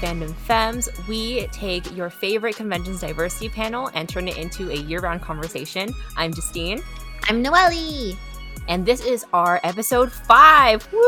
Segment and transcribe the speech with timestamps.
[0.00, 0.88] Fandom Femmes.
[1.08, 5.92] We take your favorite conventions diversity panel and turn it into a year round conversation.
[6.16, 6.82] I'm Justine.
[7.24, 8.16] I'm Noelle.
[8.68, 10.90] And this is our episode five.
[10.92, 10.98] Woo!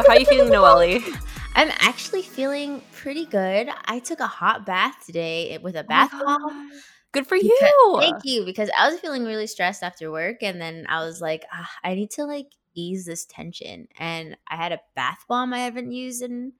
[0.00, 1.00] How are you feeling, Noelle?
[1.54, 3.68] I'm actually feeling pretty good.
[3.84, 6.70] I took a hot bath today with a Oh bath bomb.
[7.12, 7.96] Good for Because- you.
[8.00, 11.44] Thank you, because I was feeling really stressed after work, and then I was like,
[11.52, 13.88] ah, I need to like ease this tension.
[13.98, 16.54] And I had a bath bomb I haven't used in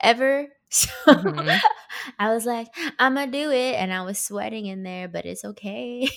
[0.00, 1.58] ever, so Mhm.
[2.18, 5.44] I was like, I'm gonna do it, and I was sweating in there, but it's
[5.44, 6.08] okay.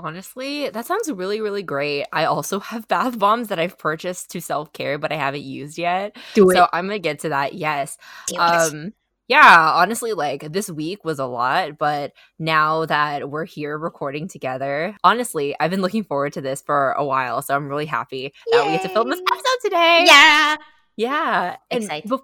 [0.00, 2.06] Honestly, that sounds really, really great.
[2.12, 5.76] I also have bath bombs that I've purchased to self care, but I haven't used
[5.78, 6.16] yet.
[6.34, 6.54] Do it.
[6.54, 7.54] So I'm gonna get to that.
[7.54, 7.98] Yes.
[8.38, 8.92] Um,
[9.26, 14.96] yeah, honestly, like this week was a lot, but now that we're here recording together,
[15.04, 17.42] honestly, I've been looking forward to this for a while.
[17.42, 20.04] So I'm really happy that we get to film this episode today.
[20.06, 20.56] yeah.
[20.96, 21.56] Yeah.
[21.70, 22.10] And Excited.
[22.10, 22.22] bef-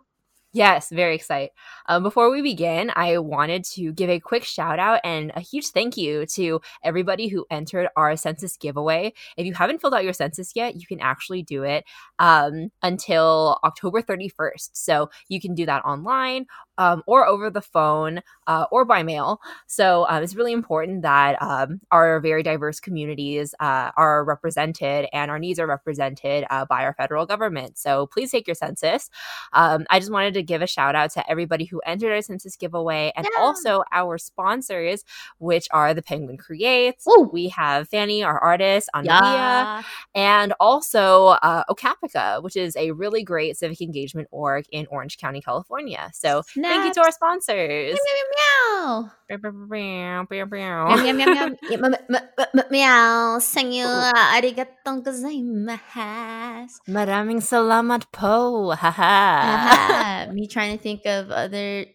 [0.55, 1.50] yes, very excited.
[1.86, 5.66] Um, before we begin, I wanted to give a quick shout out and a huge
[5.66, 9.12] thank you to everybody who entered our census giveaway.
[9.36, 11.84] If you haven't filled out your census yet, you can actually do it
[12.19, 14.70] um, until October 31st.
[14.72, 16.46] So you can do that online
[16.78, 19.41] um, or over the phone uh, or by mail.
[19.66, 25.30] So um, it's really important that um, our very diverse communities uh, are represented and
[25.30, 27.78] our needs are represented uh, by our federal government.
[27.78, 29.11] So please take your census.
[29.52, 32.56] Um, I just wanted to give a shout out to everybody who entered our census
[32.56, 33.40] giveaway and Yeah.
[33.42, 35.04] also our sponsors,
[35.38, 37.06] which are the Penguin Creates.
[37.08, 37.28] Ooh.
[37.32, 39.82] We have Fanny, our artist, on Yeah.
[40.14, 45.40] and also uh, OCAPICA, which is a really great civic engagement org in Orange County,
[45.40, 46.10] California.
[46.14, 47.98] So thank you to our sponsors.
[47.98, 49.10] Meow.
[49.24, 50.96] Meow, meow, meow, meow, Meow, meow.
[50.96, 52.20] meow, meow, meow, meow, meow, meow,
[52.54, 53.38] meow, meow.
[53.40, 53.88] Senyo,
[54.36, 56.84] arigatong gozaimasu.
[56.88, 58.70] Maraming salamat po.
[58.77, 60.28] Haha.
[60.34, 61.86] Me trying to think of other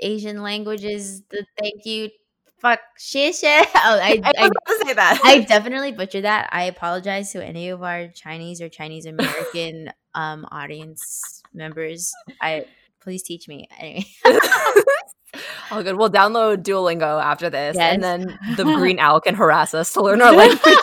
[0.00, 1.22] Asian languages.
[1.30, 2.10] The thank you.
[2.58, 2.80] Fuck.
[2.98, 3.36] Shit.
[3.76, 5.20] Oh, I, I I, say that.
[5.24, 6.48] I definitely butchered that.
[6.50, 12.12] I apologize to any of our Chinese or Chinese American um audience members.
[12.40, 12.66] I
[13.00, 13.68] please teach me.
[13.78, 14.06] Anyway.
[15.70, 15.96] All good.
[15.96, 20.20] We'll download Duolingo after this, and then the green owl can harass us to learn
[20.20, 20.78] our languages.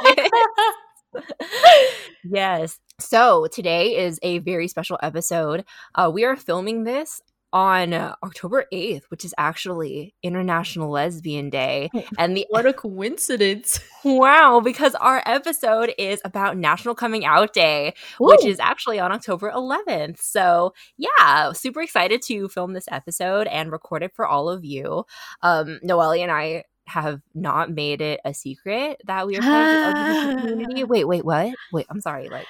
[2.24, 2.80] yes.
[3.00, 5.66] So today is a very special episode.
[5.94, 7.22] Uh, we are filming this
[7.56, 11.90] on uh, October 8th, which is actually International Lesbian Day.
[12.18, 13.80] And the what a coincidence.
[14.04, 19.50] wow, because our episode is about National Coming Out Day, which is actually on October
[19.52, 20.22] 11th.
[20.22, 25.06] So, yeah, super excited to film this episode and record it for all of you.
[25.42, 29.94] Um, Noelle and I have not made it a secret that we are part of
[29.94, 30.84] the LGBT community.
[30.86, 31.54] Wait, wait, what?
[31.72, 32.30] Wait, I'm sorry.
[32.30, 32.48] Like,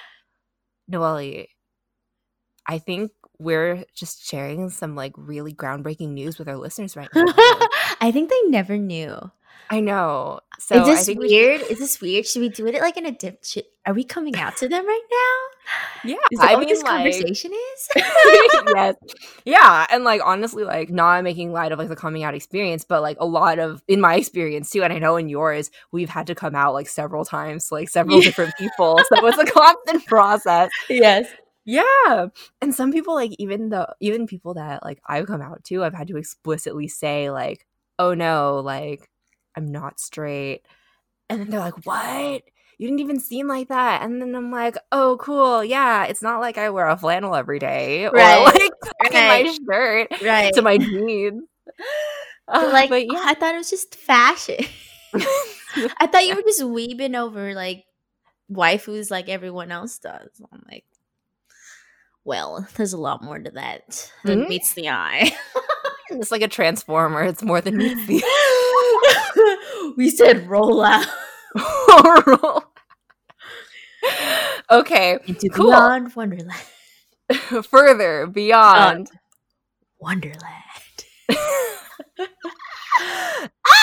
[0.88, 1.44] Noelle,
[2.66, 7.24] I think we're just sharing some like really groundbreaking news with our listeners right now.
[8.00, 9.30] I think they never knew.
[9.68, 10.40] I know.
[10.58, 11.60] So Is I this think we should- weird?
[11.62, 12.26] Is this weird?
[12.26, 13.44] Should we do it like in a dip?
[13.44, 16.10] Should, are we coming out to them right now?
[16.10, 17.88] yeah, Is that I what mean, this like, conversation is?
[18.74, 18.94] yes.
[19.44, 19.86] Yeah.
[19.90, 23.16] And like honestly, like not making light of like the coming out experience, but like
[23.20, 26.34] a lot of in my experience too, and I know in yours, we've had to
[26.36, 28.24] come out like several times to like several Yeah.
[28.24, 29.00] different people.
[29.08, 30.70] So it's a constant process.
[30.88, 31.28] yes.
[31.64, 32.26] Yeah.
[32.62, 35.94] And some people like even the even people that like I've come out to, I've
[35.94, 37.66] had to explicitly say, like,
[37.98, 39.10] oh no, like
[39.56, 40.62] I'm not straight.
[41.30, 42.42] And then they're like, What?
[42.78, 44.02] You didn't even seem like that.
[44.02, 45.64] And then I'm like, oh, cool.
[45.64, 48.44] Yeah, it's not like I wear a flannel every day or Right.
[48.44, 48.70] like
[49.02, 50.52] tuck in my shirt Right.
[50.54, 51.44] to my jeans.
[52.48, 53.22] Uh, like, but yeah.
[53.24, 54.64] I thought it was just fashion.
[55.14, 57.84] I thought you were just weeping over like
[58.52, 60.28] waifus like everyone else does.
[60.52, 60.84] I'm like,
[62.24, 64.48] well, there's a lot more to that than Mhm.
[64.48, 65.32] meets the eye.
[66.10, 67.24] it's like a transformer.
[67.24, 68.22] It's more than meets the
[69.96, 71.06] we said roll out
[71.56, 72.62] eye.
[74.70, 75.18] okay.
[75.26, 75.70] into Cool.
[75.70, 76.52] beyond Wonderland.
[77.70, 79.08] Further beyond.
[79.12, 79.18] Uh,
[80.00, 80.42] Wonderland.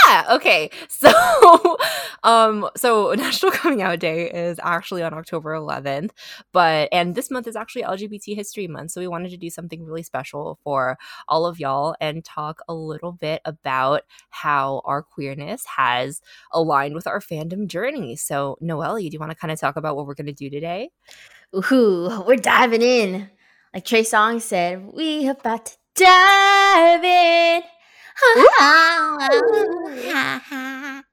[0.06, 0.70] Ah, okay.
[0.90, 1.78] So,
[2.24, 6.12] um, so National Coming Out Day is actually on October 11th,
[6.54, 9.84] but and this month is actually LGBT History Month, so we wanted to do something
[9.84, 10.98] really special for
[11.28, 16.22] all of y'all and talk a little bit about how our queerness has
[16.54, 18.16] aligned with our fandom journey.
[18.16, 20.50] So, Noelle, do you want to kind of talk about what we're going to do
[20.50, 20.90] today?
[21.56, 23.30] Ooh, we're diving in.
[23.74, 27.64] Like Trey Songz said, we about to dive in.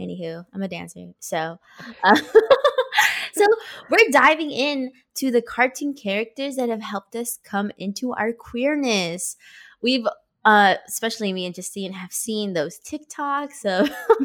[0.00, 1.58] Anywho, I'm a dancer, so
[2.02, 2.16] uh,
[3.34, 3.44] so
[3.90, 9.36] we're diving in to the cartoon characters that have helped us come into our queerness.
[9.82, 10.06] we've
[10.44, 13.90] uh especially me and Justine have seen those TikToks of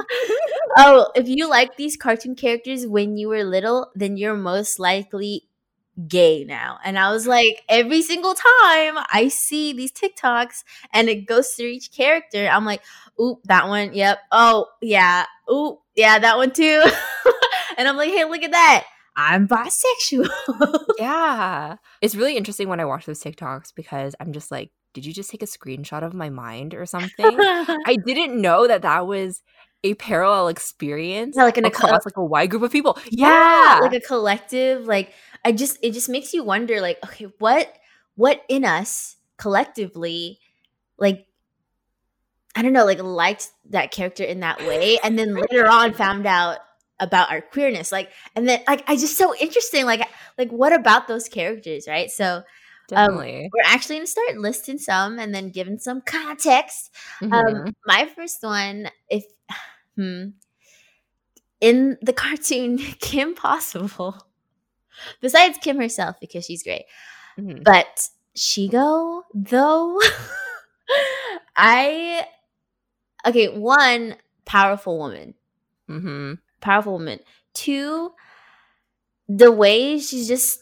[0.78, 5.48] oh, if you like these cartoon characters when you were little, then you're most likely
[6.08, 6.80] gay now.
[6.84, 11.68] And I was like, every single time I see these TikToks and it goes through
[11.68, 12.82] each character, I'm like,
[13.20, 14.20] oop, that one, yep.
[14.32, 15.26] Oh, yeah.
[15.52, 16.84] Oop, yeah, that one too.
[17.78, 18.86] and I'm like, hey, look at that.
[19.16, 20.30] I'm bisexual.
[21.00, 21.76] yeah.
[22.02, 25.30] It's really interesting when I watch those TikToks because I'm just like, did you just
[25.30, 27.10] take a screenshot of my mind or something?
[27.40, 29.42] I didn't know that that was
[29.84, 32.98] a parallel experience yeah, like an across like a wide group of people.
[33.10, 33.28] Yeah.
[33.28, 34.86] yeah, like a collective.
[34.86, 37.74] Like I just, it just makes you wonder, like, okay, what,
[38.16, 40.40] what in us collectively,
[40.98, 41.28] like,
[42.56, 46.28] I don't know, like liked that character in that way, and then later on found
[46.28, 46.60] out
[47.00, 50.08] about our queerness, like, and then like I just so interesting, like,
[50.38, 52.12] like what about those characters, right?
[52.12, 52.44] So
[52.94, 56.92] um, we're actually going to start listing some and then giving some context.
[57.22, 57.68] Um, mm-hmm.
[57.68, 59.24] Um, my first one, if
[59.96, 60.30] hmm,
[61.60, 64.16] in the cartoon Kim Possible,
[65.22, 66.86] besides Kim herself because she's great,
[67.40, 67.64] mm-hmm.
[67.64, 70.00] but Shego though,
[71.56, 72.26] I
[73.26, 73.48] okay.
[73.48, 74.16] One
[74.46, 75.34] powerful woman,
[75.90, 76.34] mm-hmm.
[76.60, 77.20] powerful woman.
[77.54, 78.14] Two,
[79.28, 80.62] the way she's just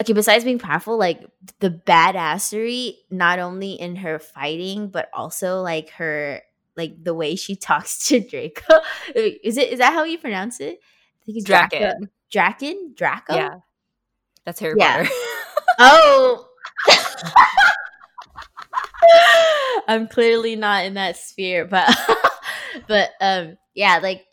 [0.00, 1.20] okay, besides being powerful, like
[1.60, 6.42] the badassery, not only in her fighting, but also like her
[6.76, 8.80] like the way she talks to Draco.
[9.14, 10.80] is it is that how you pronounce it?
[11.22, 12.08] I think it's Drakken.
[12.34, 12.96] Drakken?
[12.96, 13.34] Draco?
[13.34, 13.54] Yeah.
[14.44, 15.04] That's Harry yeah.
[15.04, 15.10] Potter.
[15.78, 16.46] oh.
[19.86, 21.96] I'm clearly not in that sphere, but
[22.88, 24.26] but um yeah, like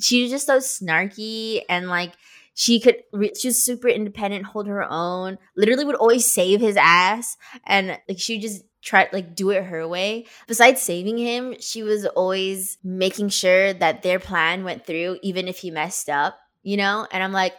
[0.00, 2.12] she was just so snarky and like
[2.54, 6.76] she could re- she was super independent hold her own literally would always save his
[6.76, 11.54] ass and like she would just try like do it her way besides saving him
[11.60, 16.38] she was always making sure that their plan went through even if he messed up
[16.66, 17.54] you know and i'm like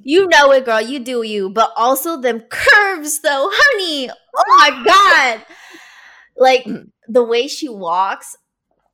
[0.00, 4.82] you know it girl you do you but also them curves though honey oh my
[4.84, 5.46] god
[6.36, 6.90] like mm.
[7.08, 8.36] the way she walks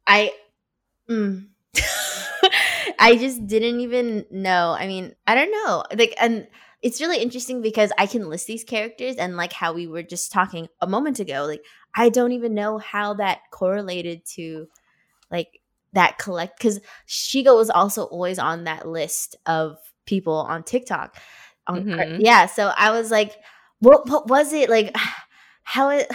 [0.07, 0.31] i
[1.09, 1.47] mm.
[2.99, 4.75] I just didn't even know.
[4.79, 5.85] I mean, I don't know.
[5.97, 6.49] Like, and
[6.83, 10.33] it's really interesting because I can list these characters and like how we were just
[10.33, 11.45] talking a moment ago.
[11.47, 11.63] Like,
[11.95, 14.67] I don't even know how that correlated to
[15.31, 15.58] like
[15.93, 21.17] that collect because Shego was also always on that list of people on TikTok.
[21.67, 22.21] On mm-hmm.
[22.21, 23.37] yeah, so I was like,
[23.81, 24.95] what what was it like?
[25.63, 26.07] How it?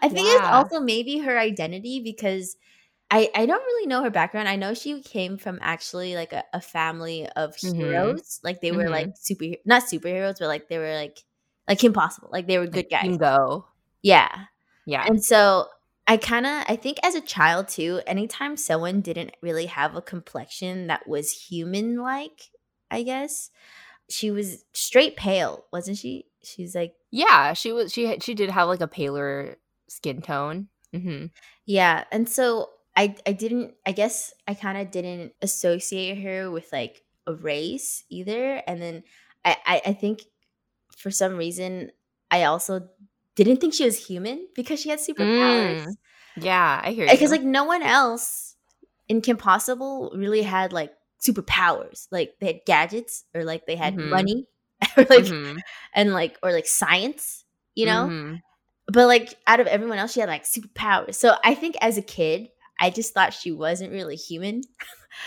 [0.00, 0.34] I think yeah.
[0.36, 2.56] it's also maybe her identity because
[3.10, 4.48] I, I don't really know her background.
[4.48, 7.74] I know she came from actually like a, a family of mm-hmm.
[7.74, 8.20] heroes.
[8.20, 8.46] Mm-hmm.
[8.46, 8.92] Like they were mm-hmm.
[8.92, 11.18] like super not superheroes, but like they were like
[11.66, 12.28] like impossible.
[12.30, 13.16] Like they were good guys.
[13.16, 13.66] Go.
[14.02, 14.28] Yeah.
[14.86, 15.04] Yeah.
[15.06, 15.68] And so
[16.08, 20.02] I kind of I think as a child too, anytime someone didn't really have a
[20.02, 22.50] complexion that was human like,
[22.90, 23.50] I guess,
[24.08, 26.24] she was straight pale, wasn't she?
[26.42, 29.56] She's like Yeah, she was she she did have like a paler
[29.88, 30.68] skin tone.
[30.94, 31.26] Mm-hmm.
[31.66, 32.04] Yeah.
[32.10, 37.02] And so I I didn't I guess I kind of didn't associate her with like
[37.26, 38.62] a race either.
[38.66, 39.02] And then
[39.44, 40.24] I, I, I think
[40.96, 41.92] for some reason
[42.30, 42.88] I also
[43.44, 45.84] didn't think she was human because she had superpowers.
[45.86, 45.94] Mm.
[46.36, 47.10] Yeah, I hear you.
[47.10, 48.56] Because like no one else
[49.08, 52.06] in Kim Possible really had like superpowers.
[52.10, 54.10] Like they had gadgets or like they had mm-hmm.
[54.10, 54.46] money
[54.96, 55.58] or like mm-hmm.
[55.94, 58.06] and like or like science, you know?
[58.06, 58.34] Mm-hmm.
[58.90, 61.16] But like out of everyone else, she had like superpowers.
[61.16, 62.48] So I think as a kid,
[62.80, 64.62] I just thought she wasn't really human.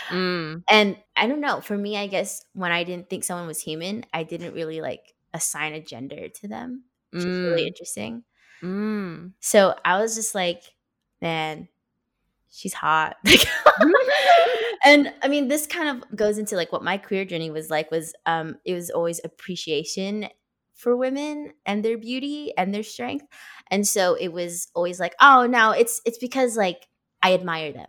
[0.08, 0.62] mm.
[0.70, 1.60] And I don't know.
[1.60, 5.14] For me, I guess when I didn't think someone was human, I didn't really like
[5.34, 7.26] assign a gender to them, which mm.
[7.26, 8.24] is really interesting.
[8.62, 9.32] Mm.
[9.40, 10.62] So I was just like,
[11.20, 11.68] man,
[12.50, 13.16] she's hot.
[14.84, 17.90] and I mean, this kind of goes into like what my queer journey was like.
[17.90, 20.28] Was um, it was always appreciation
[20.74, 23.26] for women and their beauty and their strength,
[23.70, 26.86] and so it was always like, oh, no, it's it's because like
[27.22, 27.88] I admire them.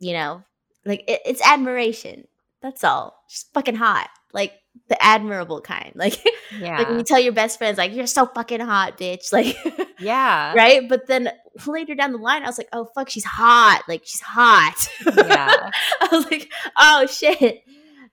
[0.00, 0.42] You know,
[0.84, 2.24] like it, it's admiration.
[2.60, 3.24] That's all.
[3.28, 4.10] She's fucking hot.
[4.32, 4.52] Like
[4.88, 5.92] the admirable kind.
[5.98, 6.24] Like,
[6.58, 6.78] yeah.
[6.78, 9.32] like when you tell your best friends, like, you're so fucking hot, bitch.
[9.32, 9.56] Like,
[9.98, 10.54] yeah.
[10.54, 10.88] Right.
[10.88, 11.30] But then
[11.66, 13.82] later down the line, I was like, oh, fuck, she's hot.
[13.88, 14.88] Like, she's hot.
[15.04, 15.70] Yeah.
[16.00, 17.62] I was like, oh, shit.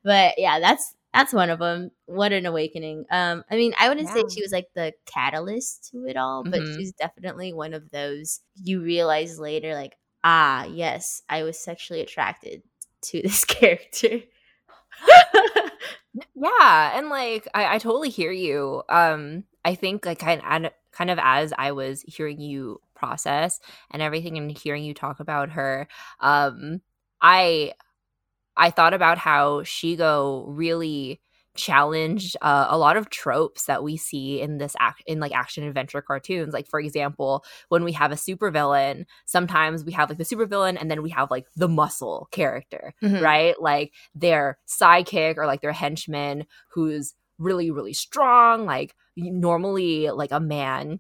[0.03, 1.91] But yeah, that's, that's one of them.
[2.07, 3.05] What an awakening.
[3.10, 4.15] Um, I mean, I wouldn't yeah.
[4.15, 6.77] say she was like the catalyst to it all, but mm-hmm.
[6.77, 12.63] she's definitely one of those you realize later, like, ah, yes, I was sexually attracted
[13.03, 14.22] to this character.
[16.36, 18.84] Yeah, and like I, I totally hear you.
[18.89, 20.41] Um, I think like kind
[20.91, 23.60] kind of as I was hearing you process
[23.91, 25.86] and everything and hearing you talk about her
[26.22, 26.79] um
[27.22, 27.74] i
[28.57, 31.22] i thought about how shego really
[31.55, 35.63] challenged uh, a lot of tropes that we see in this act in like action
[35.63, 40.24] adventure cartoons like for example when we have a supervillain sometimes we have like the
[40.25, 43.21] supervillain and then we have like the muscle character Mhm.
[43.21, 50.31] right like their sidekick or like their henchman who's really really strong like normally like
[50.31, 51.00] a man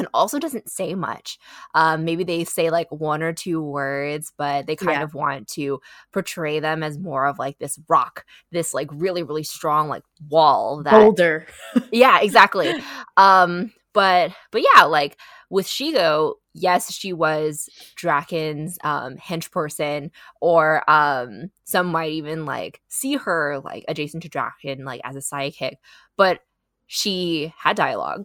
[0.00, 1.38] and also doesn't say much
[1.74, 5.04] um maybe they say like one or two words but they kind Yeah.
[5.04, 5.80] of want to
[6.12, 10.82] portray them as more of like this rock this like really really strong like wall
[10.82, 11.46] that Boulder.
[11.92, 12.74] yeah exactly
[13.16, 15.16] um but but yeah like
[15.50, 22.80] with shego yes she was drakken's um hench person or um some might even like
[22.88, 25.74] see her like adjacent to drakken like as a sidekick
[26.16, 26.40] but
[26.86, 28.24] she had dialogue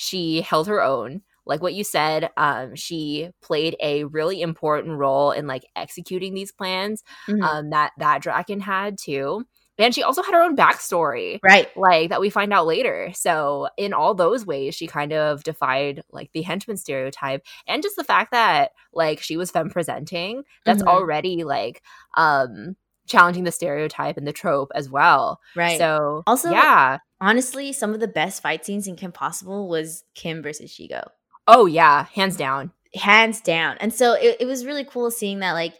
[0.00, 5.32] she held her own like what you said um she played a really important role
[5.32, 7.42] in like executing these plans Mhm.
[7.42, 9.44] um that that drakken had too
[9.80, 11.68] and she also had her own backstory right.
[11.76, 13.12] like that we find out later.
[13.14, 17.94] So in all those ways, she kind of defied like the henchman stereotype and just
[17.94, 20.42] the fact that like she was femme presenting.
[20.64, 20.88] That's Mhm.
[20.88, 21.80] already like
[22.16, 22.74] um
[23.06, 25.38] challenging the stereotype and the trope as well.
[25.54, 25.78] Right.
[25.78, 26.98] So Also- yeah.
[27.20, 31.08] Honestly, some of the best fight scenes in Kim Possible was Kim versus Shego.
[31.46, 32.72] Oh yeah, hands down.
[32.94, 35.74] hands down and so it, it was really cool seeing that like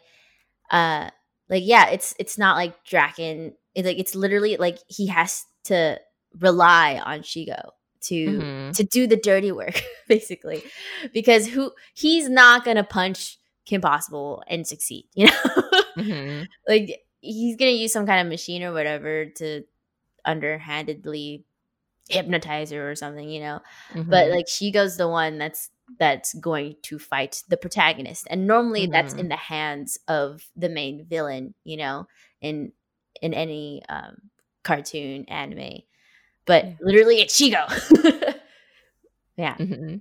[0.70, 1.08] uh
[1.48, 5.98] like yeah it's it's not like drakken it, like it's literally like he has to
[6.38, 7.70] rely on shego
[8.02, 8.76] to Mhm.
[8.76, 10.62] to do the dirty work basically
[11.14, 16.46] because who he's not gonna punch kim possible and succeed you know Mhm.
[16.68, 19.62] like he's gonna use some kind of machine or whatever to
[20.24, 21.44] underhandedly
[22.08, 23.60] hypnotize her or something you know
[24.08, 24.30] but Mhm.
[24.30, 29.14] like she goes the one that's that's going to fight the protagonist and normally that's
[29.14, 29.20] Mhm.
[29.20, 32.06] in the hands of the main villain you know
[32.40, 32.72] in
[33.22, 34.16] in any um
[34.64, 35.80] cartoon anime
[36.46, 36.74] but Yeah.
[36.80, 37.66] literally it's shego
[39.36, 40.00] yeah Mhm.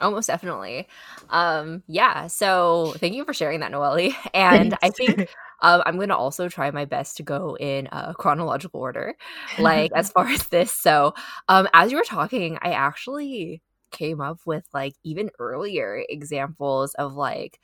[0.00, 0.88] Almost definitely.
[1.30, 2.26] Um, yeah.
[2.26, 4.10] So thank you for sharing that, Noelle.
[4.34, 5.20] And I think
[5.62, 9.14] um, I'm going to also try my best to go in uh, chronological order,
[9.58, 10.72] like as far as this.
[10.72, 11.14] So
[11.48, 17.14] um, as you were talking, I actually came up with like even earlier examples of
[17.14, 17.60] like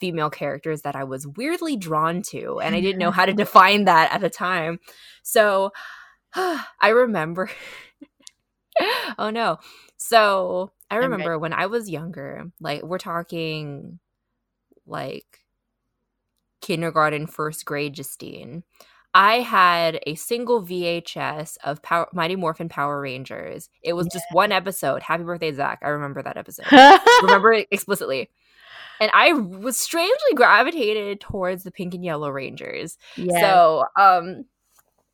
[0.00, 3.84] female characters that I was weirdly drawn to, and I didn't know how to define
[3.84, 4.80] that at the time.
[5.22, 5.72] So
[6.34, 7.50] I remember.
[9.18, 9.58] oh no.
[9.96, 13.98] So I remember when I was younger, like we're talking
[14.86, 15.41] like
[16.62, 18.62] kindergarten, first grade, Justine.
[19.14, 23.68] I had a single VHS of Power, Mighty Morphin Power Rangers.
[23.82, 25.02] It was just one episode.
[25.02, 25.80] Happy birthday, Zach.
[25.82, 26.64] I remember that episode.
[27.22, 28.30] remember it explicitly.
[29.00, 32.96] And I was strangely gravitated towards the pink and yellow Rangers.
[33.16, 34.44] yeah So, um,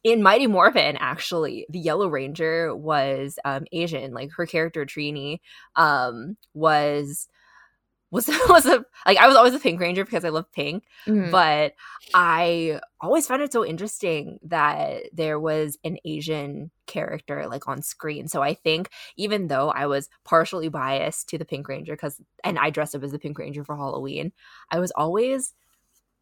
[0.05, 4.13] in Mighty Morphin, actually, the Yellow Ranger was um Asian.
[4.15, 5.41] Like her character Trini,
[5.75, 7.29] um, was
[8.11, 11.31] was was a like I was always a Pink Ranger because I love pink, Mhm.
[11.31, 11.75] but
[12.15, 18.29] I always found it so interesting that there was an Asian character like on screen.
[18.29, 22.59] So I think even though I was partially biased to the Pink Ranger because and
[22.59, 24.33] I dressed up as the Pink Ranger for Halloween,
[24.71, 25.53] I was always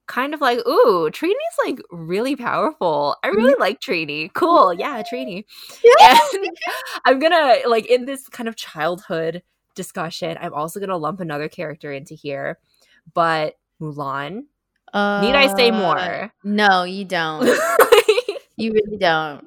[0.09, 3.17] kind of like, ooh, Trini's like really powerful.
[3.25, 4.33] I really like Trini.
[4.35, 4.73] Cool.
[4.75, 5.45] Yeah, Trini.
[6.01, 6.49] And
[7.05, 9.43] I'm gonna like in this kind of childhood
[9.77, 12.59] discussion, I'm also gonna lump another character into here.
[13.15, 14.47] But Mulan.
[14.95, 16.33] Need I say Uh, more?
[16.43, 17.45] no you don't
[18.57, 19.47] you really don't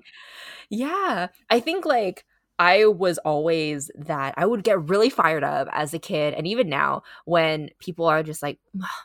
[0.69, 1.27] yeah.
[1.49, 2.25] I think like
[2.59, 6.67] I was always that I would get really fired up as a kid and even
[6.67, 8.59] now when people are just like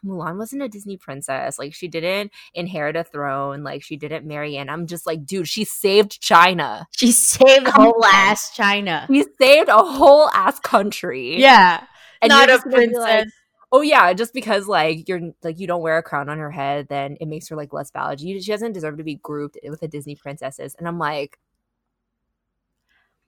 [0.04, 1.56] Mulan wasn't a Disney princess.
[1.56, 3.62] Like she didn't inherit a throne.
[3.62, 6.88] Like she didn't marry and I'm just like dude she saved China.
[6.90, 9.06] She saved Come whole ass china.
[9.08, 11.40] She saved a whole ass country.
[11.40, 11.84] Yeah.
[12.20, 13.02] And not a just gonna be princess.
[13.02, 13.28] Like,
[13.70, 16.86] oh yeah just because like you're like you don't wear a crown on her head
[16.88, 18.18] then it makes her like less valid.
[18.18, 20.74] She doesn't deserve to be grouped with the Disney princesses.
[20.76, 21.38] And I'm like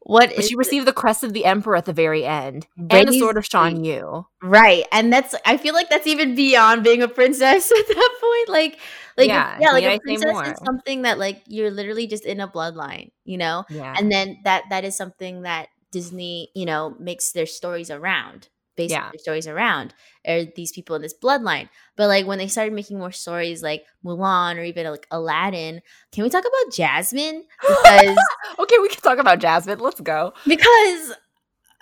[0.06, 3.08] what But is she received the crest of the emperor at the very end, and
[3.08, 3.82] the sword of Shan.
[3.84, 4.24] Yu.
[4.40, 4.84] Right.
[4.92, 8.48] And that's I feel like that's even beyond being a princess at that point.
[8.48, 8.78] Like
[9.16, 12.46] like Yeah, yeah, like a princess is something that like you're literally just in a
[12.46, 13.64] bloodline, you know?
[13.68, 18.48] Yeah, And then that that is something that Disney, you know, makes their stories around.
[18.76, 19.10] Basically Yeah.
[19.10, 19.94] their stories around
[20.26, 21.68] are these people in this bloodline.
[21.96, 25.80] But like when they started making more stories like Mulan or even like Aladdin,
[26.12, 27.44] can we talk about Jasmine?
[27.60, 28.16] Because
[28.58, 29.78] okay, we can talk about Jasmine.
[29.78, 30.32] Let's go.
[30.46, 31.12] because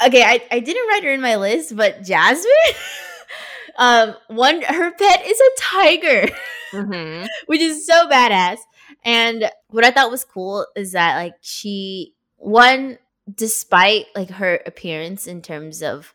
[0.06, 2.74] okay, I, I didn't write her in my list, but Jasmine,
[3.78, 6.28] um, one her pet is a tiger,
[6.72, 7.26] Mhm.
[7.46, 8.58] which is so badass.
[9.04, 12.98] And what I thought was cool is that like she one,
[13.32, 16.14] despite like her appearance in terms of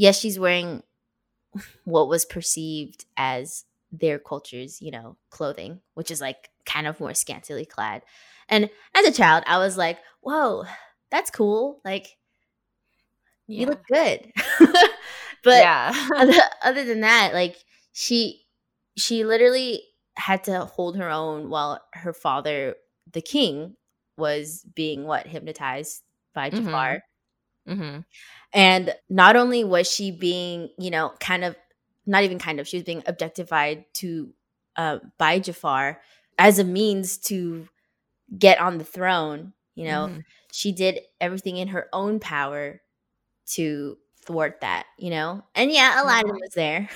[0.00, 0.82] yes, she's wearing
[1.84, 7.12] what was perceived as their culture's, you know, clothing, which is like kind of more
[7.12, 8.00] scantily clad.
[8.48, 10.64] And as a child, I was like, whoa,
[11.10, 11.82] that's cool.
[11.84, 12.16] Like
[13.46, 14.32] you look good.
[15.44, 15.92] but yeah.
[16.16, 17.56] other, other than that, like
[17.92, 18.46] she
[18.96, 19.82] she literally
[20.14, 22.74] had to hold her own while her father,
[23.12, 23.76] the king,
[24.16, 26.02] was being what hypnotized
[26.34, 26.48] by.
[26.48, 26.94] Jafar.
[26.94, 27.09] Mm-hmm.
[27.70, 27.98] Hmm
[28.52, 31.56] And not only was she being, you know, kind of
[32.06, 34.30] not even kind of, she was being objectified to
[34.76, 36.00] uh, by Jafar
[36.38, 37.68] as a means to
[38.38, 39.52] get on the throne.
[39.74, 40.24] You know, Mhm.
[40.52, 42.82] she did everything in her own power
[43.54, 44.86] to thwart that.
[44.98, 46.40] You know, and yeah, Aladdin Yeah.
[46.40, 46.90] was there.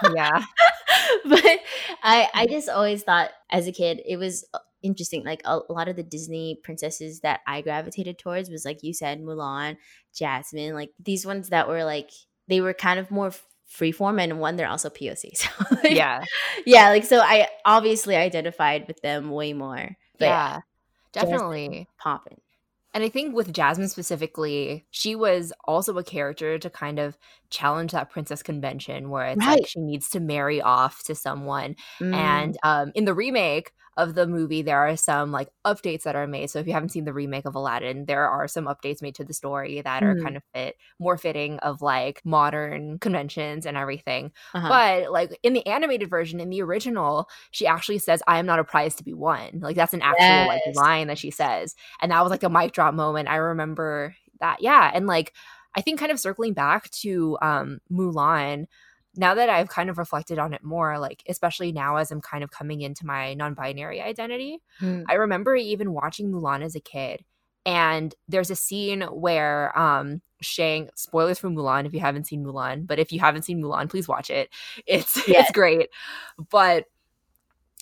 [0.00, 0.42] Yeah.
[1.28, 1.60] but
[2.02, 5.24] I I just always thought as a kid it was uh, interesting.
[5.24, 8.94] Like a, a lot of the Disney princesses that I gravitated towards was like you
[8.94, 9.76] said, Mulan,
[10.14, 12.10] Jasmine, like these ones that were like
[12.48, 13.32] they were kind of more
[13.68, 15.30] freeform and one they're also POC.
[15.34, 15.48] So
[15.82, 16.22] like, Yeah.
[16.64, 19.96] yeah, like so I obviously identified with them way more.
[20.20, 20.60] Yeah.
[21.12, 21.88] Definitely.
[21.98, 22.40] popping.
[22.94, 27.18] And I think with Jasmine specifically, she was also a character to kind of
[27.50, 29.60] challenge that princess convention where it's Right.
[29.60, 31.76] like she needs to marry off to someone.
[32.00, 36.14] Mm, And um, in the remake of the movie, there are some like updates that
[36.14, 36.50] are made.
[36.50, 39.24] So if you haven't seen the remake of Aladdin, there are some updates made to
[39.24, 40.22] the story that are Mm.
[40.22, 44.32] kind of fit more fitting of like modern conventions and everything.
[44.52, 44.68] uh-huh.
[44.68, 48.58] But like in the animated version, in the original, she actually says, I am not
[48.58, 49.60] a prize to be won.
[49.60, 51.74] Like that's an actual like line that she says.
[52.02, 53.30] And that was like a mic drop moment.
[53.30, 54.60] I remember that.
[54.60, 54.90] Yeah.
[54.92, 55.32] And like
[55.76, 58.66] I think kind of circling back to um Mulan,
[59.14, 62.42] now that I've kind of reflected on it more, like especially now as I'm kind
[62.44, 65.04] of coming into my non-binary identity, Mm.
[65.08, 67.24] I remember even watching Mulan as a kid.
[67.64, 72.86] And there's a scene where um Shang spoilers for Mulan if you haven't seen Mulan,
[72.86, 74.50] but if you haven't seen Mulan, please watch it.
[74.86, 75.26] It's Yes.
[75.48, 75.88] it's great.
[76.50, 76.84] But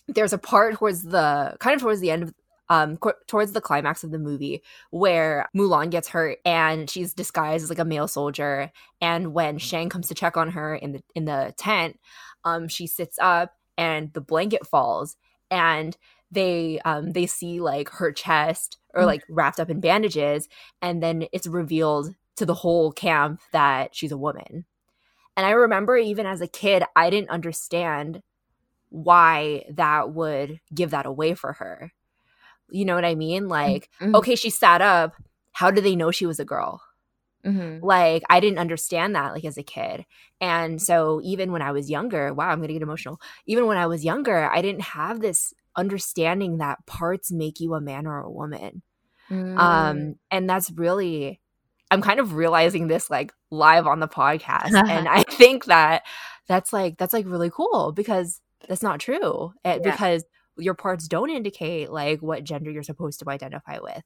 [0.06, 2.34] there's a part towards the kind of towards the end of
[2.68, 7.64] um qu- towards the climax of the movie where Mulan gets hurt and she's disguised
[7.64, 8.70] as like a male soldier.
[9.00, 11.98] And when Shang comes to check on her in the in the tent
[12.44, 15.16] um she sits up and the blanket falls.
[15.50, 15.96] And
[16.30, 19.06] they um they see like her chest or Mm.
[19.06, 20.48] like wrapped up in bandages.
[20.82, 24.64] And then it's revealed to the whole camp that she's a woman.
[25.36, 28.22] And i remember even as a kid i didn't understand
[28.90, 31.92] why that would give that away for her
[32.78, 33.48] you know what i mean?
[33.48, 34.14] Like Mhm.
[34.18, 35.10] okay she sat up.
[35.52, 36.82] How do they know she was a girl?
[37.46, 37.80] Mhm.
[37.82, 40.06] like i didn't understand that like as a kid.
[40.40, 43.20] And so even when i was younger wow i'm gonna get emotional.
[43.52, 47.80] Even when i was younger i didn't have this understanding that parts make you a
[47.90, 48.82] man or a woman.
[49.30, 49.58] Mm.
[49.58, 51.40] um and that's really
[51.90, 54.72] i'm kind of realizing this like live on the podcast.
[54.96, 56.02] And i think that
[56.48, 59.52] that's like that's like really cool because that's not true.
[59.64, 59.90] Eh, Yeah.
[59.90, 60.24] because
[60.58, 64.02] your parts don't indicate like what gender you're supposed to identify with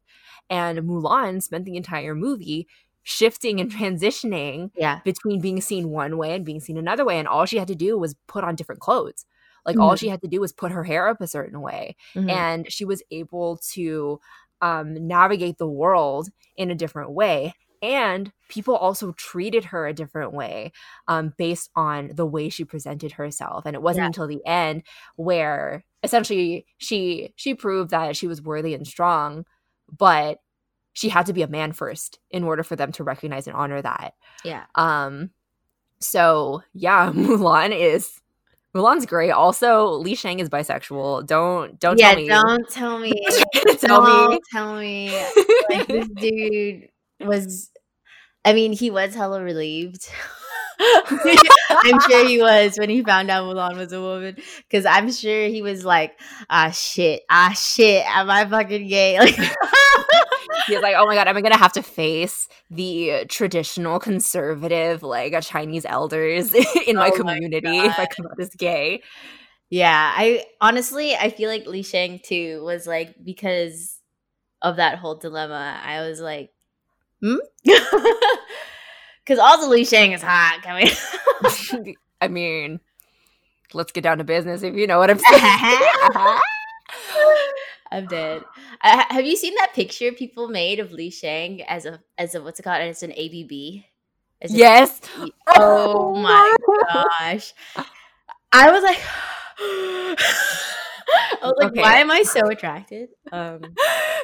[0.50, 2.66] and mulan spent the entire movie
[3.02, 5.00] shifting and transitioning yeah.
[5.04, 7.74] between being seen one way and being seen another way and all she had to
[7.74, 9.24] do was put on different clothes
[9.66, 9.98] like all Mhm.
[9.98, 12.30] she had to do was put her hair up a certain way Mhm.
[12.30, 14.20] and she was able to
[14.60, 20.32] um, navigate the world in a different way and people also treated her a different
[20.32, 20.72] way
[21.06, 24.06] um, based on the way she presented herself and it wasn't Yeah.
[24.06, 24.82] until the end
[25.16, 29.44] where essentially she she proved that she was worthy and strong
[29.96, 30.40] but
[30.92, 33.82] she had to be a man first in order for them to recognize and honor
[33.82, 34.64] that yeah.
[34.74, 35.30] um
[36.00, 38.20] so yeah mulan is
[38.74, 43.26] mulan's great also li shang is bisexual don't don't yeah, tell me don't tell me.
[43.78, 45.10] tell don't me tell me.
[45.70, 46.88] Like this dude
[47.20, 47.70] was.
[48.44, 50.08] I mean, he was hella relieved.
[50.80, 54.36] I'm sure he was when he found out Mulan was a woman,
[54.68, 56.18] because I'm sure he was like,
[56.50, 59.38] "Ah, shit, ah, shit, am I fucking gay?" Like,
[60.66, 65.32] He's like, oh my god, am I'm gonna have to face the traditional conservative, like
[65.32, 66.54] uh, Chinese elders
[66.86, 69.02] in my Oh my community if I come out as gay.
[69.70, 73.98] yeah, I honestly, I feel like Li Shang too was like because
[74.62, 75.80] of that whole dilemma.
[75.82, 76.52] I was like,
[77.22, 77.36] hmm,
[79.28, 80.60] because also Li Shang is hot.
[80.62, 80.88] Coming.
[82.20, 82.80] I mean,
[83.74, 85.42] let's get down to business if you know what I'm saying.
[87.90, 88.42] I'm dead.
[88.82, 92.42] Uh, have you seen that picture people made of Li Shang as a as a
[92.42, 92.80] what's it called?
[92.80, 93.84] It's an ABB.
[94.40, 95.00] As yes.
[95.18, 96.56] A, oh my
[96.90, 97.52] gosh!
[98.52, 99.00] I was like,
[101.42, 101.80] I was like, okay.
[101.80, 103.08] why am I so attracted?
[103.32, 103.60] Um,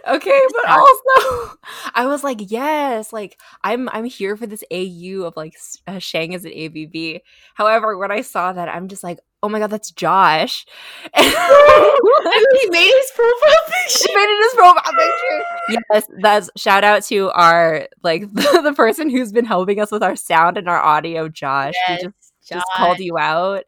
[0.09, 1.57] okay, but also
[1.95, 5.55] I was like, yes, like I'm I'm here for this AU of like
[5.87, 7.21] uh, Shang as an ABB.
[7.55, 10.67] However, when I saw that, I'm just like, oh my god, that's Josh.
[11.15, 14.09] And he made his profile picture.
[14.09, 15.81] He made it his profile picture.
[15.91, 20.03] yes, that's shout out to our like the, the, person who's been helping us with
[20.03, 21.75] our sound and our audio, Josh.
[21.89, 22.15] Yes, just,
[22.47, 22.57] Josh.
[22.57, 23.65] just called you out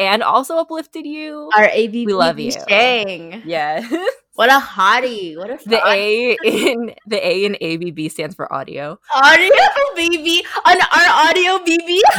[0.00, 1.50] and also uplifted you.
[1.56, 2.50] Our ABB we love you.
[2.50, 3.42] Shang.
[3.44, 3.86] Yeah.
[4.34, 5.36] what a hottie.
[5.36, 8.98] What a The A in the A in ABB stands for audio.
[9.14, 9.50] Audio
[9.96, 12.00] BB on our audio BB.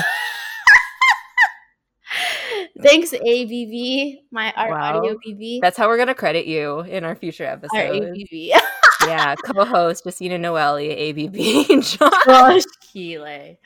[2.81, 4.97] Thanks, ABB, my our wow.
[4.97, 5.61] audio BB.
[5.61, 7.73] That's how we're gonna credit you in our future episodes.
[7.73, 8.61] Our ABB.
[9.07, 11.35] Yeah, co-host Justina Noelle, ABB,
[11.81, 13.59] Josh Keeley.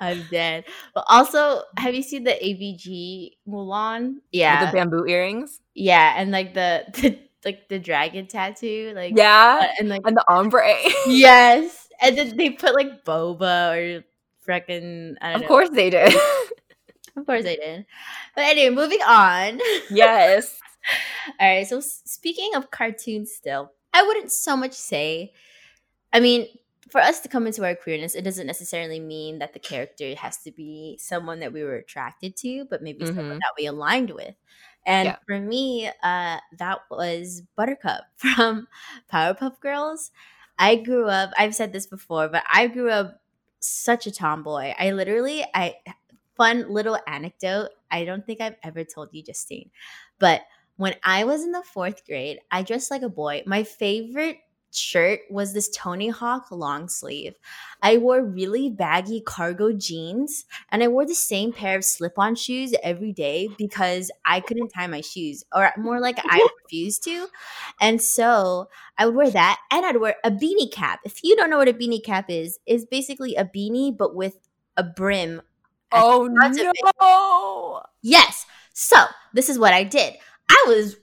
[0.00, 0.64] I'm dead.
[0.94, 4.16] But also, have you seen the ABG Mulan?
[4.32, 5.60] Yeah, With the bamboo earrings.
[5.74, 10.16] Yeah, and like the, the like the dragon tattoo, like yeah, uh, and like and
[10.16, 10.74] the ombre.
[11.06, 14.04] yes, and then they put like boba or
[14.46, 15.14] freaking.
[15.20, 15.46] Of know.
[15.46, 16.12] course they did.
[17.16, 17.86] of course they did.
[18.34, 19.60] But anyway, moving on.
[19.90, 20.58] Yes.
[21.40, 21.66] All right.
[21.66, 25.32] So speaking of cartoons, still, I wouldn't so much say.
[26.12, 26.46] I mean,
[26.90, 30.36] for us to come into our queerness, it doesn't necessarily mean that the character has
[30.42, 33.16] to be someone that we were attracted to, but maybe mm-hmm.
[33.16, 34.34] someone that we aligned with.
[34.84, 35.16] And yeah.
[35.26, 38.68] for me, uh, that was Buttercup from
[39.10, 40.10] Powerpuff Girls.
[40.58, 43.20] I grew up, I've said this before, but I grew up
[43.60, 44.74] such a tomboy.
[44.78, 45.76] I literally, I,
[46.36, 47.70] fun little anecdote.
[47.90, 49.70] I don't think I've ever told you, Justine,
[50.18, 50.42] but
[50.76, 53.42] when I was in the fourth grade, I dressed like a boy.
[53.46, 54.38] My favorite
[54.72, 57.34] shirt was this Tony Hawk long sleeve.
[57.82, 62.34] I wore really baggy cargo jeans and I wore the same pair of slip on
[62.34, 67.28] shoes every day because I couldn't tie my shoes, or more like I refused to.
[67.80, 71.00] And so I would wear that and I'd wear a beanie cap.
[71.04, 74.36] If you don't know what a beanie cap is, it's basically a beanie but with
[74.76, 75.42] a brim.
[75.92, 77.82] Oh no.
[78.02, 78.46] Yes.
[78.72, 78.96] So
[79.32, 80.16] this is what I did.
[80.48, 80.96] I was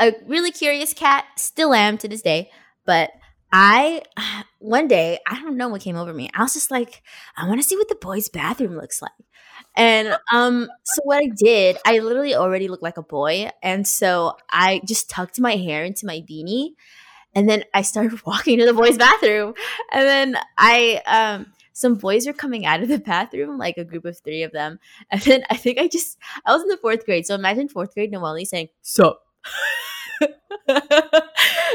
[0.00, 2.50] a really curious cat, still am to this day,
[2.84, 3.10] but
[3.52, 4.02] I
[4.58, 6.30] one day, I don't know what came over me.
[6.34, 7.02] I was just like,
[7.36, 9.12] I want to see what the boys' bathroom looks like.
[9.76, 14.36] And um so what I did, I literally already looked like a boy, and so
[14.50, 16.70] I just tucked my hair into my beanie
[17.34, 19.54] and then I started walking to the boys' bathroom.
[19.92, 24.06] And then I um some boys are coming out of the bathroom, like a group
[24.06, 24.80] of three of them.
[25.10, 27.26] And then I think I just, I was in the fourth grade.
[27.26, 29.22] So imagine fourth grade Noelle saying, Sup.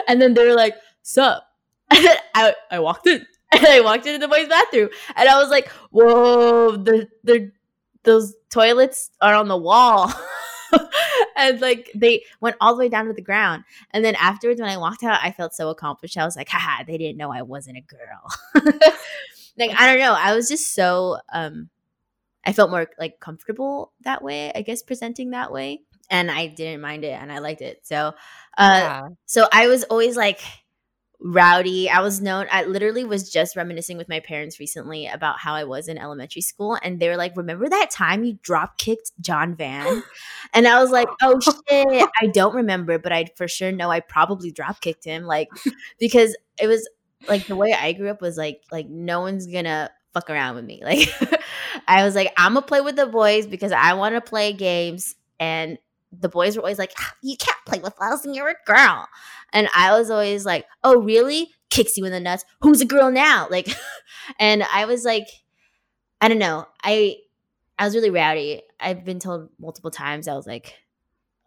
[0.08, 1.44] and then they were like, Sup.
[1.92, 3.26] And then I, I walked in.
[3.54, 4.90] And I walked into the boys' bathroom.
[5.16, 7.52] And I was like, Whoa, the, the,
[8.04, 10.12] those toilets are on the wall.
[11.36, 13.66] and like they went all the way down to the ground.
[13.92, 16.18] And then afterwards, when I walked out, I felt so accomplished.
[16.18, 18.74] I was like, haha, they didn't know I wasn't a girl
[19.58, 20.16] like I don't know.
[20.18, 21.70] I was just so um
[22.46, 25.82] I felt more like comfortable that way, I guess presenting that way.
[26.10, 27.86] And I didn't mind it and I liked it.
[27.86, 28.14] So
[28.58, 29.08] uh yeah.
[29.26, 30.42] so I was always like
[31.24, 31.88] rowdy.
[31.90, 35.64] I was known I literally was just reminiscing with my parents recently about how I
[35.66, 39.56] was in elementary school and they were like, "Remember that time you drop kicked John
[39.56, 40.04] Van?"
[40.54, 44.00] And I was like, "Oh shit, I don't remember, but I for sure know I
[44.00, 45.48] probably drop kicked him like
[46.00, 46.90] because it was
[47.28, 50.66] like the way I grew up was like like no one's gonna fuck around with
[50.66, 50.82] me.
[50.92, 51.10] Like
[51.88, 55.16] I was like, I'm gonna play with the boys because I want to play games.
[55.40, 55.78] And
[56.12, 59.08] the boys were always like, ah, you can't play with us and you're a girl.
[59.54, 61.50] And I was always like, oh really?
[61.70, 62.44] Kicks you in the nuts.
[62.62, 63.48] Who's a girl now?
[63.52, 63.70] Like,
[64.40, 65.28] and I was like,
[66.20, 66.68] I don't know.
[66.84, 67.18] I
[67.80, 68.62] I was really rowdy.
[68.80, 70.28] I've been told multiple times.
[70.28, 70.76] I was like,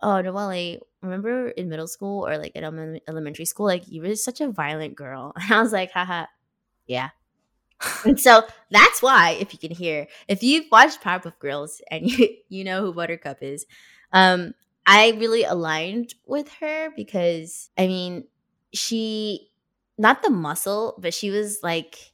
[0.04, 4.40] oh Noelle, remember in middle school or like in elementary school, like you were such
[4.40, 5.32] a violent girl.
[5.40, 6.26] And I was like, haha,
[6.86, 7.10] yeah.
[8.04, 12.28] and so that's why, if you can hear, if you've watched Powerpuff Girls and you
[12.48, 13.66] you know who Buttercup is,
[14.12, 14.54] um,
[14.86, 18.24] I really aligned with her because I mean,
[18.72, 19.50] she
[19.98, 22.12] not the muscle, but she was like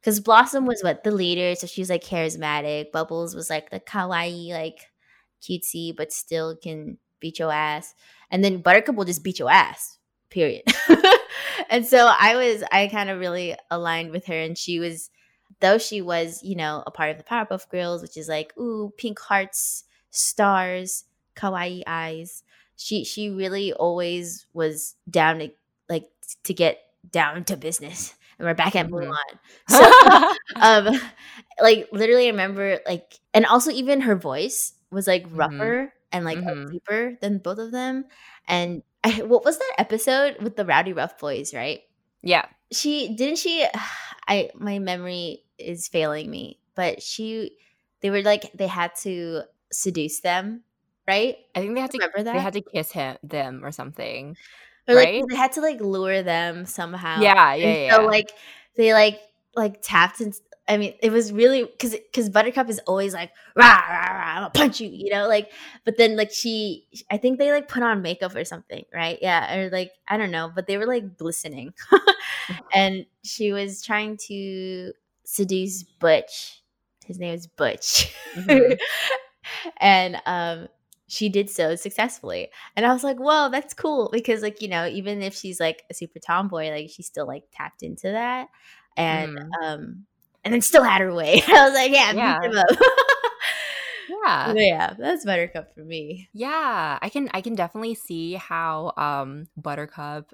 [0.00, 2.92] because Blossom was what the leader, so she was like charismatic.
[2.92, 4.90] Bubbles was like the kawaii, like
[5.42, 7.94] cutesy, but still can beat your ass
[8.30, 9.98] and then Buttercup will just beat your ass.
[10.30, 10.62] Period.
[11.70, 15.10] and so I was, I kind of really aligned with her, and she was,
[15.60, 18.92] though she was, you know, a part of the Powerpuff Girls, which is like, ooh,
[18.98, 21.04] pink hearts, stars,
[21.36, 22.42] kawaii eyes.
[22.76, 25.50] she she really always was down to
[25.88, 26.08] like
[26.44, 26.78] to get
[27.10, 29.08] down to business and we're back at Mhm.
[29.08, 29.38] Mulan.
[29.68, 29.92] So
[30.60, 31.00] um
[31.60, 35.36] like literally I remember like and also even her voice was like Mhm.
[35.38, 36.70] rougher and like Mhm.
[36.70, 38.04] deeper than both of them.
[38.46, 41.80] And I, what was that episode with the Rowdyruff Boys, right?
[42.22, 42.46] yeah.
[42.72, 43.66] She didn't she
[44.28, 47.56] I my memory is failing me, but she
[48.00, 49.42] they were like they had to
[49.72, 50.64] seduce them,
[51.06, 51.36] right?
[51.54, 52.34] I think they had to Remember that?
[52.34, 54.36] they had to kiss him them or something.
[54.88, 55.22] Or like right?
[55.28, 57.20] they had to like lure them somehow.
[57.20, 57.96] Yeah, yeah, And yeah.
[57.96, 58.30] So like
[58.76, 59.20] they like
[59.54, 60.34] like tapped and
[60.68, 64.42] I mean it was really because because Buttercup is always like rah rah rah I'm
[64.42, 65.50] gonna punch you you know like
[65.84, 69.18] but then like she I think they like put on makeup or something right?
[69.22, 71.72] Yeah or like I don't know but they were like glistening.
[72.74, 74.92] And she was trying to
[75.24, 76.62] seduce Butch.
[77.06, 78.14] His name is Butch.
[78.36, 78.78] Mhm.
[79.78, 80.68] and um
[81.08, 82.48] she did so successfully.
[82.76, 85.84] And i was like whoa that's cool because like you know even if she's like
[85.90, 88.48] a super tomboy like she still like tapped into that.
[88.96, 89.28] And
[89.62, 89.64] Mhm.
[89.66, 90.06] um
[90.48, 92.38] and then still had her way i was like yeah, Yeah.
[92.40, 92.66] beat up
[94.08, 94.52] yeah.
[94.54, 99.46] But yeah that's buttercup for me Yeah, I can I can definitely see how um
[99.56, 100.32] Buttercup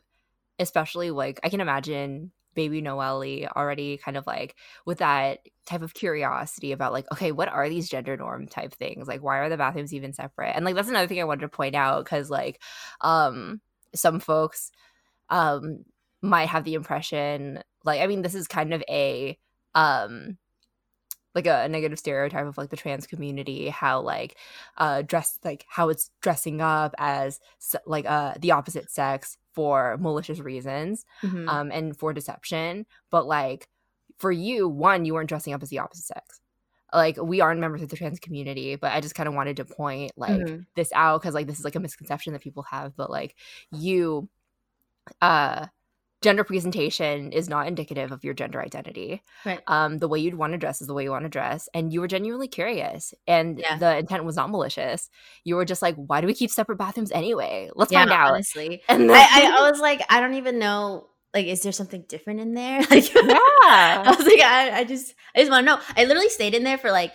[0.60, 3.24] especially like I can imagine baby Noelle
[3.56, 4.54] already kind of like
[4.86, 9.08] with that type of curiosity about like okay, what are these gender norm type things?
[9.08, 10.54] Like why are the bathrooms even separate?
[10.54, 12.62] And like that's another thing I wanted to point out cuz like
[13.00, 13.60] um
[13.94, 14.70] some folks
[15.30, 15.84] um
[16.22, 19.36] might have the impression like I mean this is kind of a
[19.74, 20.38] um
[21.34, 24.36] like a, a negative stereotype of like the trans community how like
[24.76, 27.40] uh dress like how it's dressing up as
[27.86, 31.48] like uh the opposite sex for malicious reasons Mhm.
[31.48, 33.68] um and for deception but like
[34.18, 36.40] for you one you weren't dressing up as the opposite sex
[36.92, 39.64] like we aren't members of the trans community but i just kind of wanted to
[39.64, 40.66] point like Mhm.
[40.76, 43.34] this out because like this is like a misconception that people have but like
[43.72, 44.28] you
[45.20, 45.66] uh
[46.24, 50.52] gender presentation is not indicative of your gender identity right um the way you'd want
[50.52, 53.58] to dress is the way you want to dress and you were genuinely curious and
[53.60, 53.78] Yeah.
[53.78, 55.08] the intent was not malicious
[55.44, 58.32] you were just like why do we keep separate bathrooms anyway let's yeah find out
[58.32, 61.72] honestly and I, then, I i was like i don't even know like is there
[61.72, 63.22] something different in there like yeah
[64.06, 65.80] I was like, I, I just, I just want to know.
[65.96, 67.12] I literally stayed in there for like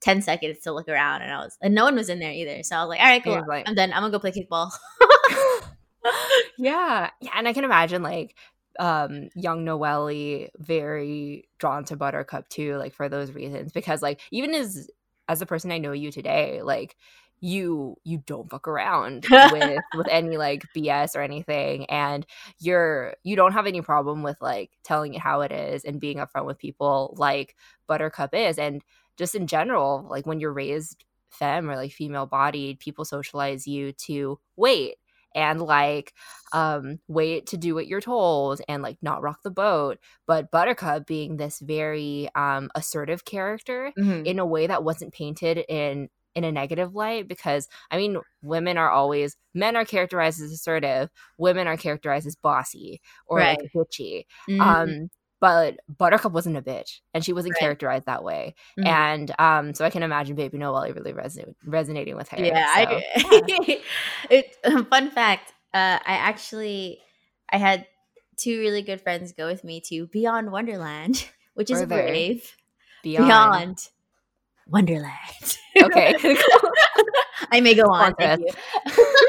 [0.00, 2.62] ten seconds to look around, and I was, and no one was in there either.
[2.62, 3.92] So I was like, all right, cool, like- I'm done.
[3.92, 4.70] I'm gonna go play kickball.
[6.58, 8.34] yeah yeah and i can imagine like
[8.78, 14.54] um young noelle very drawn to buttercup too like for those reasons because like even
[14.54, 14.88] as
[15.28, 16.96] as a person i know you today like
[17.40, 22.26] you you don't fuck around with with any like bs or anything and
[22.58, 26.18] you're you don't have any problem with like telling it how it is and being
[26.18, 28.82] upfront with people like buttercup is and
[29.16, 33.92] just in general like when you're raised femme or like female bodied people socialize you
[33.92, 34.96] to wait
[35.34, 36.14] and like
[36.52, 41.06] um wait to do what you're told and like not rock the boat but buttercup
[41.06, 44.26] being this very um assertive character Mhm.
[44.26, 48.78] in a way that wasn't painted in in a negative light because i mean women
[48.78, 54.24] are always men are characterized as assertive women are characterized as bossy or like bitchy
[54.48, 54.60] Mhm.
[54.60, 55.10] um
[55.40, 57.60] but buttercup wasn't a bitch and she wasn't Right.
[57.60, 58.86] characterized that way Mhm.
[58.86, 63.00] and um so i can imagine baby noelle really reson- resonating with her yeah, so,
[63.00, 63.80] I,
[64.30, 64.56] it,
[64.90, 65.52] fun fact.
[65.72, 66.98] Uh, I actually,
[67.52, 67.86] I had
[68.36, 72.56] two really good friends go with me to Beyond Wonderland, which is Where brave.
[73.04, 73.88] beyond, Beyond
[74.66, 75.56] Wonderland.
[75.80, 76.14] okay
[77.52, 78.14] I may go on.
[78.16, 79.26] Thank you.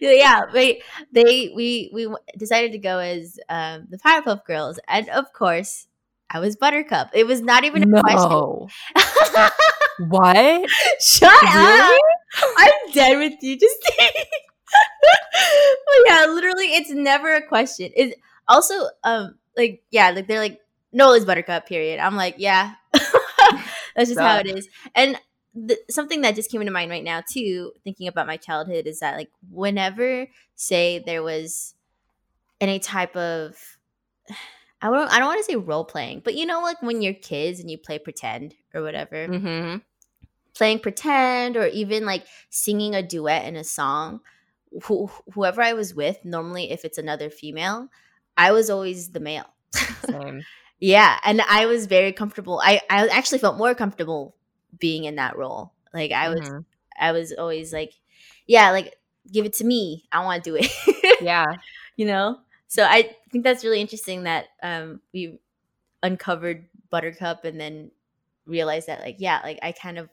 [0.00, 0.82] Yeah, wait.
[1.12, 5.86] They we we decided to go as um, the Powerpuff Girls, and of course,
[6.30, 7.10] I was Buttercup.
[7.14, 8.30] It was not even a question.
[8.30, 8.68] no
[10.08, 11.96] what Shut Really?
[11.96, 12.00] up!
[12.58, 13.58] I'm dead with you.
[13.58, 14.14] Just but
[16.06, 17.90] yeah, literally, it's never a question.
[17.96, 18.14] It's
[18.46, 20.60] also um like yeah, like they're like
[20.92, 21.66] Noelle's Buttercup.
[21.66, 21.98] Period.
[21.98, 22.74] I'm like yeah,
[23.96, 24.68] that's just how it is.
[24.94, 25.18] And
[25.66, 29.00] th- something that just came into mind right now too, thinking about my childhood, is
[29.00, 31.74] that like whenever say there was
[32.60, 33.56] any type of
[34.80, 37.14] I don't I don't want to say role playing, but you know like when you're
[37.14, 39.26] kids and you play pretend or whatever?
[39.26, 39.76] Hmm
[40.58, 44.20] playing pretend or even like singing a duet in a song
[44.84, 47.88] who, whoever i was with normally if it's another female
[48.36, 49.46] i was always the male.
[50.04, 50.42] Same.
[50.80, 54.34] Yeah and i was very comfortable i i actually felt more comfortable
[54.78, 55.72] being in that role.
[55.94, 56.64] Like i was Mhm.
[57.00, 57.92] i was always like
[58.46, 58.94] yeah like
[59.32, 60.04] give it to me.
[60.12, 60.70] I want to do it.
[61.22, 61.46] Yeah.
[61.96, 62.40] You know?
[62.68, 65.38] So i think that's really interesting that um we
[66.02, 67.90] uncovered buttercup and then
[68.46, 70.08] realized that like yeah like i kind of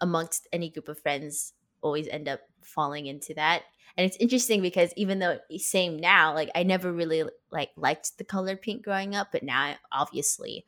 [0.00, 3.62] amongst any group of friends always end up falling into that.
[3.96, 8.24] And it's interesting because even though same now, like I never really like liked the
[8.24, 10.64] color pink growing up, but now obviously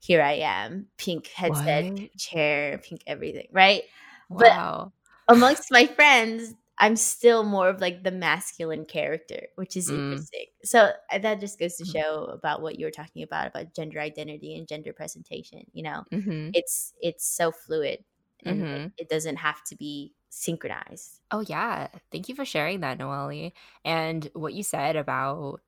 [0.00, 1.96] here I am, pink headset, What?
[1.96, 3.82] pink chair, pink everything, right?
[4.30, 4.92] Wow.
[5.28, 9.90] But amongst my friends, I'm still more of like the masculine character, which is Mm.
[9.90, 10.46] interesting.
[10.64, 12.02] So uh, that just goes to Mhm.
[12.02, 15.64] show about what you were talking about about gender identity and gender presentation.
[15.72, 18.04] You know, hmm it's it's so fluid
[18.46, 18.92] and like, Mhm.
[18.98, 21.20] it doesn't have to be synchronized.
[21.30, 21.88] Oh yeah.
[22.10, 23.52] Thank you for sharing that, Noelle.
[23.84, 25.60] And what you said about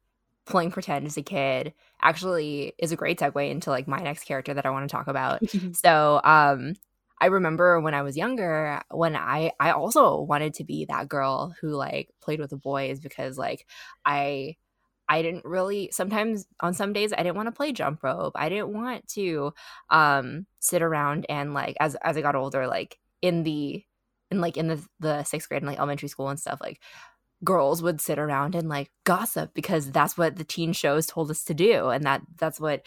[0.47, 4.55] playing pretend as a kid actually is a great segue into like my next character
[4.55, 5.43] that I want to talk about.
[5.73, 6.75] So, um
[7.21, 11.55] I remember when I was younger when I I also wanted to be that girl
[11.61, 13.67] who like played with the boys because like
[14.05, 14.57] I
[15.09, 18.33] I didn't really sometimes on some days I didn't want to play jump rope.
[18.37, 19.53] I didn't want to
[19.91, 23.85] um sit around and like as as I got older like in the
[24.31, 26.81] in like in the the 6th grade and like elementary school and stuff like
[27.45, 31.43] girls would sit around and like gossip because that's what the teen shows told us
[31.45, 32.83] to do and that that's what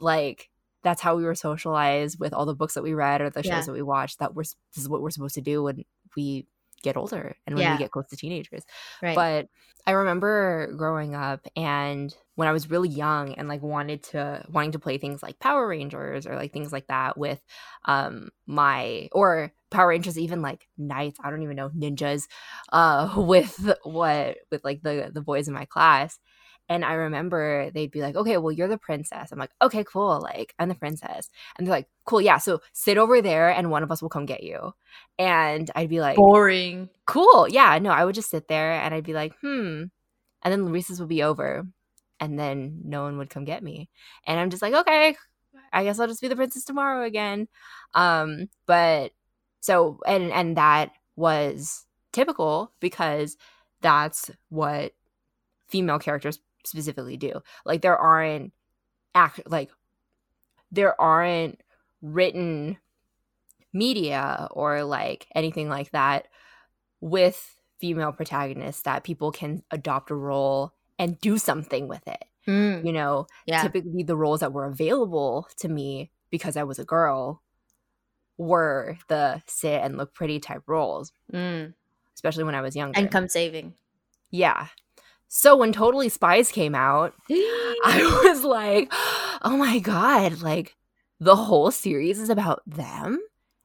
[0.00, 0.48] like
[0.82, 3.50] that's how we were socialized with all the books that we read or the shows
[3.50, 3.60] Yeah.
[3.60, 5.84] that we watched that we're this is what we're supposed to do when
[6.16, 6.46] we
[6.82, 7.74] get older and when Yeah.
[7.74, 8.64] we get close to teenagers
[9.00, 9.14] right.
[9.14, 9.46] but
[9.86, 14.72] I remember growing up and when I was really young and like wanted to wanting
[14.72, 17.40] to play things like Power Rangers or like things like that with
[17.84, 22.28] um my or Power Rangers even like knights, I don't even know, ninjas
[22.72, 26.18] uh with what with like the the boys in my class.
[26.68, 29.32] And I remember they'd be like, okay, well, you're the princess.
[29.32, 30.20] I'm like, okay, cool.
[30.22, 31.28] Like, I'm the princess.
[31.58, 32.38] And they're like, cool, yeah.
[32.38, 34.72] So sit over there and one of us will come get you.
[35.18, 36.88] And I'd be like, boring.
[37.06, 37.48] cool.
[37.48, 39.84] Yeah, no, I would just sit there and I'd be like, hmm.
[40.42, 41.66] And then recess would be over
[42.20, 43.90] and then no one would come get me.
[44.26, 45.16] And I'm just like, okay,
[45.72, 47.48] I guess I'll just be the princess tomorrow again.
[47.94, 49.12] Um, but
[49.62, 53.38] so and and that was typical because
[53.80, 54.92] that's what
[55.68, 57.40] female characters specifically do.
[57.64, 58.52] Like there aren't
[59.14, 59.70] act like
[60.70, 61.60] there aren't
[62.02, 62.76] written
[63.72, 66.28] media or like anything like that
[67.00, 72.24] with female protagonists that people can adopt a role and do something with it.
[72.46, 73.62] Mm, You know, yeah.
[73.62, 77.42] typically the roles that were available to me because I was a girl
[78.38, 81.74] were the sit and look pretty type roles, Mm.
[82.14, 82.98] especially when I was younger.
[82.98, 83.74] And come saving.
[84.30, 84.68] yeah.
[85.34, 88.92] So when Totally Spies came out, I was like,
[89.42, 90.76] oh my God, like
[91.20, 93.18] the whole series is about them.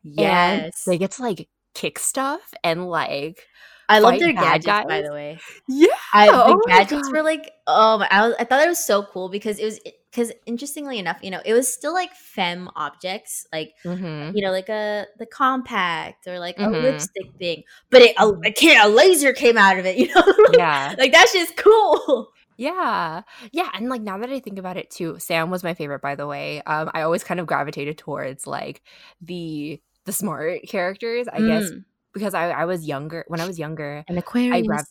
[0.06, 0.84] And yes.
[0.86, 3.46] they get to like kick stuff and like
[3.90, 5.40] I love their gadgets, by the way.
[5.68, 5.88] Yeah.
[6.14, 9.04] I, the oh gadgets were like, oh, my, I, was, I thought it was so
[9.04, 9.80] cool because it was
[10.18, 14.36] because interestingly enough, you know, it was still like femme objects, like Mhm.
[14.36, 16.82] you know, like a the compact or like a Mhm.
[16.82, 20.24] lipstick thing, but it, a, a, can- a laser came out of it, you know,
[20.54, 20.96] Yeah.
[20.98, 22.32] like that's just cool.
[22.60, 23.22] Yeah.
[23.52, 23.70] Yeah.
[23.76, 26.26] And like now that I think about it too, Sam was my favorite, by the
[26.26, 26.64] way.
[26.64, 28.82] Um, I always kind of gravitated towards like
[29.22, 31.86] the the smart characters, I guess, Mm.
[32.16, 34.04] because I, I was younger when I was younger.
[34.08, 34.66] An Aquarius.
[34.66, 34.88] grabbed-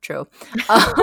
[0.00, 0.28] True.
[0.68, 0.94] Um,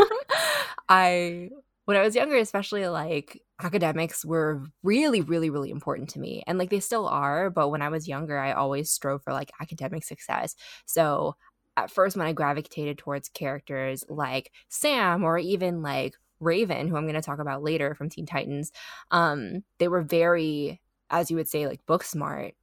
[0.87, 1.49] I
[1.85, 6.43] when I was younger, especially like academics were really, really, really important to me.
[6.47, 9.51] And like they still are, but when I was younger, I always strove for like
[9.61, 10.55] academic success.
[10.85, 11.35] So
[11.77, 17.05] at first when I gravitated towards characters like Sam or even like Raven, who I'm
[17.05, 18.71] going to talk about later from Teen Titans,
[19.11, 22.55] um, they were very, as you would say, like book smart.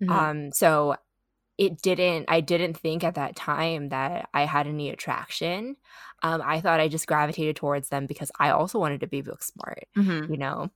[0.00, 0.10] Mhm.
[0.10, 0.96] Um, so
[1.58, 5.76] it didn't I didn't think at that time that I had any attraction.
[6.22, 9.42] Um, I thought I just gravitated towards them because I also wanted to be book
[9.42, 10.30] smart, Mhm.
[10.30, 10.70] you know.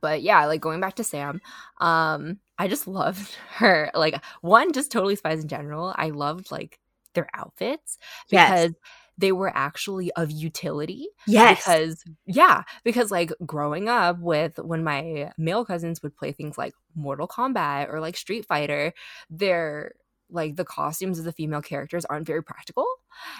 [0.00, 1.40] But yeah, like going back to Sam,
[1.80, 3.90] um, I just loved her.
[3.94, 5.94] Like one, just totally spies in general.
[5.96, 6.78] I loved like
[7.14, 8.50] their outfits Yes.
[8.50, 8.74] because
[9.16, 11.58] they were actually of utility Yes.
[11.64, 16.72] because yeah because like growing up with when my male cousins would play things like
[16.98, 18.92] mortal kombat or like street fighter
[19.30, 19.92] they're
[20.30, 22.86] like the costumes of the female characters aren't very practical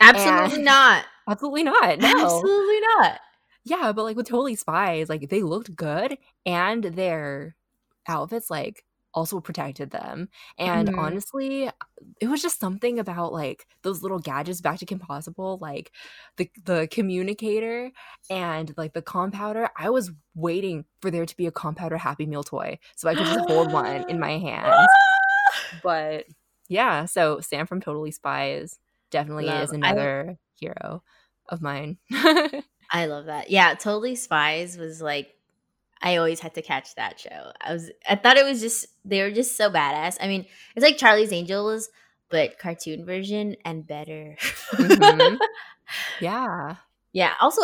[0.01, 1.05] Absolutely not.
[1.29, 3.21] absolutely not no Absolutely not.
[3.65, 7.55] yeah but like with totally spies like they looked good and their
[8.07, 8.85] outfits like
[9.15, 10.29] also protected them
[10.59, 10.99] and Mhm.
[10.99, 11.71] honestly
[12.21, 15.91] it was just something about like those little gadgets back to kim possible like
[16.37, 17.91] the the communicator
[18.31, 22.45] and like the compowder i was waiting for there to be a compowder happy meal
[22.45, 24.87] toy so i could just hold one in my hand.
[25.83, 26.25] but
[26.69, 28.79] yeah so sam from totally spies
[29.11, 29.65] definitely Love.
[29.65, 31.03] is I- another hero
[31.49, 31.99] of mine
[32.91, 33.51] I love that.
[33.51, 35.35] Yeah, Totally Spies was like
[36.03, 37.53] I always had to catch that show.
[37.61, 40.17] I was I thought it was just they were just so badass.
[40.21, 40.47] I mean,
[40.77, 41.89] it's like Charlie's Angels,
[42.31, 44.37] but cartoon version and better.
[44.75, 45.39] Mhm.
[46.21, 46.77] Yeah.
[47.13, 47.33] yeah.
[47.41, 47.63] Also,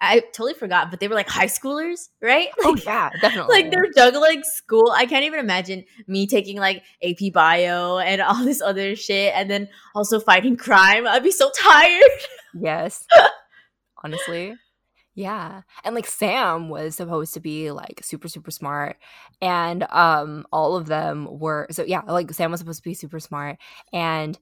[0.00, 2.48] I totally forgot, but they were like high schoolers, right?
[2.64, 3.54] Oh Like, yeah, definitely.
[3.62, 4.92] like they're juggling school.
[4.94, 9.50] I can't even imagine me taking like AP Bio and all this other shit, and
[9.50, 11.06] then also fighting crime.
[11.06, 12.02] I'd be so tired.
[12.54, 13.04] Yes.
[14.04, 14.54] Honestly.
[15.14, 15.62] Yeah.
[15.84, 18.96] And like Sam was supposed to be like super super smart
[19.40, 23.20] and um all of them were so yeah, like Sam was supposed to be super
[23.20, 23.58] smart
[23.92, 24.38] and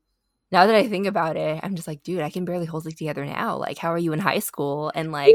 [0.50, 2.96] now that I think about it, I'm just like, dude, I can barely hold it
[2.98, 3.56] together now.
[3.56, 5.34] Like how are you in high school and like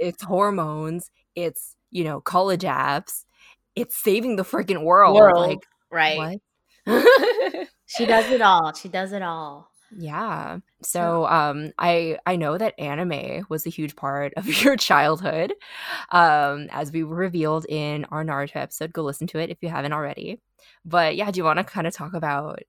[0.00, 3.24] it's hormones, it's, you know, college apps,
[3.74, 5.16] it's saving the freaking world.
[5.16, 5.58] World, Like
[5.90, 6.40] right?
[6.84, 7.68] what?
[7.86, 8.72] She does it all.
[8.72, 9.70] She does it all.
[9.94, 10.58] Yeah.
[10.82, 15.52] So um I I know that anime was a huge part of your childhood.
[16.10, 18.92] Um as we revealed in our Naruto episode.
[18.92, 20.40] Go listen to it if you haven't already.
[20.84, 22.60] But yeah, do you want to kind of talk about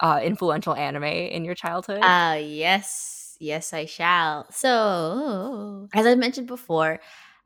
[0.00, 2.02] uh influential anime in your childhood?
[2.02, 4.46] Uh yes, yes I shall.
[4.50, 7.00] So, as I mentioned before,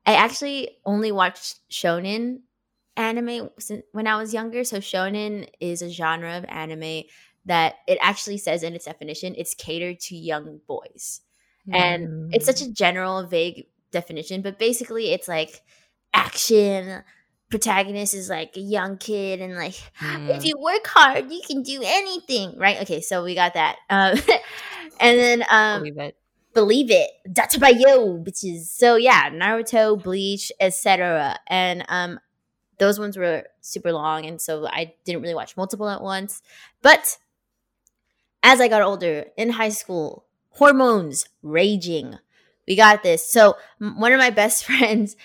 [0.06, 2.40] I actually only watched shonen
[2.96, 3.50] anime
[3.92, 4.64] when I was younger.
[4.64, 7.04] So shonen is a genre of anime
[7.48, 11.20] that it actually says in its definition it's catered to young boys.
[11.70, 15.60] And it's such a general vague definition, but basically it's like
[16.14, 17.02] action
[17.50, 20.34] protagonist is like a young kid and like Mm.
[20.36, 22.80] if you work hard, you can do anything, right?
[22.82, 23.76] Okay, so we got that.
[23.90, 24.18] Um,
[25.00, 26.16] and then um, believe it.
[26.54, 28.66] believe it, Dattebayo, bitches.
[28.68, 31.38] So yeah, Naruto, Bleach, etc.
[31.48, 32.18] And um,
[32.78, 36.40] those ones were super long, and so I didn't really watch multiple at once.
[36.82, 37.18] But
[38.42, 42.18] as I got older in high school, hormones raging.
[42.66, 43.28] We got this.
[43.30, 45.16] So m- one of my best friends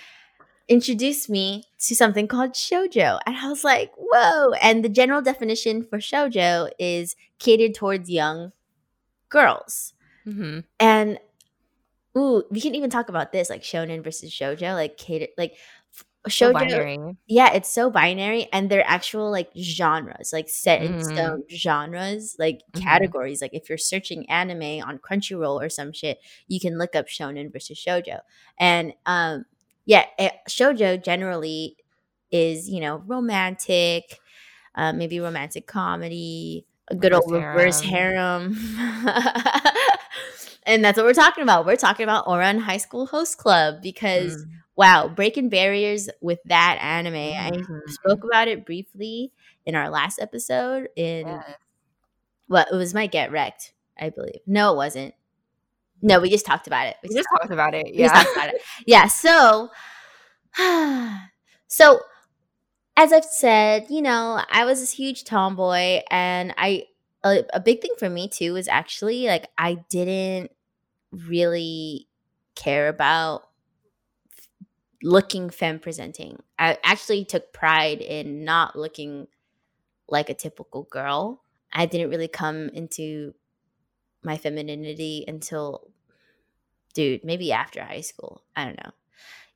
[0.68, 5.84] introduced me to something called shojo and i was like whoa and the general definition
[5.84, 8.54] for shojo is catered towards young
[9.30, 9.94] girls
[10.24, 11.20] hmm and
[12.18, 15.56] ooh we can even talk about this like shonen versus shojo like catered like
[16.30, 16.98] shojo binary.
[17.28, 21.04] yeah it's so binary and they're actual like genres like set in Mhm.
[21.04, 22.82] stone genres like Mhm.
[22.82, 27.08] categories like if you're searching anime on crunchyroll or some shit you can look up
[27.08, 28.20] shonen versus shojo
[28.58, 29.46] and um
[29.86, 31.76] yeah eh, shojo generally
[32.32, 34.20] is you know romantic
[34.76, 38.56] uh, maybe romantic comedy a good old Reverse reverse harem
[40.66, 44.38] and that's what we're talking about we're talking about ouran high school host club because
[44.38, 44.50] Mm.
[44.76, 47.90] Wow breaking barriers with that anime i Mhm.
[47.90, 49.32] spoke about it briefly
[49.66, 51.56] in our last episode in Yes.
[52.48, 55.14] what it was my get wrecked i believe no it wasn't
[56.02, 57.88] no we just talked about it We just talked about it.
[57.88, 58.24] we Yeah.
[58.36, 59.70] about it yeah so
[61.68, 62.00] so
[62.98, 66.84] as i've said you know i was this huge tomboy and i
[67.26, 70.52] a, a big thing for me too was actually like i didn't
[71.12, 72.08] really
[72.56, 73.44] care about
[75.04, 76.42] looking femme presenting.
[76.60, 79.28] I actually took pride in not looking
[80.10, 81.44] like a typical girl.
[81.74, 83.34] I didn't really come into
[84.24, 85.92] my femininity until
[86.94, 88.44] dude maybe after high school.
[88.56, 88.92] I don't know.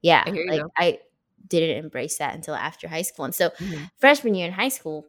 [0.02, 1.00] Yeah I like i
[1.48, 3.26] didn't embrace that until after high school.
[3.26, 3.92] And so Mhm.
[3.98, 5.08] freshman year in high school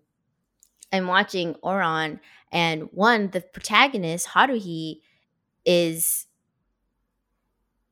[0.93, 2.21] i'm watching ouran
[2.53, 5.01] and one the protagonist haruhi
[5.67, 6.27] is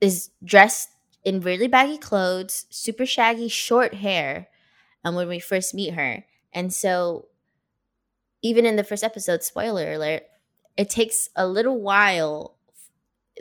[0.00, 0.90] is dressed
[1.26, 4.48] in really baggy clothes super shaggy short hair
[5.04, 6.24] and when we first meet her
[6.54, 7.26] and so
[8.42, 10.22] even in the first episode spoiler alert
[10.76, 12.56] it takes a little while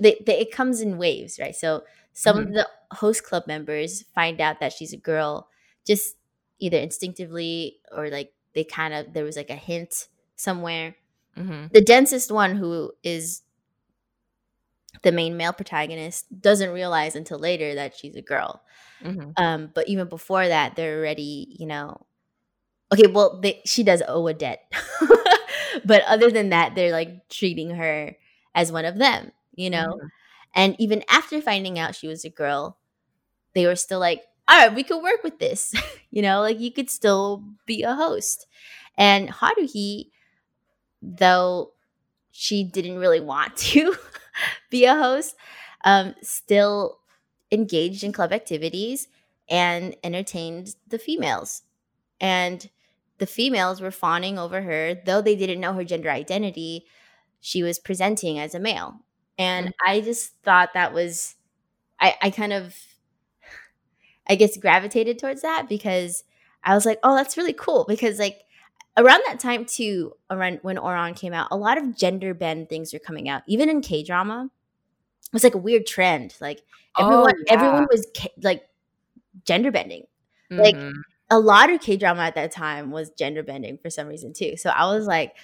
[0.01, 1.83] they, they, it comes in waves right so
[2.13, 2.53] some of Mhm.
[2.53, 5.49] the host club members find out that she's a girl
[5.85, 6.15] just
[6.59, 10.95] either instinctively or like they kind of there was like a hint somewhere
[11.37, 11.71] Mhm.
[11.71, 13.41] the densest one who is
[15.03, 18.61] the main male protagonist doesn't realize until later that she's a girl.
[19.03, 19.33] Mhm.
[19.37, 22.05] um but even before that they're already you know
[22.93, 24.61] okay well they, she does owe a debt.
[25.85, 28.15] But other than that they're like treating her
[28.55, 29.97] as one of them you know?
[30.01, 30.09] Mhm.
[30.55, 32.77] and even after finding out she was a girl
[33.55, 35.73] they were still like all right we could work with this
[36.11, 36.41] you know?
[36.41, 38.47] Like you could still be a host.
[38.97, 40.09] And haruhi
[41.01, 41.73] though
[42.31, 43.95] she didn't really want to
[44.69, 45.35] be a host
[45.85, 46.99] um still
[47.51, 49.07] engaged in club activities
[49.49, 51.61] and entertained the females.
[52.21, 52.69] And
[53.19, 54.95] the females were fawning over her.
[55.05, 56.85] Though they didn't know her gender identity
[57.41, 59.01] she was presenting as a male.
[59.39, 61.35] And i just thought that was
[62.01, 62.75] i i kind of
[64.27, 66.23] i guess gravitated towards that because
[66.63, 67.85] i was like oh that's really cool.
[67.87, 68.41] Because like
[68.97, 72.93] around that time too, around when Ouran came out, a lot of gender bend things
[72.93, 73.43] were coming out.
[73.47, 74.49] Even in K drama,
[75.25, 76.35] it was like a weird trend.
[76.41, 76.61] Like
[76.97, 77.53] everyone, Oh, yeah.
[77.53, 78.67] everyone was K- like
[79.45, 80.03] gender bending.
[80.51, 80.61] Mm-hmm.
[80.61, 80.77] like,
[81.31, 84.55] A lot of K drama at that time was gender bending for some reason too.
[84.57, 85.35] So I was like,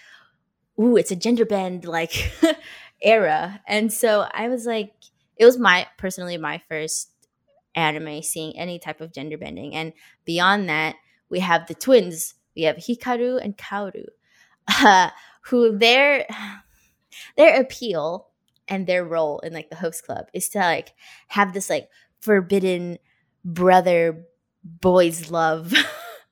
[0.80, 2.32] "Ooh, it's a gender bend like
[3.02, 4.93] era." And so I was like,
[5.38, 7.10] it was my personally my first
[7.76, 9.74] anime seeing any type of gender bending.
[9.76, 9.93] And
[10.26, 10.95] beyond that,
[11.30, 12.36] we have the twins.
[12.56, 14.06] We have Hikaru and Kaoru,
[14.82, 15.10] uh,
[15.43, 16.28] who their
[17.38, 18.28] their appeal
[18.68, 20.93] and their role in like the host club is to like
[21.28, 21.89] have this like
[22.22, 22.97] forbidden
[23.43, 24.26] brother
[24.64, 25.74] boys love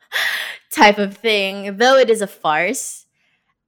[0.72, 1.78] type of thing.
[1.78, 3.06] Though it is a farce,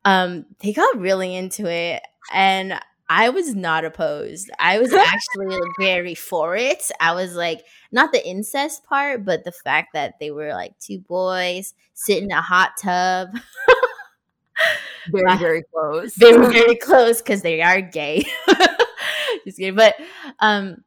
[0.06, 2.80] um, they got really into it, and
[3.14, 4.50] I was not opposed.
[4.58, 6.90] I was actually very for it.
[7.02, 11.00] I was like, not the incest part, but the fact that they were like two
[11.00, 13.28] boys sitting in a hot tub.
[15.12, 16.16] very very close.
[16.16, 18.24] they were very close because they are gay.
[19.46, 19.76] Just kidding.
[19.76, 19.96] But
[20.40, 20.78] um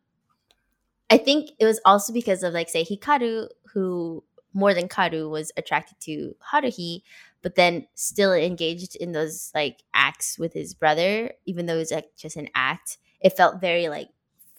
[1.11, 5.53] I think it was also because of like say Hikaru, who more than Kaoru was
[5.57, 7.03] attracted to Haruhi,
[7.43, 11.93] but then still engaged in those like acts with his brother, even though it was
[11.93, 12.99] like just an act.
[13.21, 14.09] It felt very like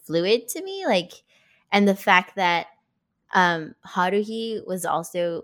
[0.04, 0.86] fluid to me.
[0.86, 1.24] Like
[1.72, 2.68] and the fact that
[3.34, 5.44] um Haruhi was also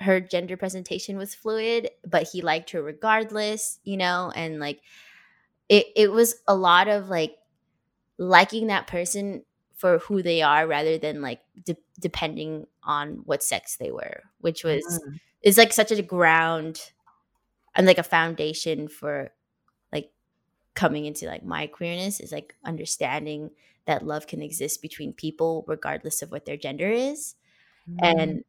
[0.00, 4.80] her gender presentation was fluid, but he liked her regardless, you know, and like
[5.68, 7.36] it it was a lot of like
[8.18, 9.44] liking that person
[9.78, 14.64] for who they are rather than like de- depending on what sex they were, which
[14.64, 15.20] was Mm.
[15.42, 16.92] is like such a ground
[17.74, 19.30] and like a foundation for
[19.92, 20.10] like
[20.74, 23.50] coming into like my queerness is like understanding
[23.86, 27.36] that love can exist between people regardless of what their gender is
[27.90, 27.98] Mm.
[28.02, 28.44] and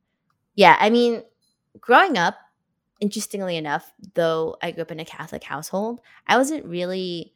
[0.56, 1.24] yeah, I mean,
[1.80, 2.36] growing up,
[3.00, 7.34] interestingly enough, though I grew up in a Catholic household, I wasn't really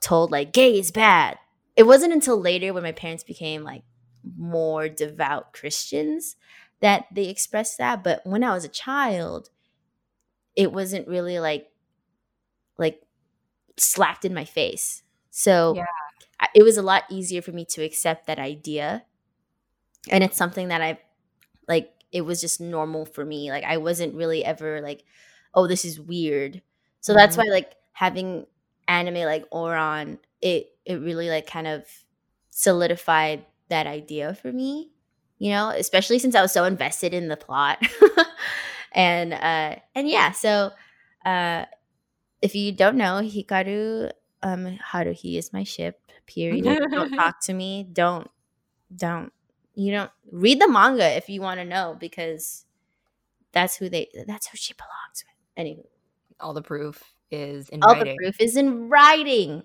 [0.00, 1.38] told like gay is bad.
[1.78, 3.84] It wasn't until later when my parents became like
[4.38, 6.36] more devout Christians
[6.82, 8.04] that they expressed that.
[8.04, 9.50] But when I was a child,
[10.56, 11.70] it wasn't really like
[12.78, 13.00] like
[13.78, 15.04] slapped in my face.
[15.30, 15.86] So Yeah.
[16.54, 19.04] It was a lot easier for me to accept that idea.
[20.10, 20.98] And it's something that I've
[21.68, 23.50] like it was just normal for me.
[23.50, 25.04] Like I wasn't really ever like,
[25.54, 26.62] oh, this is weird.
[27.00, 27.40] So that's Mhm.
[27.40, 28.46] why like having
[28.88, 31.84] anime like Ouran, it it really like kind of
[32.50, 34.90] solidified that idea for me.
[35.38, 37.78] You know, especially since I was so invested in the plot.
[38.92, 40.72] and uh and yeah, so
[41.24, 41.64] uh
[42.42, 44.10] if you don't know, Hikaru
[44.42, 46.00] um Haruhi is my ship.
[46.26, 46.64] Period.
[46.90, 47.88] don't talk to me.
[47.92, 48.30] Don't
[48.94, 49.32] don't
[49.74, 52.64] you don't read the manga if you want to know because
[53.52, 55.34] that's who they that's who she belongs with.
[55.56, 55.88] Anyway,
[56.40, 58.16] all the proof is in all writing.
[58.16, 59.62] the proof is in writing.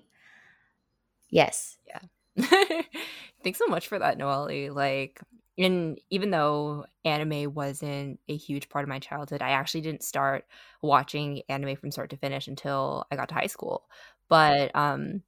[1.34, 1.78] Yes.
[1.88, 2.02] Yeah.
[3.44, 4.74] Thanks so much for that, Noelle.
[4.74, 5.20] Like,
[5.58, 10.46] and even though anime wasn't a huge part of my childhood, I actually didn't start
[10.84, 13.86] watching anime from start to finish until I got to high school.
[14.30, 15.24] But um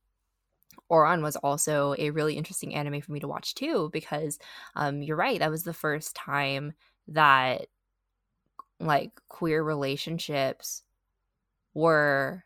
[0.91, 4.39] Ouran was also a really interesting anime for me to watch too, because
[4.75, 6.73] um you're right, that was the first time
[7.09, 7.67] that
[8.79, 10.83] like queer relationships
[11.75, 12.44] were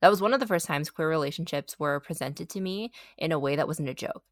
[0.00, 3.38] that was one of the first times queer relationships were presented to me in a
[3.38, 4.22] way that wasn't a joke.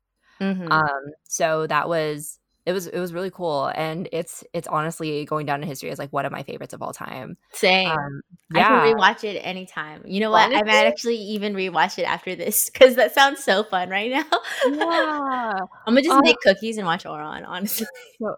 [0.40, 0.70] Mhm.
[0.70, 5.46] Um, so that was it was it was really cool, and it's it's honestly going
[5.46, 7.36] down in history as like one of my favorites of all time.
[7.52, 7.88] Same.
[7.90, 8.22] Um,
[8.54, 10.02] I yeah, can rewatch it anytime.
[10.04, 10.52] You know what?
[10.52, 14.24] I might actually even rewatch it after this because that sounds so fun right now.
[14.68, 15.52] yeah.
[15.86, 16.20] I'm gonna just Oh.
[16.22, 17.44] make cookies and watch Ouran.
[17.46, 17.86] Honestly,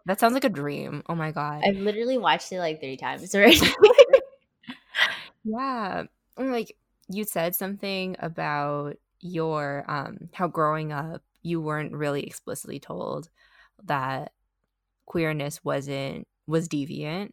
[0.04, 1.02] that sounds like a dream.
[1.08, 1.62] Oh my god.
[1.66, 3.58] I've literally watched it like three times already.
[5.44, 6.04] Yeah.
[6.36, 6.76] And, Like
[7.08, 13.28] you said something about your um how growing up you weren't really explicitly told
[13.84, 14.32] that
[15.06, 17.30] queerness wasn't was deviant.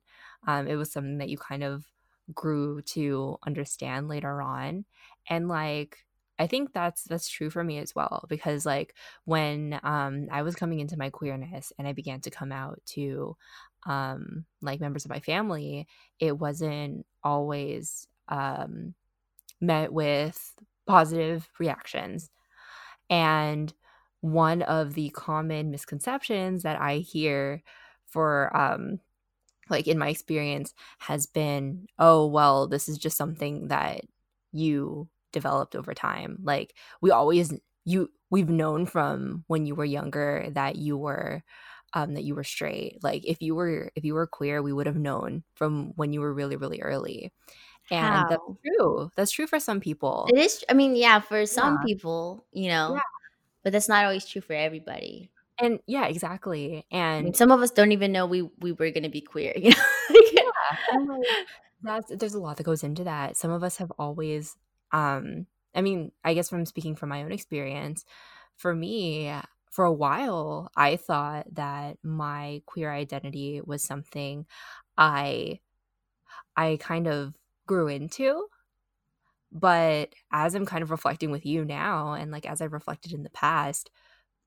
[0.47, 1.85] Um it was something that you kind of
[2.33, 4.85] grew to understand later on.
[5.29, 6.05] And like
[6.39, 8.95] I think that's that's true for me as well because like
[9.25, 13.37] when um I was coming into my queerness and I began to come out to
[13.85, 15.87] um like members of my family,
[16.19, 18.95] it wasn't always um
[19.61, 20.53] met with
[20.87, 22.29] positive reactions.
[23.09, 23.73] And
[24.21, 27.61] one of the common misconceptions that I hear
[28.07, 28.99] for um
[29.69, 34.01] like in my experience has been oh well this is just something that
[34.51, 37.53] you developed over time like we always
[37.85, 41.43] you we've known from when you were younger that you were
[41.93, 42.97] um, that you were straight.
[43.03, 46.19] Like if you were if you were queer, we would have known from when you
[46.21, 47.31] were really really early.
[47.91, 48.27] And How?
[48.27, 49.11] that's true.
[49.15, 50.27] That's true for some people.
[50.27, 50.63] It is.
[50.69, 51.85] I mean, yeah, for some Yeah.
[51.85, 53.01] people, you know, Yeah.
[53.63, 55.31] but that's not always true for everybody.
[55.59, 56.85] And yeah, exactly.
[57.17, 59.53] I mean, And some of us don't even know we we were gonna be queer.
[59.57, 59.83] You know.
[60.31, 60.51] Yeah,
[60.91, 61.37] like
[61.81, 63.37] that's there's a lot that goes into that.
[63.37, 64.55] Some of us have always
[64.91, 68.05] um I mean, I guess from speaking from my own experience,
[68.55, 69.33] for me,
[69.71, 74.45] for a while, I thought that my queer identity was something
[74.97, 75.59] I
[76.55, 78.47] I kind of grew into.
[79.51, 83.23] But as I'm kind of reflecting with you now and like as I've reflected in
[83.23, 83.89] the past,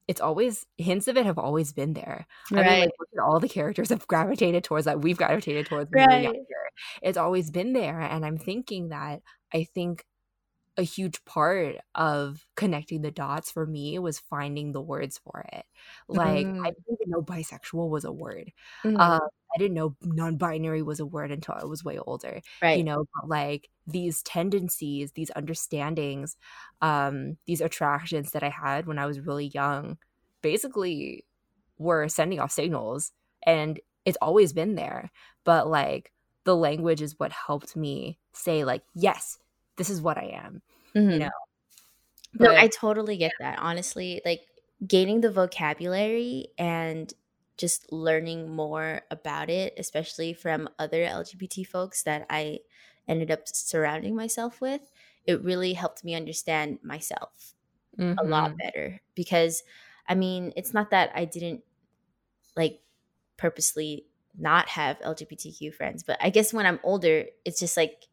[0.07, 2.27] it's always hints of it have always been there.
[2.53, 5.91] I mean, like look at all the characters have gravitated towards that we've gravitated towards
[5.91, 6.41] when we were Right.
[7.03, 8.01] It's always been there.
[8.01, 9.21] And I'm thinking that
[9.53, 10.05] I think
[10.79, 15.67] a huge part of connecting the dots for me was finding the words for it.
[16.09, 18.53] Like I Mm, didn't even know bisexual was a word.
[18.97, 19.19] Uh,
[19.55, 22.41] I didn't know non-binary was a word until I was way older.
[22.63, 22.75] Right.
[22.75, 26.37] You know, but like these tendencies, these understandings,
[26.83, 29.99] um, these attractions that I had when I was really young,
[30.43, 31.25] basically
[31.79, 33.13] were sending off signals,
[33.47, 35.11] and it's always been there.
[35.45, 36.13] But like
[36.45, 39.39] the language is what helped me say like, yes,
[39.79, 40.63] this is what I am.
[41.09, 41.21] You mhm.
[41.21, 41.31] know,
[42.39, 43.59] No, I totally get that.
[43.59, 44.43] Honestly, like
[44.87, 47.13] gaining the vocabulary and
[47.57, 52.61] just learning more about it, especially from other LGBT folks that I
[53.09, 54.93] ended up surrounding myself with,
[55.25, 57.55] it really helped me understand myself
[58.23, 58.63] a lot Mhm.
[58.63, 59.01] better.
[59.15, 59.65] Because,
[60.09, 61.65] I mean, it's not that I didn't
[62.57, 62.83] like
[63.37, 64.07] purposely
[64.37, 68.05] not have LGBTQ friends, but I guess when I'm older, it's just like,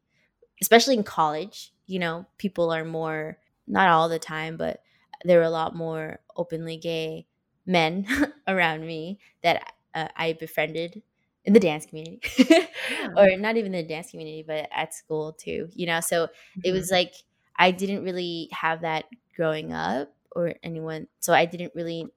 [0.61, 3.37] especially in college, you know, people are more,
[3.67, 4.81] not all the time, but
[5.23, 7.27] there were a lot more openly gay
[7.65, 8.05] men
[8.47, 11.01] around me that uh, I befriended
[11.43, 12.21] in the dance community.
[12.97, 13.17] yeah.
[13.17, 15.99] or not even the dance community, but at school too, you know?
[15.99, 16.29] So
[16.63, 16.71] it Mhm.
[16.71, 17.13] was like
[17.57, 21.07] I didn't really have that growing up or anyone.
[21.19, 22.11] So I didn't really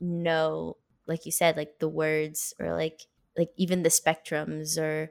[0.00, 0.76] know,
[1.06, 3.02] like you said, like the words or like,
[3.36, 5.10] like even the spectrums or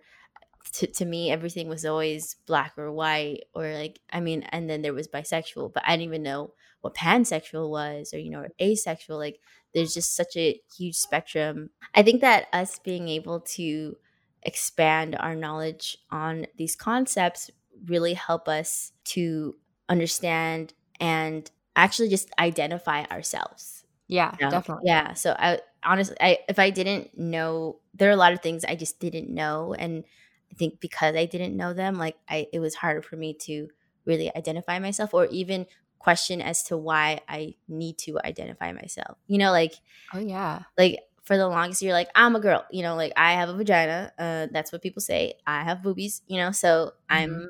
[0.73, 4.81] to, to me everything was always black or white or like i mean and then
[4.81, 8.49] there was bisexual but i didn't even know what pansexual was or you know or
[8.61, 9.39] asexual like
[9.73, 13.95] there's just such a huge spectrum i think that us being able to
[14.43, 17.51] expand our knowledge on these concepts
[17.85, 19.55] really help us to
[19.89, 24.51] understand and actually just identify ourselves Yeah, you know?
[24.51, 24.83] definitely.
[24.83, 28.65] yeah so i honestly i if i didn't know there are a lot of things
[28.65, 30.03] i just didn't know and
[30.51, 33.67] i think because i didn't know them like i it was harder for me to
[34.05, 35.65] really identify myself or even
[35.99, 39.73] question as to why i need to identify myself you know like
[40.13, 40.63] Oh yeah.
[40.77, 43.53] like for the longest you're like i'm a girl you know like i have a
[43.53, 47.15] vagina uh that's what people say i have boobies you know so Mhm.
[47.15, 47.49] i'm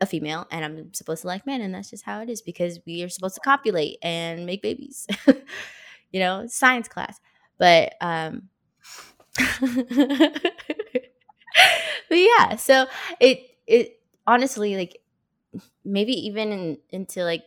[0.00, 2.80] a female and i'm supposed to like men and that's just how it is because
[2.86, 5.06] we are supposed to copulate and make babies
[6.12, 7.20] you know science class
[7.58, 8.48] but um
[12.08, 12.86] but yeah so
[13.20, 14.98] it it honestly like
[15.84, 17.44] maybe even in, into like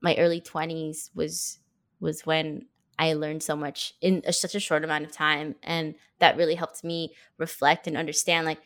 [0.00, 1.58] my early 20s was
[2.00, 2.66] was when
[2.98, 6.54] I learned so much in a, such a short amount of time and that really
[6.54, 8.60] helped me reflect and understand like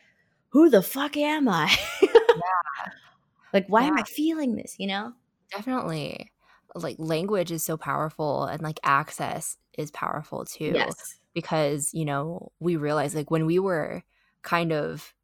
[0.50, 1.74] who the fuck am I?
[3.52, 5.12] like why am I feeling this, you know?
[5.50, 6.32] Definitely.
[6.74, 11.18] Like language is so powerful and like access is powerful too Yes.
[11.34, 14.02] because, you know, we realize like when we were
[14.42, 15.14] kind of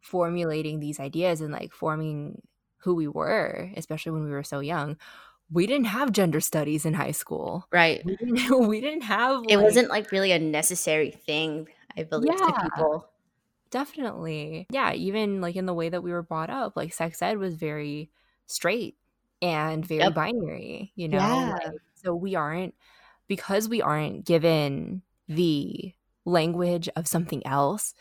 [0.00, 2.42] formulating these ideas and like forming
[2.78, 4.96] who we were, especially when we were so young,
[5.50, 7.66] we didn't have gender studies in high school.
[7.72, 8.04] Right.
[8.04, 12.36] We didn't we didn't have It like wasn't like really a necessary thing, I believe,
[12.36, 13.08] to people.
[13.70, 14.66] Definitely.
[14.70, 17.56] Yeah, even like in the way that we were brought up, like sex ed was
[17.56, 18.10] very
[18.46, 18.96] straight
[19.42, 20.14] and very Yep.
[20.14, 21.18] binary, you know?
[21.18, 21.58] Yeah.
[21.64, 22.74] Like, so we aren't
[23.26, 25.94] because we aren't given the
[26.24, 27.94] language of something else,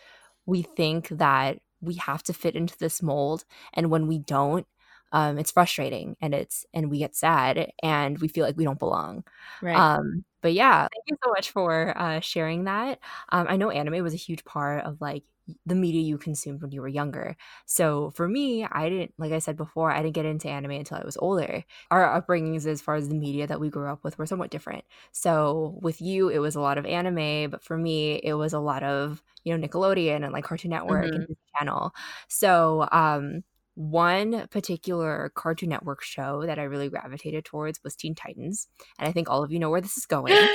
[0.45, 4.65] we think that we have to fit into this mold and when we don't,
[5.11, 8.79] um, it's frustrating and it's and we get sad and we feel like we don't
[8.79, 9.23] belong.
[9.61, 9.75] Right.
[9.75, 12.99] Um, but yeah, thank you so much for uh, sharing that.
[13.29, 15.23] Um, I know anime was a huge part of like
[15.65, 17.35] the media you consumed when you were younger.
[17.65, 20.97] So for me, I didn't, like I said before, I didn't get into anime until
[20.97, 21.63] I was older.
[21.91, 24.85] Our upbringings, as far as the media that we grew up with, were somewhat different.
[25.11, 28.59] So with you, it was a lot of anime, but for me, it was a
[28.59, 31.25] lot of you know Nickelodeon and like Cartoon Network Mhm.
[31.27, 31.93] and Channel.
[32.29, 33.43] So um,
[33.75, 38.67] one particular Cartoon Network show that I really gravitated towards was Teen Titans,
[38.99, 40.49] and I think all of you know where this is going.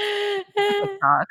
[0.80, 1.26] TikTok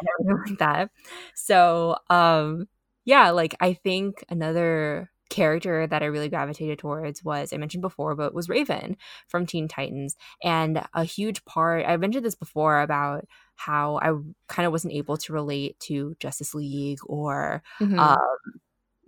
[0.00, 0.90] and everything like that.
[1.34, 2.66] So, um,
[3.04, 8.14] yeah, like I think another character that I really gravitated towards was I mentioned before,
[8.14, 8.96] but was Raven
[9.28, 10.16] from Teen Titans.
[10.42, 13.26] And a huge part, I mentioned this before about
[13.56, 14.12] how I
[14.48, 17.96] kind of wasn't able to relate to Justice League or Mhm.
[17.98, 18.16] um,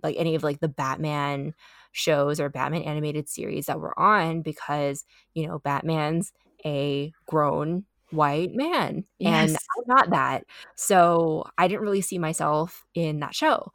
[0.03, 1.53] like any of like the Batman
[1.91, 6.31] shows or Batman animated series that were on because, you know, Batman's
[6.65, 10.45] a grown white man and I'm not that.
[10.75, 13.71] So I didn't really see myself in that show.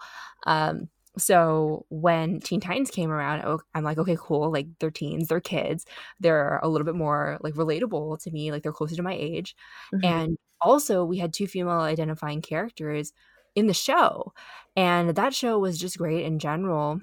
[0.46, 3.42] Um, so when Teen Titans came around,
[3.74, 4.50] I'm like, okay, cool.
[4.50, 5.84] Like they're teens, they're kids.
[6.20, 8.50] They're a little bit more like relatable to me.
[8.50, 9.54] Like they're closer to my age.
[9.94, 10.04] Mhm.
[10.04, 13.12] And also, we had two female identifying characters
[13.54, 14.32] in the show.
[14.76, 17.00] And that show was just great in general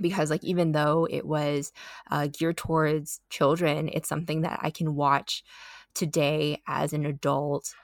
[0.00, 1.72] because, like, even though it was
[2.10, 5.42] uh, geared towards children, it's something that I can watch
[5.98, 7.74] today as an adult.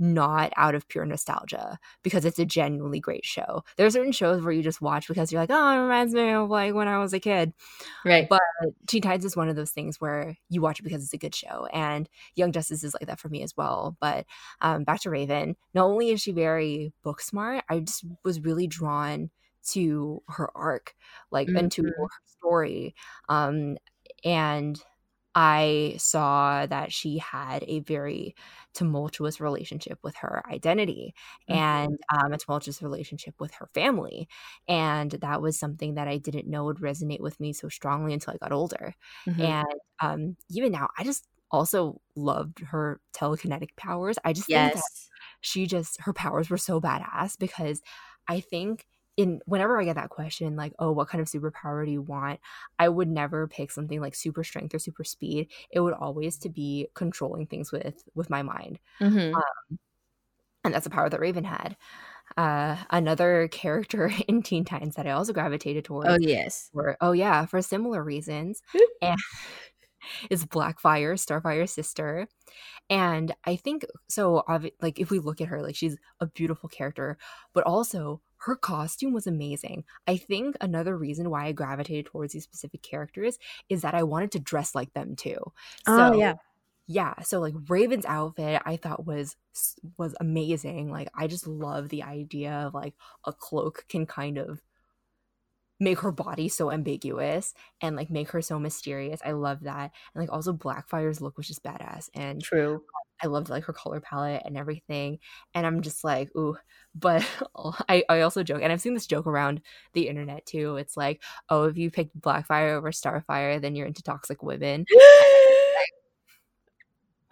[0.00, 3.62] Not out of pure nostalgia because it's a genuinely great show.
[3.76, 6.30] There are certain shows where you just watch because you're like, oh, it reminds me
[6.30, 7.54] of like when I was a kid.
[8.04, 8.28] right.
[8.28, 8.40] But
[8.86, 11.34] Teen Titans is one of those things where you watch it because it's a good
[11.34, 13.96] show, and Young Justice is like that for me as well.
[14.00, 14.26] But
[14.60, 18.66] um, back to Raven, not only is she very book smart, I just was really
[18.66, 19.30] drawn
[19.72, 20.94] to her arc,
[21.30, 21.88] like and to Mhm.
[21.96, 22.94] her story,
[23.28, 23.76] um,
[24.24, 24.82] and
[25.34, 28.34] I saw that she had a very
[28.72, 31.14] tumultuous relationship with her identity
[31.48, 31.88] Mhm.
[31.88, 34.28] and um, a tumultuous relationship with her family.
[34.68, 38.34] And that was something that I didn't know would resonate with me so strongly until
[38.34, 38.94] I got older.
[39.26, 39.54] Mhm.
[39.56, 39.66] And
[40.00, 44.18] um, even now, I just also loved her telekinetic powers.
[44.24, 44.82] I just think that
[45.40, 47.82] she just her powers were so badass because
[48.28, 48.86] I think
[49.16, 52.40] in whenever I get that question like oh what kind of superpower do you want?
[52.78, 55.48] I would never pick something like super strength or super speed.
[55.70, 58.78] It would always to be controlling things with with my mind.
[59.00, 59.32] Mhm.
[60.64, 61.76] and that's a power that Raven had.
[62.36, 66.70] Uh another character in Teen Titans that I also gravitated towards Oh yes.
[66.72, 68.62] for oh yeah for similar reasons
[69.02, 69.18] and
[70.30, 72.26] is Blackfire Starfire's sister.
[72.90, 74.42] And I think so
[74.80, 77.18] like if we look at her like she's a beautiful character
[77.52, 79.84] but also her costume was amazing.
[80.06, 83.38] I think another reason why I gravitated towards these specific characters
[83.68, 85.38] is that I wanted to dress like them too.
[85.86, 86.36] Oh So, yeah.
[86.86, 89.36] yeah so like raven's outfit i thought was
[89.98, 90.90] was amazing.
[90.90, 94.60] Like i just love the idea of like a cloak can kind of
[95.80, 100.22] make her body so ambiguous and like make her so mysterious i love that and
[100.22, 102.82] like also blackfire's look was just badass and True.
[103.22, 105.18] i loved like her color palette and everything
[105.54, 106.56] and i'm just like ooh
[106.94, 109.60] but oh, I, I also joke and i've seen this joke around
[109.94, 114.02] the internet too it's like oh if you picked blackfire over starfire then you're into
[114.02, 114.86] toxic women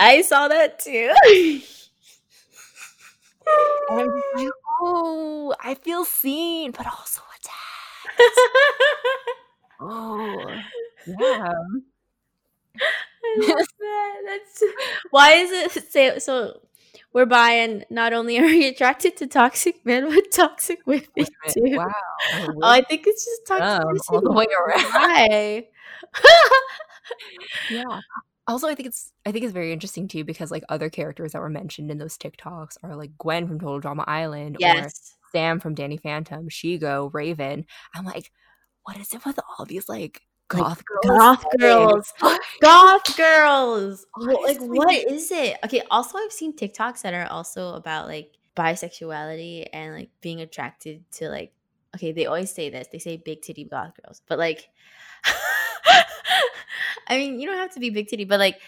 [0.01, 1.12] I saw that too.
[3.90, 7.22] And I'm just like, oh, I feel seen, but also.
[9.81, 10.47] Oh,
[11.07, 11.53] yeah.
[13.25, 14.14] I love that.
[14.27, 14.62] That's
[15.11, 16.61] why is it say so
[17.12, 21.07] whereby and not only are we attracted to toxic men but toxic women
[21.49, 21.62] too.
[21.77, 21.89] Wow.
[22.35, 24.01] Oh, I think it's just Um, toxicity.
[24.11, 25.64] all the way around.
[27.70, 28.01] Yeah.
[28.49, 31.41] Also, I think it's I think it's very interesting too because like other characters that
[31.41, 35.16] were mentioned in those TikToks are like Gwen from Total Drama Island or yes.
[35.33, 37.66] Sam from Danny Phantom, Shego, Raven.
[37.95, 38.30] I'm like,
[38.85, 41.03] what is it with all these like goth girls?
[41.18, 42.12] Goth girls.
[42.61, 44.07] Goth girls.
[44.16, 45.57] Well, like what is it?
[45.64, 51.05] Okay, also I've seen TikToks that are also about like bisexuality and like being attracted
[51.12, 51.53] to like
[51.95, 52.89] okay, they always say this.
[52.89, 54.22] They say big titty goth girls.
[54.26, 54.68] But like
[57.09, 58.61] I mean, you don't have to be big titty, but like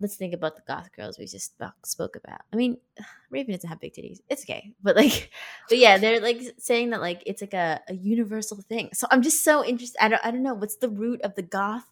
[0.00, 2.40] let's think about the goth girls we just spoke- spoke about.
[2.52, 2.78] I mean,
[3.30, 4.20] Raven doesn't have big titties.
[4.28, 4.72] It's okay.
[4.82, 5.30] But like
[5.68, 8.90] but yeah, they're like saying that like it's like a, a universal thing.
[8.92, 10.02] So I'm just so interested.
[10.02, 11.86] I don't I don't know what's the root of the goth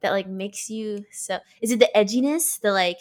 [0.00, 2.98] that like makes you so is it the edginess, the like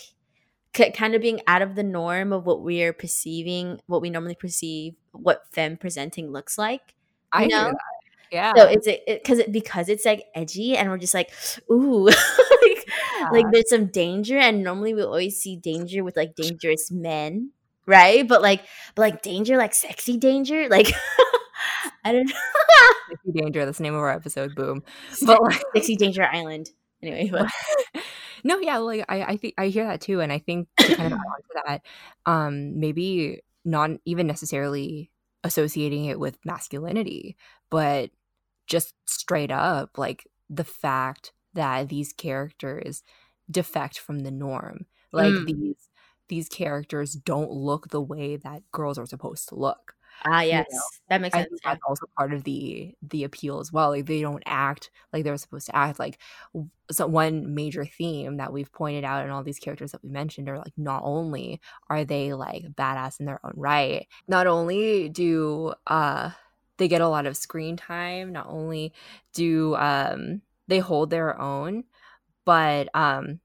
[0.73, 4.35] k- kind of being out of the norm of what we're perceiving, what we normally
[4.35, 6.95] perceive what femme presenting looks like?
[7.31, 7.73] I know?
[8.31, 8.53] Yeah.
[8.55, 11.31] So it's it because it, because it's like edgy and we're just like
[11.71, 12.05] ooh
[12.61, 12.89] like,
[13.31, 17.51] like there's some danger and normally we always see danger with like dangerous men
[17.85, 18.61] right but like
[18.95, 20.91] but like danger like sexy danger like
[22.03, 22.35] I don't know
[23.09, 24.55] Sexy Danger, that's the name of our episode.
[24.55, 24.83] Boom.
[25.23, 26.69] But like, sexy danger island
[27.03, 28.03] anyway but
[28.43, 31.13] no, yeah, like I, I think I hear that too, and I think to kind
[31.13, 31.81] of add on to that,
[32.25, 35.11] um, maybe not even necessarily
[35.43, 37.37] associating it with masculinity,
[37.69, 38.09] but
[38.71, 43.03] just straight up like the fact that these characters
[43.51, 44.85] defect from the norm.
[45.13, 45.45] Like Mm.
[45.45, 45.89] these
[46.29, 49.95] these characters don't look the way that girls are supposed to look.
[50.25, 51.61] Ah, You yes, know, that makes I sense.
[51.63, 53.89] that's also part of the the appeal as well.
[53.91, 55.99] Like they don't act like they're supposed to act.
[55.99, 56.19] Like
[56.91, 60.49] so one major theme that we've pointed out in all these characters that we mentioned
[60.49, 65.73] are like not only are they like badass in their own right, not only do
[65.87, 66.31] uh
[66.81, 68.93] they get a lot of screen time, not only
[69.33, 71.85] do um they hold their own,
[72.45, 73.41] but um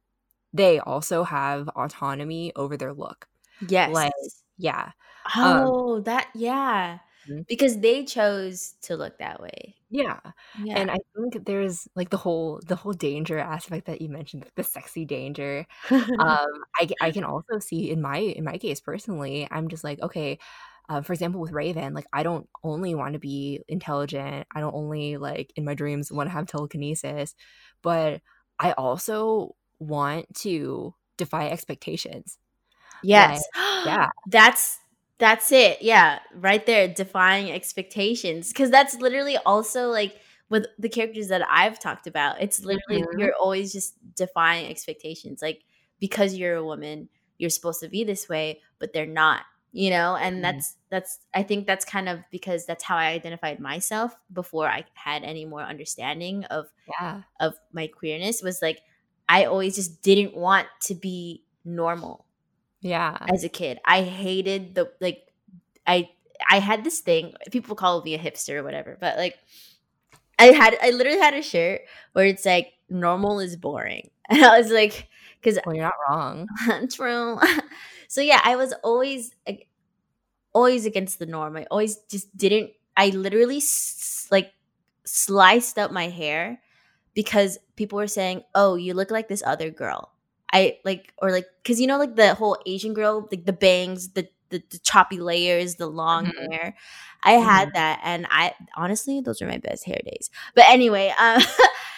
[0.54, 3.28] they also have autonomy over their look.
[3.60, 4.02] Yes.
[4.02, 4.12] Like
[4.58, 4.92] yeah.
[5.42, 7.00] Um Oh, that yeah.
[7.26, 7.46] Mhm.
[7.48, 9.76] Because they chose to look that way.
[9.90, 10.18] yeah.
[10.54, 10.74] Yeah.
[10.74, 14.54] And I think there's like the whole the whole danger aspect that you mentioned, like
[14.56, 15.64] the sexy danger.
[16.18, 16.46] Um,
[16.80, 20.38] I I can also see in my in my case personally, I'm just like, okay,
[20.88, 24.46] uh, for example, with Raven, like I don't only want to be intelligent.
[24.54, 27.34] I don't only like in my dreams want to have telekinesis,
[27.82, 28.20] but
[28.58, 32.38] I also want to defy expectations.
[33.02, 33.42] yes.
[33.56, 34.08] yeah.
[34.28, 34.78] That's
[35.18, 35.82] that's it.
[35.82, 36.18] Yeah.
[36.34, 40.16] Right there defying expectations cuz that's literally also like
[40.48, 42.40] with the characters that I've talked about.
[42.40, 43.18] It's literally Mhm.
[43.20, 45.62] you're always just defying expectations like
[46.00, 47.08] because you're a woman,
[47.38, 49.42] you're supposed to be this way, but they're not.
[49.72, 50.42] You know, and Mhm.
[50.42, 54.84] that's that's I think that's kind of because that's how I identified myself before I
[54.94, 57.22] had any more understanding of Yeah.
[57.40, 58.80] of my queerness was like
[59.28, 62.26] I always just didn't want to be normal
[62.80, 63.18] Yeah.
[63.32, 63.80] as a kid.
[63.84, 65.28] I hated the like
[65.86, 66.10] I
[66.50, 67.34] I had this thing.
[67.52, 69.36] People call me a hipster or whatever, but like
[70.38, 74.10] I had I literally had a shirt where it's like normal is boring.
[74.30, 75.08] And I was like
[75.42, 76.48] cuz Well, you're not wrong.
[76.90, 77.38] true.
[78.08, 79.32] so yeah, I was always
[80.54, 81.56] always against the norm.
[81.56, 83.60] I always just didn't I literally
[84.30, 84.52] like
[85.04, 86.60] sliced up my hair
[87.14, 90.12] because people were saying, "Oh, you look like this other girl."
[90.52, 94.10] I like or like cuz you know like the whole Asian girl, like the bangs,
[94.10, 96.52] the the, the choppy layers, the long Mhm.
[96.52, 96.76] hair.
[97.24, 100.30] I had that and I honestly those are my best hair days.
[100.54, 101.42] But anyway, um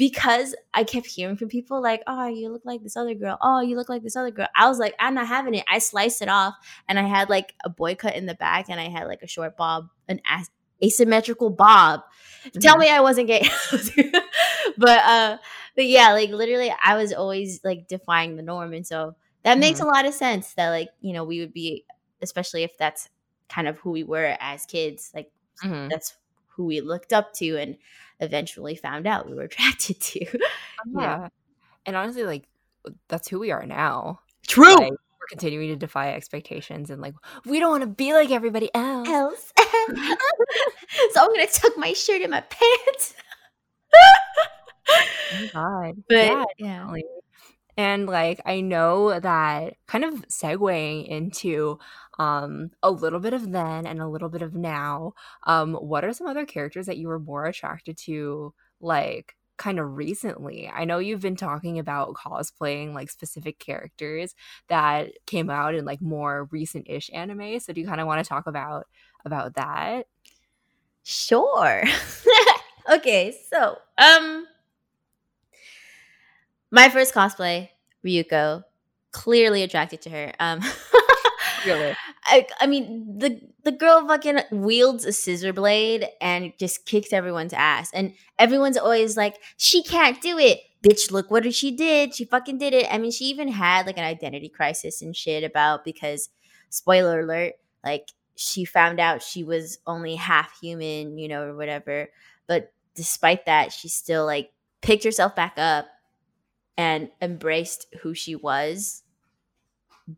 [0.00, 3.36] because I kept hearing from people like, "Oh, you look like this other girl.
[3.42, 5.78] Oh, you look like this other girl." I was like, "I'm not having it." I
[5.78, 6.54] sliced it off,
[6.88, 9.26] and I had like a boy cut in the back, and I had like a
[9.26, 10.48] short bob, an as-
[10.82, 12.00] asymmetrical bob.
[12.62, 12.80] Tell Mhm.
[12.80, 13.46] me I wasn't gay,
[14.78, 15.36] but uh,
[15.76, 19.80] but yeah, like literally, I was always like defying the norm, and so that makes
[19.80, 20.54] a lot of sense.
[20.54, 21.84] That like you know we would be,
[22.22, 23.10] especially if that's
[23.50, 25.30] kind of who we were as kids, like
[25.62, 25.90] Mhm.
[25.90, 26.16] that's
[26.56, 27.76] who we looked up to and
[28.20, 30.20] eventually found out we were attracted to.
[30.20, 30.38] Yeah.
[30.94, 31.28] Yeah.
[31.86, 32.48] And honestly, like
[33.08, 34.20] that's who we are now.
[34.46, 34.74] True.
[34.76, 37.14] Like we're continuing to defy expectations and like
[37.44, 39.08] we don't want to be like everybody else.
[39.08, 39.52] Else.
[39.58, 43.14] so I'm gonna tuck my shirt in my pants.
[45.32, 46.02] Oh god.
[46.08, 46.94] But yeah, yeah.
[47.76, 51.78] And like I know that kind of segueing into
[52.20, 55.14] um a little bit of then and a little bit of now,
[55.44, 59.96] um, what are some other characters that you were more attracted to like kind of
[59.96, 60.68] recently?
[60.68, 64.34] I know you've been talking about cosplaying like specific characters
[64.68, 67.58] that came out in like more recent-ish anime.
[67.60, 68.86] So do you kind of want to talk about
[69.24, 70.06] about that?
[71.04, 71.84] Sure.
[72.92, 74.46] okay, so um
[76.70, 77.68] my first cosplay,
[78.04, 78.64] Ryuko,
[79.12, 80.32] clearly attracted to her.
[80.38, 80.60] Um
[81.66, 81.94] Really?
[82.30, 87.52] I, I mean the the girl fucking wields a scissor blade and just kicks everyone's
[87.52, 87.90] ass.
[87.92, 90.60] And everyone's always like, she can't do it.
[90.82, 92.14] Bitch, look what she did.
[92.14, 92.86] She fucking did it.
[92.90, 96.30] I mean, she even had like an identity crisis and shit about because
[96.70, 97.54] spoiler alert,
[97.84, 102.08] like she found out she was only half human, you know, or whatever.
[102.46, 105.86] But despite that, she still like picked herself back up
[106.78, 109.02] and embraced who she was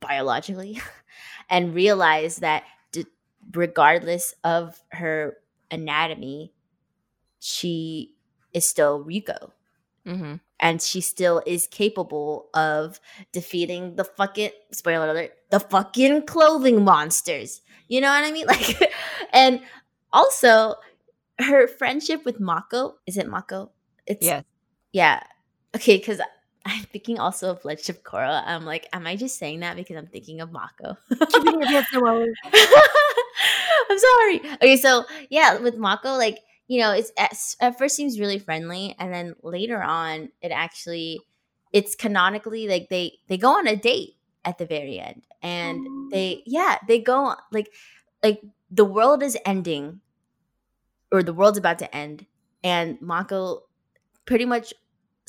[0.00, 0.80] biologically
[1.50, 3.06] and realized that d-
[3.54, 5.36] regardless of her
[5.70, 6.52] anatomy,
[7.38, 8.14] she
[8.52, 9.50] is still Ryuko.
[10.04, 10.34] Mm-hmm.
[10.58, 12.98] and she still is capable of
[13.30, 17.62] defeating the fucking spoiler alert the fucking clothing monsters.
[17.86, 18.46] You know what i mean?
[18.48, 18.92] Like
[19.32, 19.60] and
[20.12, 20.74] also
[21.38, 23.70] her friendship with mako is it mako?
[24.04, 24.42] It's Yes.
[24.92, 25.22] yeah.
[25.76, 26.20] Okay because
[26.66, 30.06] i'm thinking also of of korra i'm like am i just saying that because i'm
[30.06, 30.96] thinking of mako
[31.28, 32.26] Keeping your pants lower.
[33.90, 34.40] I'm sorry.
[34.54, 38.94] Okay, so yeah, with Mako, like you know, it's at, at first seems really friendly,
[38.98, 41.20] and then later on, it actually,
[41.72, 46.38] it's canonically like they they go on a date at the very end, and they
[46.38, 46.42] oh.
[46.46, 47.70] yeah they go like
[48.22, 48.40] like
[48.70, 50.00] the world is ending,
[51.10, 52.26] or the world's about to end,
[52.62, 53.64] and Mako
[54.24, 54.72] pretty much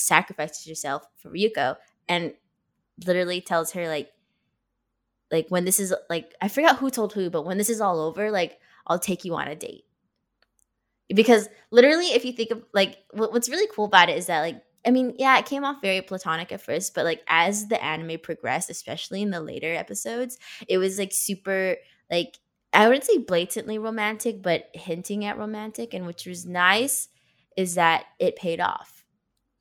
[0.04, 1.78] sacrifices herself for Ryuko
[2.08, 2.34] and
[3.06, 4.12] literally tells her like
[5.32, 8.00] like when this is like I forgot who told who, but when this is all
[8.00, 9.86] over, like I'll take you on a date.
[11.14, 14.42] Because literally, if you think of like what, what's really cool about it is that
[14.42, 17.84] like I mean, yeah, it came off very platonic at first, but like as the
[17.84, 20.38] anime progressed, especially in the later episodes,
[20.68, 21.78] it was like super
[22.12, 22.38] like
[22.74, 27.08] I wouldn't say blatantly romantic, but hinting at romantic, and which was nice
[27.58, 28.93] is that it paid off.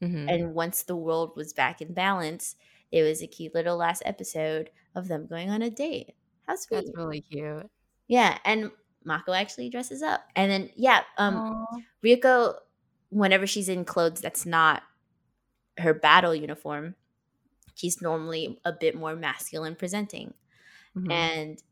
[0.02, 0.28] Mm-hmm.
[0.28, 2.56] And once the world was back in balance,
[2.90, 6.12] it was a cute little last episode of them going on a date.
[6.46, 6.84] How sweet.
[6.86, 7.70] That's really cute.
[8.08, 8.70] Yeah, and
[9.04, 10.22] Mako actually dresses up.
[10.36, 11.82] And then yeah, um Aww.
[12.04, 12.54] Ryuko
[13.10, 14.82] whenever she's in clothes that's not
[15.78, 16.94] her battle uniform,
[17.74, 20.34] she's normally a bit more masculine presenting.
[20.96, 21.10] Mm-hmm.
[21.10, 21.62] And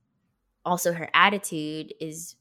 [0.64, 2.36] also her attitude is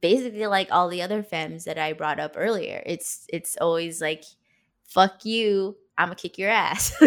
[0.00, 2.82] basically like all the other femmes that I brought up earlier.
[2.86, 4.24] It's it's always like
[4.92, 6.94] fuck you, I'm gonna kick your ass.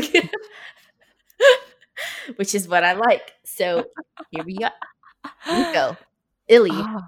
[2.36, 3.32] Which is what I like.
[3.44, 3.86] So
[4.32, 4.70] here we go.
[5.46, 5.98] Here we go.
[6.48, 6.72] Illy.
[6.74, 7.02] Oh,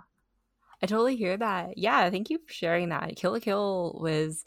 [0.82, 1.78] I totally hear that.
[1.78, 3.16] Yeah, thank you for sharing that.
[3.16, 4.46] Kill la Kill was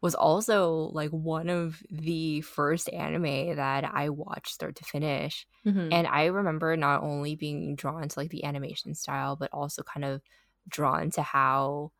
[0.00, 5.46] was also like one of the first anime that I watched start to finish.
[5.64, 5.92] Mm-hmm.
[5.92, 10.04] And I remember not only being drawn to like the animation style, but also kind
[10.04, 10.20] of
[10.68, 11.92] drawn to how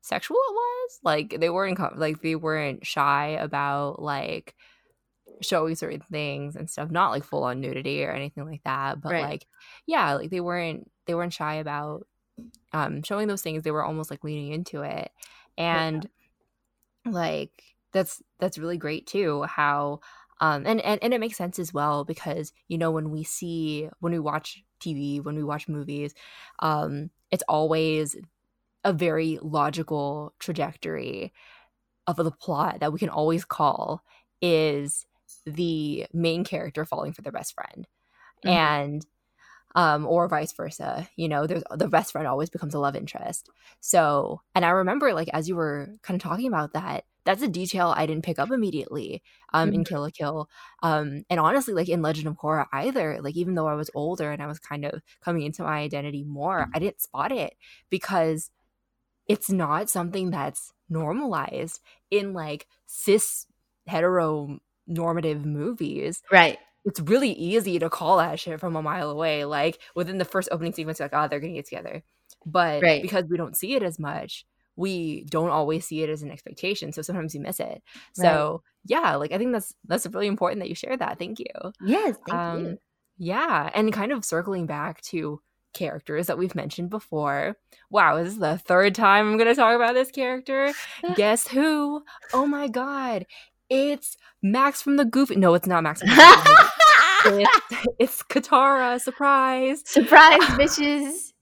[0.00, 0.98] sexual it was.
[1.02, 4.54] Like they weren't like they weren't shy about like
[5.42, 9.12] showing certain things and stuff, not like full on nudity or anything like that, but
[9.12, 9.22] right.
[9.22, 9.46] like
[9.86, 12.06] yeah, like they weren't they weren't shy about
[12.72, 13.62] um showing those things.
[13.62, 15.10] They were almost like leaning into it.
[15.56, 16.10] And yeah
[17.06, 20.00] like that's that's really great too how
[20.40, 23.88] um and, and and it makes sense as well because you know when we see
[24.00, 26.14] when we watch tv when we watch movies
[26.60, 28.16] um it's always
[28.84, 31.32] a very logical trajectory
[32.06, 34.02] of the plot that we can always call
[34.40, 35.06] is
[35.44, 37.86] the main character falling for their best friend
[38.44, 38.48] mm-hmm.
[38.48, 39.06] and
[39.76, 41.08] um, or vice versa.
[41.16, 43.48] You know, there's the best friend always becomes a love interest.
[43.80, 47.48] So, and I remember like as you were kind of talking about that, that's a
[47.48, 49.22] detail I didn't pick up immediately
[49.52, 49.74] um, mm-hmm.
[49.76, 50.48] in Kill la Kill.
[50.82, 54.32] Um, and honestly, like in Legend of Korra either, like even though I was older
[54.32, 57.54] and I was kind of coming into my identity more, I didn't spot it
[57.90, 58.50] because
[59.30, 63.46] it's not something that's normalized in like cis
[63.88, 66.22] heteronormative movies.
[66.30, 69.44] Right it's really easy to call that shit from a mile away.
[69.44, 72.02] Like within the first opening sequence, like, oh, they're gonna get together.
[72.46, 73.02] But right.
[73.02, 76.92] because we don't see it as much, we don't always see it as an expectation.
[76.92, 77.66] So sometimes you miss it.
[77.66, 77.82] Right.
[78.14, 81.18] So yeah, like I think that's that's really important that you share that.
[81.18, 81.72] Thank you.
[81.84, 82.78] Yes, thank um, you.
[83.18, 83.68] Yeah.
[83.74, 85.42] And kind of circling back to
[85.72, 87.56] characters that we've mentioned before.
[87.90, 90.72] Wow, this is the third time I'm going to talk about this character.
[91.16, 92.04] Guess who?
[92.32, 93.26] Oh my god.
[93.68, 95.36] It's Max from the Goofy.
[95.36, 96.02] No, it's not Max.
[97.24, 99.00] it's, it's Katara.
[99.00, 99.82] Surprise!
[99.84, 101.32] Surprise, bitches!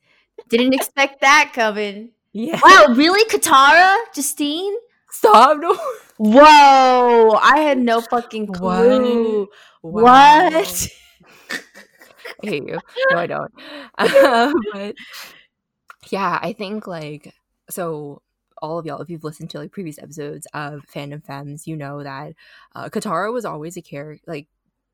[0.49, 2.11] Didn't expect that coming.
[2.33, 2.61] Yeah.
[2.62, 4.74] Wow, really, Katara, Justine?
[5.11, 5.59] Stop!
[5.59, 5.74] No.
[6.18, 7.39] Whoa!
[7.41, 9.49] I had no fucking clue.
[9.83, 10.03] Wow.
[10.03, 10.89] What?
[12.43, 12.78] Hate you.
[13.11, 13.53] No, I don't.
[13.99, 14.95] Um, but
[16.11, 17.34] yeah, I think like
[17.70, 18.22] so
[18.61, 22.03] all of y'all, if you've listened to like previous episodes of Fandom Femmes, you know
[22.03, 22.34] that
[22.74, 24.24] uh, Katara was always a character.
[24.26, 24.49] Like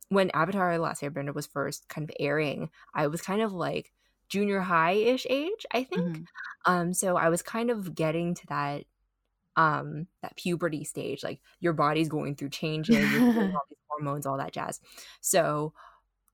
[0.09, 3.92] when Avatar: The Last Airbender was first kind of airing, I was kind of like
[4.28, 6.09] junior high ish age, I think.
[6.09, 6.72] Mm-hmm.
[6.72, 8.84] Um, so I was kind of getting to that
[9.57, 14.53] um that puberty stage like your body's going through changes all these hormones all that
[14.53, 14.80] jazz
[15.20, 15.72] so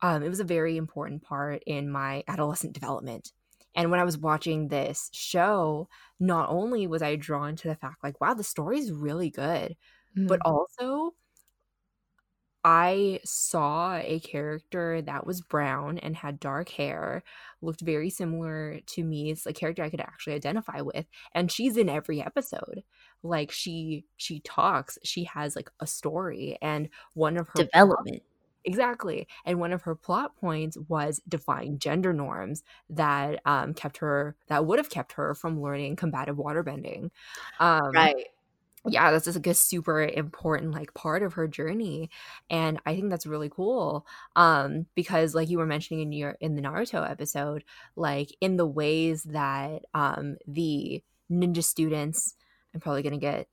[0.03, 3.33] um it was a very important part in my adolescent development
[3.75, 5.89] and when I was watching this show,
[6.19, 9.77] not only was I drawn to the fact, like, wow, the story is really good,
[10.17, 10.27] mm.
[10.27, 11.15] but also
[12.63, 17.23] I saw a character that was brown and had dark hair,
[17.63, 19.31] looked very similar to me.
[19.31, 21.07] It's a character I could actually identify with.
[21.35, 22.83] And she's in every episode.
[23.23, 28.23] Like she she talks, she has like a story and one of her development.
[28.65, 29.27] Exactly.
[29.45, 34.67] And one of her plot points was defying gender norms that um, kept her, that
[34.67, 37.11] would have kept her from learning combative waterbending.
[37.59, 38.27] Um, right.
[38.87, 42.09] Yeah, that's just like a super important like part of her journey,
[42.49, 44.07] and I think that's really cool.
[44.37, 47.63] Um, because like you were mentioning in your in the Naruto episode,
[47.95, 52.35] like in the ways that um the ninja students,
[52.75, 53.49] I'm probably gonna get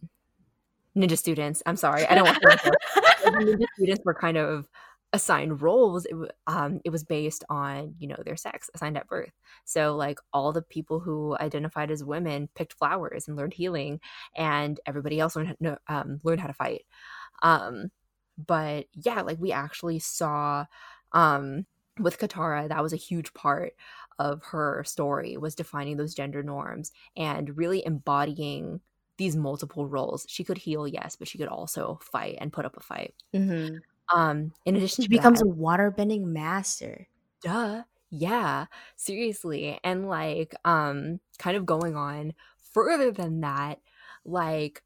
[0.96, 1.62] ninja students.
[1.66, 2.72] I'm sorry, I don't want to.
[3.26, 4.70] ninja students were kind of
[5.18, 6.16] assigned roles it,
[6.48, 9.34] um, it was based on you know their sex assigned at birth.
[9.66, 14.00] So like all the people who identified as women picked flowers and learned healing
[14.36, 15.58] and everybody else learned,
[15.88, 16.86] um, learned how to fight.
[17.44, 17.92] Um,
[18.38, 20.66] but yeah like we actually saw
[21.14, 21.66] um,
[22.00, 23.74] with katara that was a huge part
[24.20, 28.82] of her story was defining those gender norms and really embodying
[29.18, 30.26] these multiple roles.
[30.30, 33.16] She could heal yes but she could also fight and put up a fight.
[33.34, 33.84] Mhm.
[34.14, 37.08] Um in addition She to becomes that, a waterbending master.
[37.42, 43.80] duh yeah seriously and like um kind of going on further than that
[44.26, 44.82] like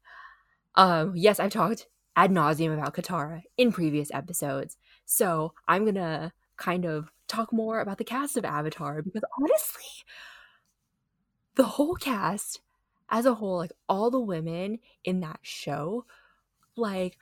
[0.76, 6.84] um yes i've talked ad nauseum about katara in previous episodes so i'm gonna kind
[6.86, 9.84] of talk more about the cast of avatar because honestly
[11.54, 12.60] the whole cast
[13.08, 16.04] as a whole like all the women in that show
[16.76, 17.18] like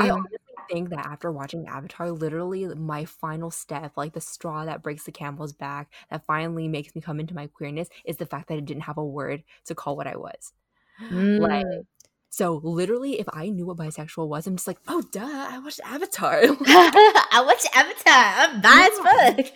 [0.00, 0.10] I Mm.
[0.10, 0.38] honestly
[0.70, 5.12] think that after watching Avatar, literally my final step, like the straw that breaks the
[5.12, 8.64] camel's back, that finally makes me come into my queerness, is the fact that it
[8.64, 10.52] didn't have a word to call what I was.
[11.00, 11.86] Like, Mm.
[12.30, 15.80] so literally, if I knew what bisexual was, I'm just like, oh, duh, I watched
[15.84, 16.40] Avatar.
[16.66, 18.14] I watched Avatar.
[18.14, 19.46] I'm bi fuck.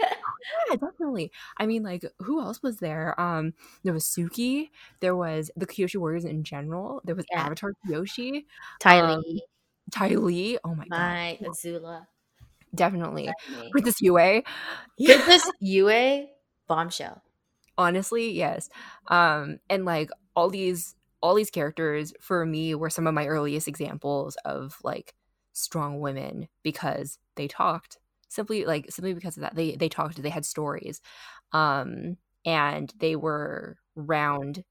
[0.70, 1.30] yeah, definitely.
[1.58, 3.18] I mean, like, who else was there?
[3.20, 3.54] Um,
[3.84, 4.70] there was Suki.
[5.00, 7.00] There was the Kyoshi Warriors in general.
[7.04, 7.42] There was Yeah.
[7.42, 8.44] Avatar Kyoshi.
[8.84, 9.42] Um, Lee,
[9.92, 10.58] Ty Lee.
[10.64, 10.90] Oh my god.
[10.90, 12.06] my god, Azula.
[12.74, 13.26] definitely.
[13.26, 13.70] Definitely.
[13.70, 14.42] Princess Yue.
[15.04, 16.26] Princess Yue,
[16.68, 17.22] bombshell.
[17.78, 18.68] honestly yes
[19.08, 23.68] um and like all these all these characters for me were some of my earliest
[23.68, 25.14] examples of like
[25.52, 30.28] strong women because they talked simply like simply because of that they they talked they
[30.30, 31.00] had stories
[31.52, 34.64] um and they were round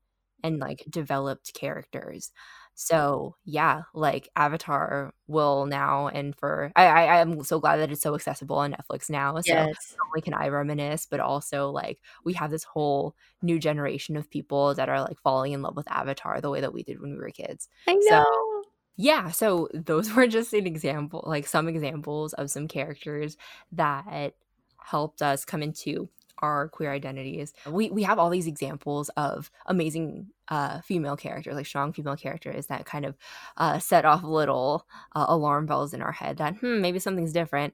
[0.43, 2.32] and like developed characters
[2.78, 8.01] so yeah like avatar will now and for i i i'm so glad that it's
[8.01, 9.95] so accessible on netflix now so Yes.
[9.97, 14.30] not only can I reminisce, but also like we have this whole new generation of
[14.30, 17.11] people that are like falling in love with Avatar the way that we did when
[17.11, 17.67] we were kids.
[17.88, 18.01] I know.
[18.23, 18.63] So-
[18.97, 23.36] Yeah, so those were just an example, like some examples of some characters
[23.73, 24.34] that
[24.78, 26.09] helped us come into
[26.39, 27.53] our queer identities.
[27.69, 32.67] We we have all these examples of amazing uh, female characters, like strong female characters
[32.67, 33.15] that kind of
[33.57, 34.85] uh, set off little
[35.15, 37.73] uh, alarm bells in our head that hmm maybe something's different.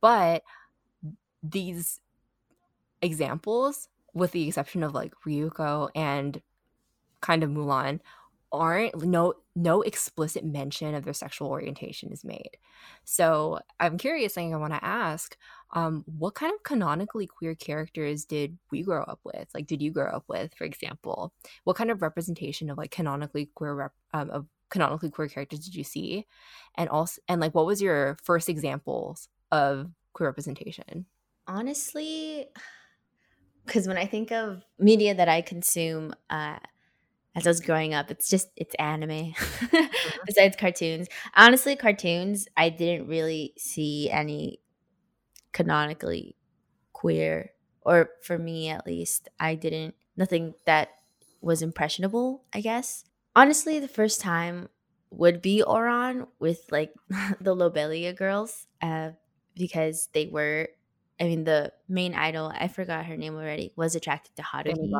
[0.00, 0.42] But
[1.42, 2.00] these
[3.02, 6.40] examples, with the exception of like Ryuko and
[7.20, 8.00] kind of Mulan,
[8.52, 12.56] aren't no no explicit mention of their sexual orientation is made.
[13.04, 15.36] So I'm curious, thing I want to ask,
[15.72, 19.48] um, what kind of canonically queer characters did we grow up with?
[19.54, 21.32] Like, did you grow up with, for example?
[21.64, 25.74] What kind of representation of like canonically queer rep, um, of canonically queer characters did
[25.74, 26.26] you see?
[26.76, 31.06] And also, and like, what was your first examples of queer representation?
[31.48, 32.46] Honestly,
[33.66, 36.58] because when I think of media that I consume uh,
[37.34, 39.34] as I was growing up, it's just it's anime.
[40.26, 44.60] Besides cartoons, honestly, cartoons I didn't really see any
[45.56, 46.36] canonically
[46.92, 50.90] queer, or for me at least, I didn't nothing that
[51.40, 52.44] was impressionable.
[52.52, 53.04] I guess
[53.34, 54.68] honestly, the first time
[55.10, 56.92] would be Ouran with like
[57.40, 59.10] the Lobelia girls, uh,
[59.56, 60.68] because they were.
[61.18, 64.92] I mean, the main idol, I forgot her name already, was attracted to Haruhi.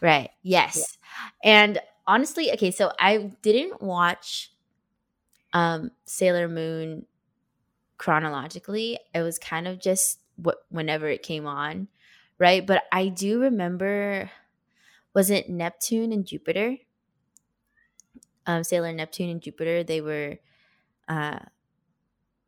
[0.00, 0.30] Right.
[0.42, 0.96] Yes.
[1.44, 4.52] And honestly, okay, so I didn't watch
[5.52, 7.04] um Sailor Moon
[7.98, 8.98] chronologically.
[9.14, 11.88] It was kind of just what whenever it came on,
[12.38, 12.66] right?
[12.66, 14.30] But I do remember
[15.14, 16.76] was it Neptune and Jupiter?
[18.46, 20.38] Um Sailor Neptune and Jupiter, they were
[21.08, 21.38] uh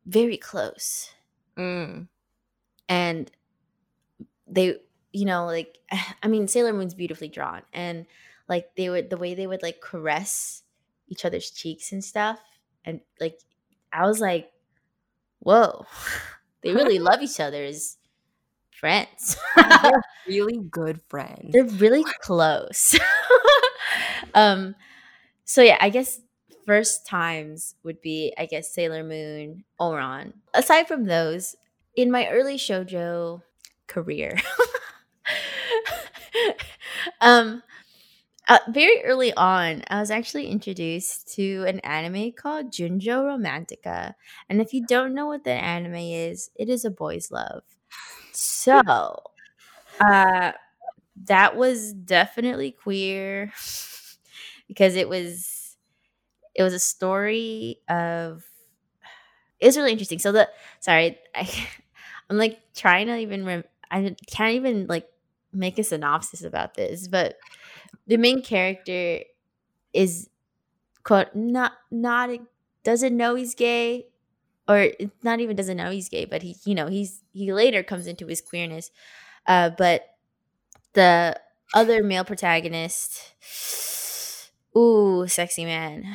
[0.05, 1.11] very close
[1.57, 2.07] Mm.
[2.87, 3.31] and
[4.47, 4.77] they
[5.11, 5.77] you know like
[6.23, 8.05] i mean sailor moon's beautifully drawn and
[8.47, 10.63] like they would the way they would like caress
[11.07, 12.39] each other's cheeks and stuff
[12.85, 13.39] and like
[13.91, 14.51] i was like
[15.41, 15.85] whoa.
[16.63, 17.97] They really love each other as
[18.71, 19.35] friends.
[19.55, 21.53] They're really good friends.
[21.53, 22.95] they're really close.
[24.33, 24.75] Um
[25.45, 26.21] so yeah i guess
[26.65, 31.55] first times would be i guess sailor moon ouran aside from those
[31.95, 33.41] in my early shojo
[33.87, 34.37] career
[37.21, 37.61] um
[38.51, 44.13] uh, very early on i was actually introduced to an anime called junjo romantica
[44.49, 47.63] and if you don't know what that anime is it is a boys love
[48.31, 48.81] so
[49.99, 50.51] uh
[51.25, 53.53] that was definitely queer
[54.67, 55.77] because it was
[56.55, 58.43] it was a story of
[59.59, 60.19] it was really interesting.
[60.19, 60.49] So the
[60.79, 61.49] sorry, I,
[62.29, 65.07] I'm like trying to even rem- I can't even like
[65.53, 67.35] make a synopsis about this, but
[68.07, 69.21] the main character
[69.93, 70.29] is
[71.03, 72.29] quote not not
[72.83, 74.07] doesn't know he's gay
[74.67, 74.89] or
[75.23, 78.27] not even doesn't know he's gay but he you know he's he later comes into
[78.27, 78.91] his queerness.
[79.47, 80.03] Uh but
[80.93, 81.39] the
[81.73, 83.33] other male protagonist
[84.77, 86.05] ooh sexy man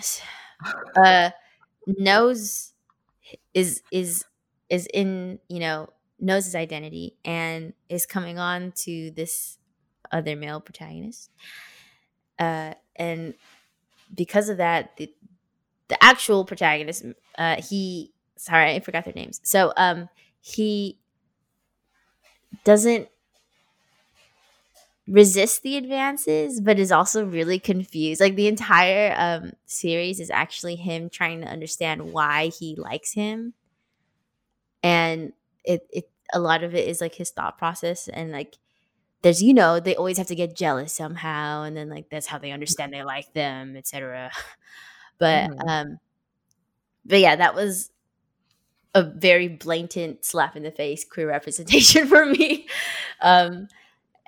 [0.96, 1.30] uh
[1.86, 2.72] knows
[3.54, 4.24] is is
[4.70, 5.88] is in you know
[6.20, 9.58] knows his identity and is coming on to this
[10.12, 11.30] other male protagonist
[12.38, 13.34] uh and
[14.14, 15.12] because of that the,
[15.88, 17.04] the actual protagonist
[17.38, 19.40] uh he sorry i forgot their names.
[19.44, 20.08] So um
[20.40, 20.98] he
[22.64, 23.08] doesn't
[25.08, 28.20] resist the advances but is also really confused.
[28.20, 33.54] Like the entire um series is actually him trying to understand why he likes him.
[34.82, 35.32] And
[35.64, 38.56] it it a lot of it is like his thought process and like
[39.26, 42.38] there's you know they always have to get jealous somehow and then like that's how
[42.38, 44.30] they understand they like them etc
[45.18, 45.68] but mm-hmm.
[45.68, 45.98] um
[47.04, 47.90] but yeah that was
[48.94, 52.66] a very blatant slap in the face queer representation for me.
[53.22, 53.68] Um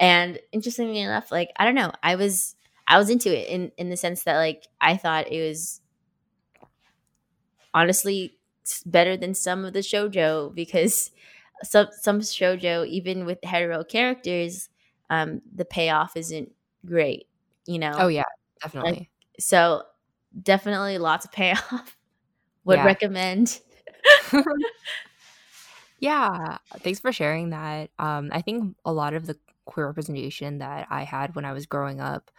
[0.00, 2.56] and interestingly enough, like I don't know, I was
[2.86, 5.82] I was into it in in the sense that like I thought it was
[7.74, 8.38] honestly
[8.86, 11.10] better than some of the shojo because
[11.62, 14.70] some some shojo even with hetero characters
[15.10, 16.52] um the payoff isn't
[16.84, 17.26] great
[17.66, 17.92] you know?
[17.96, 18.24] Oh yeah
[18.62, 18.90] definitely.
[18.90, 19.82] like, so
[20.42, 21.96] definitely lots of payoff.
[22.64, 22.84] Would yeah.
[22.84, 23.60] recommend.
[26.00, 27.90] Yeah thanks for sharing that.
[27.98, 29.36] Um i think a lot of the
[29.68, 32.30] queer representation that I had when I was growing up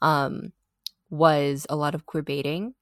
[0.00, 0.52] um,
[1.10, 2.74] was a lot of queer baiting.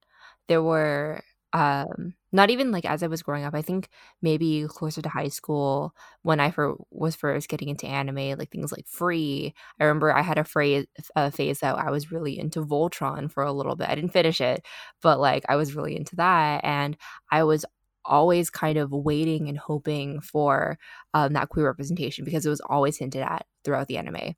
[0.47, 1.23] There were
[1.53, 3.55] um, not even like as I was growing up.
[3.55, 3.89] I think
[4.21, 8.73] maybe closer to high school when I for, was first getting into anime, like things
[8.73, 9.55] like Free.
[9.79, 13.45] I remember I had a phrase a phase that I was really into Voltron for
[13.45, 13.89] a little bit.
[13.89, 14.67] I didn't finish it,
[15.01, 16.97] but like I was really into that, and
[17.31, 17.65] I was
[18.05, 20.77] always kind of waiting and hoping for
[21.15, 24.35] um, that queer representation because it was always hinted at throughout the anime,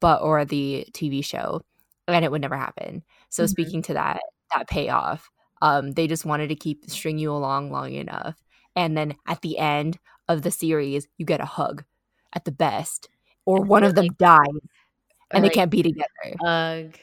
[0.00, 1.62] but or the TV show,
[2.08, 3.02] and it would never happen.
[3.30, 3.50] So mm-hmm.
[3.50, 4.20] speaking to that
[4.52, 5.30] that payoff,
[5.62, 8.36] um, they just wanted to keep string you along long enough,
[8.76, 9.98] and then at the end
[10.28, 11.84] of the series, you get a hug,
[12.34, 13.08] at the best,
[13.46, 14.38] or one of them dies,
[15.30, 16.36] and like, they can't be together.
[16.40, 16.98] Hug.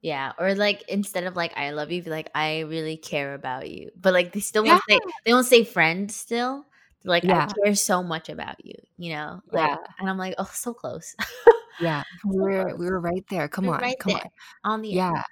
[0.00, 3.70] Yeah, or like instead of like I love you, be like I really care about
[3.70, 3.90] you.
[3.98, 6.66] But like they still won't say they won't say friend still.
[7.02, 7.48] They're like yeah.
[7.48, 9.40] I care so much about you, you know?
[9.50, 9.76] Like, yeah.
[9.98, 11.14] And I'm like, oh, so close.
[11.80, 13.48] yeah, we were we were right there.
[13.48, 14.30] Come we're on, right come on,
[14.64, 15.22] on the yeah.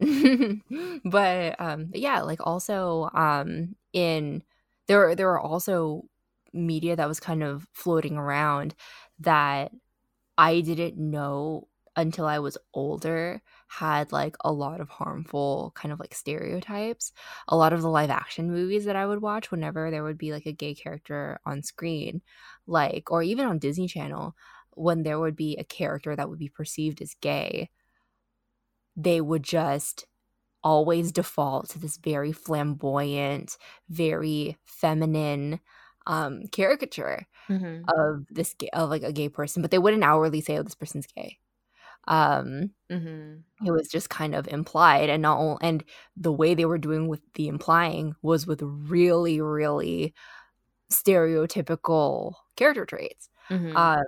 [1.04, 4.42] but um, but yeah, like also um in
[4.88, 6.02] there there were also
[6.52, 8.74] media that was kind of floating around
[9.20, 9.72] that
[10.38, 16.00] I didn't know until I was older had like a lot of harmful kind of
[16.00, 17.12] like stereotypes.
[17.48, 20.32] A lot of the live action movies that I would watch whenever there would be
[20.32, 22.22] like a gay character on screen,
[22.66, 24.34] like, or even on Disney Channel,
[24.74, 27.70] when there would be a character that would be perceived as gay,
[28.96, 30.06] they would just
[30.64, 33.56] always default to this very flamboyant,
[33.88, 35.60] very feminine
[36.06, 37.82] um caricature mm-hmm.
[37.88, 40.74] of this gay, of like a gay person, but they wouldn't outwardly say, "Oh, this
[40.74, 41.38] person's gay."
[42.08, 43.66] um mm-hmm.
[43.66, 45.82] it was just kind of implied and not all, and
[46.16, 50.14] the way they were doing with the implying was with really really
[50.92, 53.76] stereotypical character traits mm-hmm.
[53.76, 54.04] um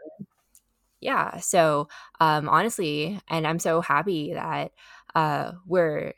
[1.00, 1.88] yeah so
[2.20, 4.72] um honestly and i'm so happy that
[5.14, 6.12] uh we're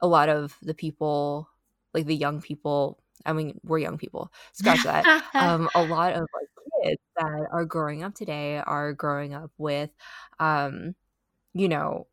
[0.00, 1.48] a lot of the people
[1.94, 5.04] like the young people i mean we're young people scratch that
[5.38, 6.48] um a lot of like
[6.84, 9.90] kids that are growing up today are growing up with
[10.38, 10.94] um
[11.54, 12.06] you know,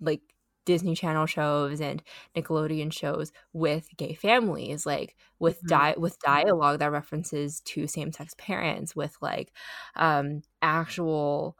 [0.00, 0.22] like
[0.64, 2.02] Disney Channel shows and
[2.36, 5.68] Nickelodeon shows with gay families, like with mm-hmm.
[5.68, 9.52] di- with dialogue that references to same sex parents, with like
[9.96, 11.56] um actual,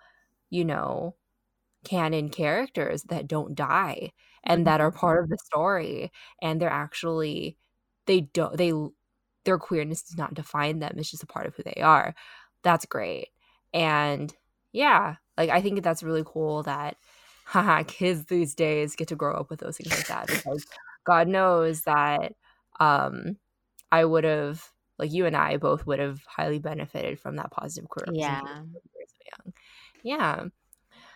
[0.51, 1.15] you know,
[1.85, 4.13] canon characters that don't die
[4.45, 4.65] and mm-hmm.
[4.65, 6.11] that are part of the story,
[6.43, 7.57] and they're actually
[8.07, 8.73] they don't they
[9.45, 12.15] their queerness does not define them; it's just a part of who they are.
[12.63, 13.29] That's great,
[13.75, 14.35] and
[14.73, 16.97] yeah, like I think that's really cool that
[17.45, 20.67] haha kids these days get to grow up with those things like that because
[21.05, 22.35] God knows that
[22.81, 23.37] um
[23.91, 27.89] I would have like you and I both would have highly benefited from that positive
[27.89, 28.41] queer yeah.
[30.03, 30.45] Yeah.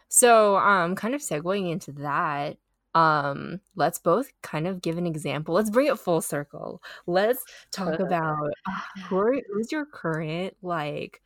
[0.09, 2.57] So um kind of segueing into that,
[2.95, 7.99] um let's both kind of give an example let's bring it full circle let's talk
[8.01, 8.51] about
[9.09, 11.21] who are, who's your current like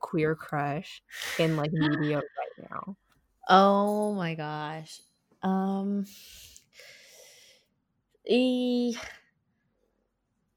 [0.00, 1.02] queer crush
[1.38, 2.94] in like media right now
[3.48, 5.00] oh my gosh.
[5.42, 6.06] Um
[8.26, 8.96] e-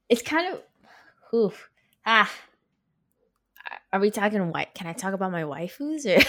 [0.08, 0.62] it's kind of
[1.34, 1.68] oof,
[2.06, 2.30] ah
[3.92, 6.22] are we talking white can i talk about my waifus or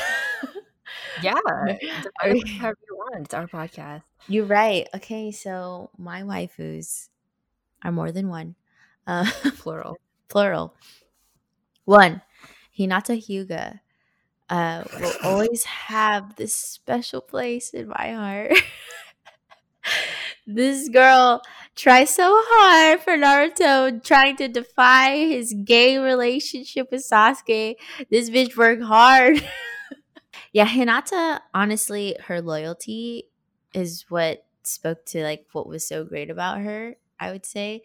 [1.23, 1.33] yeah
[2.19, 4.03] however you want it's our podcast.
[4.27, 4.87] You're right.
[4.95, 7.09] Okay so my waifus
[7.83, 8.55] are more than one.
[9.07, 9.97] Uh plural.
[10.27, 10.73] plural.
[11.85, 12.21] One
[12.77, 13.79] hinata hyuga
[14.49, 18.53] uh will always have this special place in my heart
[20.47, 21.41] this girl
[21.75, 27.75] tries so hard for Naruto, trying to defy his gay relationship with Sasuke.
[28.09, 29.45] This bitch worked hard.
[30.53, 33.25] yeah, Hinata, honestly, her loyalty
[33.73, 37.83] is what spoke to like what was so great about her, I would say.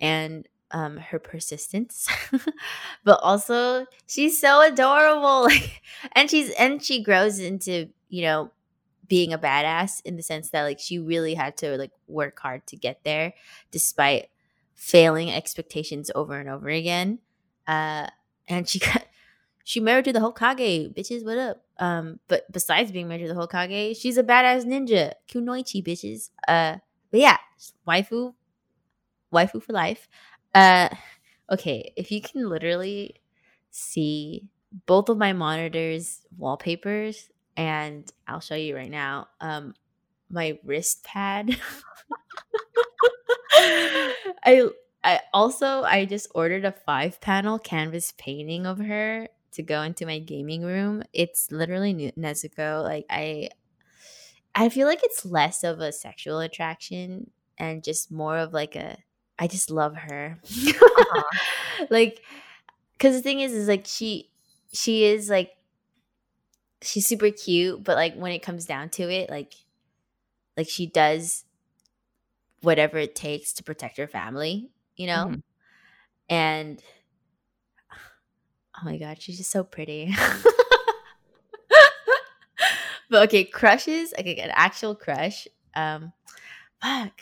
[0.00, 0.46] And
[0.76, 2.06] um her persistence
[3.04, 5.48] but also she's so adorable
[6.12, 8.50] and she's and she grows into you know
[9.08, 12.66] being a badass in the sense that like she really had to like work hard
[12.66, 13.32] to get there
[13.70, 14.28] despite
[14.74, 17.20] failing expectations over and over again.
[17.66, 18.06] Uh
[18.46, 19.06] and she got
[19.64, 21.62] she married to the Hokage bitches what up?
[21.78, 25.12] Um but besides being married to the Hokage she's a badass ninja.
[25.28, 26.30] Kunoichi bitches.
[26.46, 26.76] Uh
[27.10, 27.38] but yeah
[27.88, 28.34] waifu
[29.32, 30.08] waifu for life
[30.56, 30.88] uh
[31.52, 33.16] okay if you can literally
[33.70, 34.48] see
[34.86, 39.28] both of my monitors wallpapers and I'll show you right now.
[39.40, 39.74] Um,
[40.30, 41.56] my wrist pad.
[43.52, 44.68] I
[45.04, 50.06] I also I just ordered a five panel canvas painting of her to go into
[50.06, 51.02] my gaming room.
[51.12, 52.82] It's literally Nezuko.
[52.82, 53.50] Like I
[54.54, 58.98] I feel like it's less of a sexual attraction and just more of like a
[59.38, 60.38] I just love her.
[60.44, 61.86] uh-huh.
[61.90, 62.22] like
[62.98, 64.30] cuz the thing is is like she
[64.72, 65.56] she is like
[66.82, 69.54] she's super cute, but like when it comes down to it, like
[70.56, 71.44] like she does
[72.62, 75.26] whatever it takes to protect her family, you know?
[75.26, 75.40] Mm-hmm.
[76.28, 76.82] And
[78.76, 80.14] oh my god, she's just so pretty.
[83.10, 85.46] but okay, crushes, okay, an actual crush.
[85.74, 86.12] Um
[86.82, 87.20] fuck.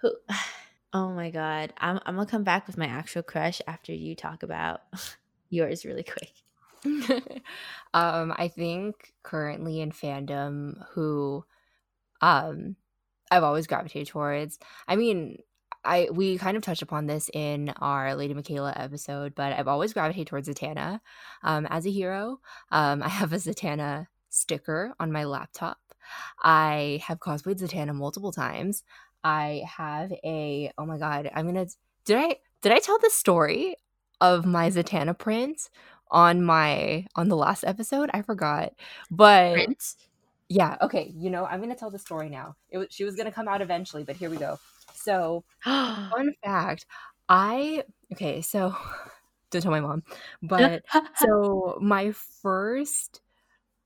[0.00, 0.12] Who
[0.92, 1.72] Oh my god.
[1.78, 4.80] I'm I'm gonna come back with my actual crush after you talk about
[5.50, 6.32] yours really quick.
[7.94, 11.44] um, I think currently in fandom who
[12.22, 12.76] um
[13.30, 14.58] I've always gravitated towards.
[14.88, 15.38] I mean,
[15.84, 19.92] I we kind of touched upon this in our Lady Michaela episode, but I've always
[19.94, 21.00] gravitated towards Zatanna
[21.44, 22.40] um, as a hero.
[22.72, 25.78] Um, I have a Zatanna sticker on my laptop.
[26.42, 28.84] I have cosplayed Zatanna multiple times.
[29.22, 31.66] I have a oh my god, I'm gonna
[32.04, 33.76] did I did I tell the story
[34.20, 35.70] of my Zatanna print
[36.10, 38.10] on my on the last episode.
[38.12, 38.72] I forgot,
[39.10, 39.96] but Prince?
[40.48, 41.12] yeah, okay.
[41.16, 42.56] You know, I'm gonna tell the story now.
[42.70, 44.58] It was she was gonna come out eventually, but here we go.
[44.94, 46.86] So, fun fact,
[47.28, 48.40] I okay.
[48.42, 48.74] So,
[49.50, 50.02] don't tell my mom,
[50.42, 50.82] but
[51.16, 53.20] so my first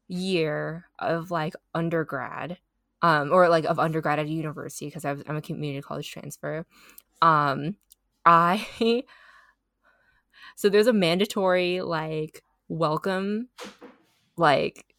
[0.09, 2.59] year of like undergrad
[3.05, 6.67] um or like of undergrad at university because I'm a community college transfer.
[7.23, 7.77] Um
[8.27, 8.67] i
[10.57, 13.49] so there's a mandatory like welcome
[14.39, 14.95] like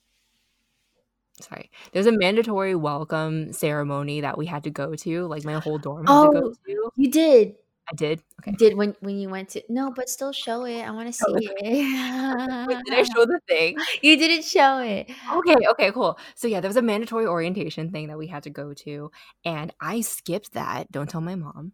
[1.42, 5.80] sorry there's a mandatory welcome ceremony that we had to go to like my whole
[5.80, 6.92] dorm had oh, to go oh, to.
[6.96, 7.56] you did
[7.92, 10.92] i did okay did when when you went to no but still show it i
[10.92, 15.56] want to see it Wait, did i show the thing you didn't show it okay
[15.70, 18.74] okay cool so yeah there was a mandatory orientation thing that we had to go
[18.74, 19.12] to
[19.44, 21.72] and i skipped that don't tell my mom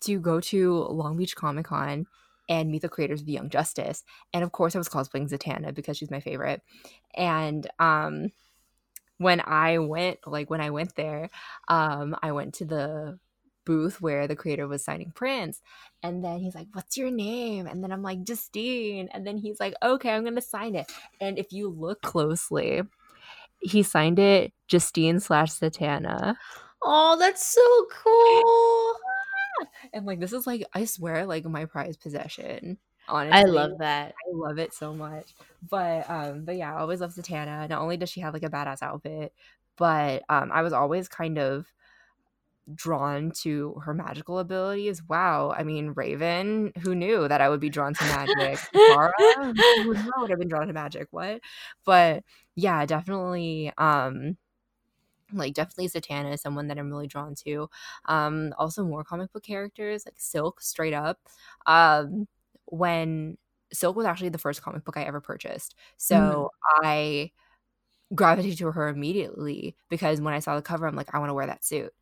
[0.00, 2.06] to go to long beach comic con
[2.48, 4.04] and meet the creators of the Young Justice.
[4.32, 6.62] And of course, I was cosplaying Zatanna because she's my favorite.
[7.14, 8.28] And um,
[9.18, 11.28] when I went, like when I went there,
[11.68, 13.18] um, I went to the
[13.68, 15.60] booth where the creator was signing prints.
[16.02, 17.66] And then he's like, What's your name?
[17.66, 19.10] And then I'm like, Justine.
[19.12, 20.90] And then he's like, Okay, I'm going to sign it.
[21.20, 22.80] And if you look closely,
[23.60, 26.34] he signed it Justine slash Zatanna.
[26.82, 28.94] Oh, that's so cool
[29.92, 32.78] and like this is like I swear like my prized possession.
[33.08, 34.12] Honestly, I love that.
[34.12, 35.34] I love it so much.
[35.68, 37.68] But um, but yeah, I always love Zatanna.
[37.68, 39.32] Not only does she have like a badass outfit,
[39.76, 41.66] but um, I was always kind of
[42.74, 45.02] drawn to her magical abilities.
[45.08, 45.54] Wow.
[45.56, 48.58] I mean, Raven, who knew that I would be drawn to magic?
[48.88, 49.12] Zara,
[49.54, 51.08] who would have been drawn to magic?
[51.10, 51.40] What?
[51.84, 52.24] But
[52.54, 54.36] yeah, definitely um
[55.32, 57.68] like definitely Zatanna is someone that I'm really drawn to.
[58.06, 61.18] Um, also more comic book characters like Silk, straight up.
[61.66, 62.26] Um,
[62.66, 63.36] when
[63.72, 66.86] Silk was actually the first comic book I ever purchased, so mm.
[66.86, 67.30] I
[68.14, 71.34] gravitated to her immediately because when I saw the cover, I'm like, I want to
[71.34, 71.92] wear that suit.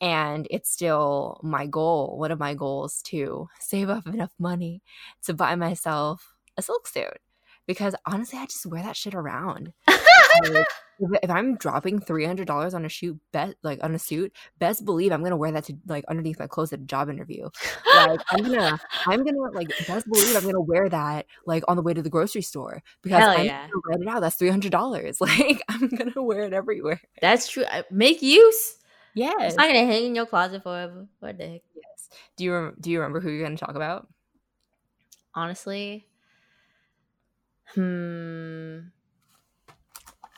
[0.00, 4.82] And it's still my goal, one of my goals to save up enough money
[5.24, 7.18] to buy myself a silk suit.
[7.66, 9.72] Because honestly, I just wear that shit around.
[11.22, 14.84] if I'm dropping three hundred dollars on a shoot, bet like on a suit, best
[14.84, 17.48] believe I'm gonna wear that to like underneath my clothes at a job interview.
[17.94, 21.82] Like I'm gonna, I'm gonna like best believe I'm gonna wear that like on the
[21.82, 23.68] way to the grocery store because Hell I'm yeah.
[23.68, 24.20] gonna write it out.
[24.20, 25.18] That's three hundred dollars.
[25.30, 27.00] Like I'm gonna wear it everywhere.
[27.20, 27.64] That's true.
[27.90, 28.76] Make use.
[29.14, 31.06] Yeah, it's not gonna hang in your closet forever.
[31.18, 31.62] What the heck?
[31.74, 32.08] Yes.
[32.36, 34.08] Do you do you remember who you're gonna talk about?
[35.34, 36.06] Honestly,
[37.74, 38.78] hmm.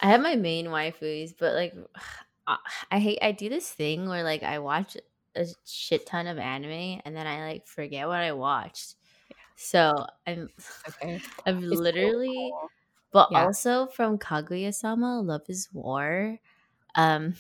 [0.01, 1.75] I have my main waifus, but like
[2.91, 4.97] I hate I do this thing where like I watch
[5.37, 8.97] a shit ton of anime and then I like forget what I watched.
[9.57, 10.49] So I'm
[10.89, 11.21] okay.
[11.47, 12.71] I've it's literally so cool.
[13.13, 13.45] but yeah.
[13.45, 16.39] also from Kaguya-sama Love is War.
[16.95, 17.35] Um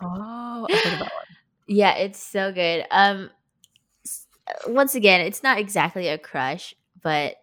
[0.00, 0.66] Oh,
[1.66, 2.86] yeah, it's so good.
[2.90, 3.30] Um
[4.66, 7.36] once again, it's not exactly a crush, but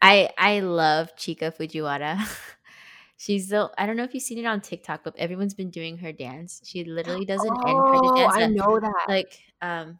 [0.00, 2.18] I I love Chika Fujiwara.
[3.16, 5.98] She's the I don't know if you've seen it on TikTok, but everyone's been doing
[5.98, 6.60] her dance.
[6.64, 8.36] She literally does an oh, end credit dance.
[8.36, 9.04] I know that.
[9.08, 9.98] Like um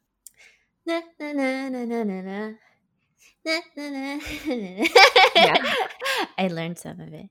[0.84, 2.52] na na na na na na na.
[3.44, 4.86] Na, na, na,
[5.34, 5.74] yeah.
[6.38, 7.28] I learned some of it.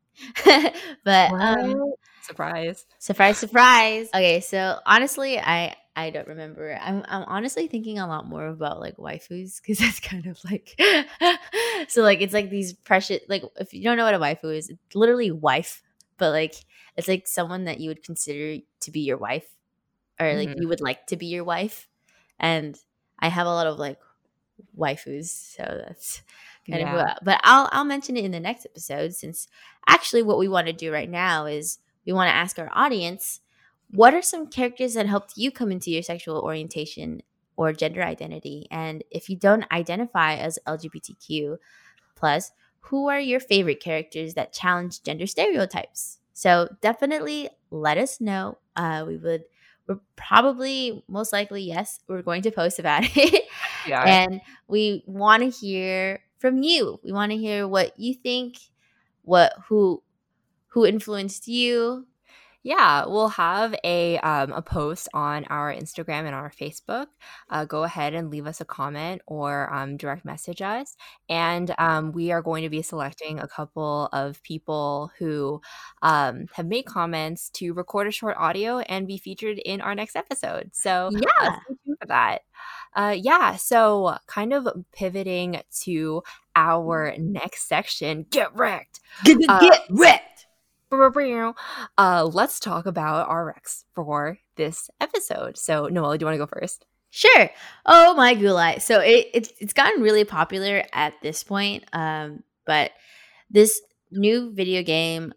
[1.06, 1.94] but um
[2.24, 2.86] surprise.
[3.00, 4.10] Surprise surprise.
[4.16, 6.78] Okay, so honestly I I don't remember.
[6.82, 10.80] I'm I'm honestly thinking a lot more about like waifus because that's kind of like
[11.88, 14.70] so like it's like these precious like if you don't know what a waifu is,
[14.70, 15.82] it's literally wife,
[16.18, 16.56] but like
[16.96, 19.48] it's like someone that you would consider to be your wife
[20.20, 20.62] or like mm-hmm.
[20.62, 21.88] you would like to be your wife.
[22.40, 22.78] And
[23.20, 24.00] I have a lot of like
[24.78, 26.24] waifus, so that's
[26.70, 27.14] kind yeah.
[27.14, 29.48] of but I'll I'll mention it in the next episode since
[29.88, 33.42] actually what we want to do right now is we want to ask our audience
[33.92, 37.22] what are some characters that helped you come into your sexual orientation
[37.58, 38.68] or gender identity?
[38.72, 41.58] And if you don't identify as LGBTQ
[42.16, 46.20] plus, who are your favorite characters that challenge gender stereotypes?
[46.34, 48.58] So definitely let us know.
[48.76, 49.44] Uh, we would
[49.88, 53.44] we're probably most likely yes we're going to post about it
[53.88, 54.04] yeah.
[54.04, 58.58] and we want to hear from you we want to hear what you think
[59.24, 60.02] what who
[60.72, 62.08] who influenced you
[62.64, 67.08] yeah, we'll have a um, a post on our Instagram and our Facebook.
[67.50, 70.96] Uh, go ahead and leave us a comment or um, direct message us,
[71.28, 75.60] and um, we are going to be selecting a couple of people who
[76.04, 80.16] um, have made comments to record a short audio and be featured in our next
[80.16, 80.70] episode.
[80.74, 81.56] So yeah, uh,
[82.00, 82.42] for that.
[82.94, 86.22] Uh, yeah, so kind of pivoting to
[86.56, 89.00] our next section, get wrecked.
[89.24, 90.31] Get, uh, get wrecked
[91.98, 95.58] uh, let's talk about our Rex for this episode.
[95.58, 96.86] So, Noelle, do you want to go first?
[97.12, 97.50] Sure.
[97.86, 98.82] Oh my gulai.
[98.82, 101.84] So it, it's it's gotten really popular at this point.
[101.92, 102.92] Um, but
[103.50, 103.82] this
[104.12, 105.34] new video game,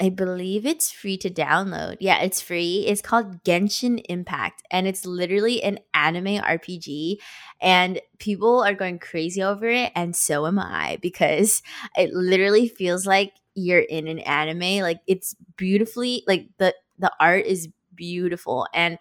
[0.00, 1.98] I believe it's free to download.
[2.00, 2.84] Yeah, it's free.
[2.88, 7.18] It's called Genshin Impact, and it's literally an anime RPG.
[7.60, 11.62] And people are going crazy over it, and so am I because
[11.96, 14.82] it literally feels like you're in an anime.
[14.82, 18.98] Like it's beautifully like the the art is beautiful and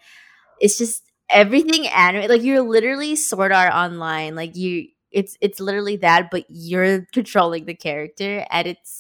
[0.60, 2.30] it's just everything anime.
[2.30, 4.36] Like you're literally Sword Art Online.
[4.36, 8.92] Like you, it's it's literally that, but you're controlling the character, and it's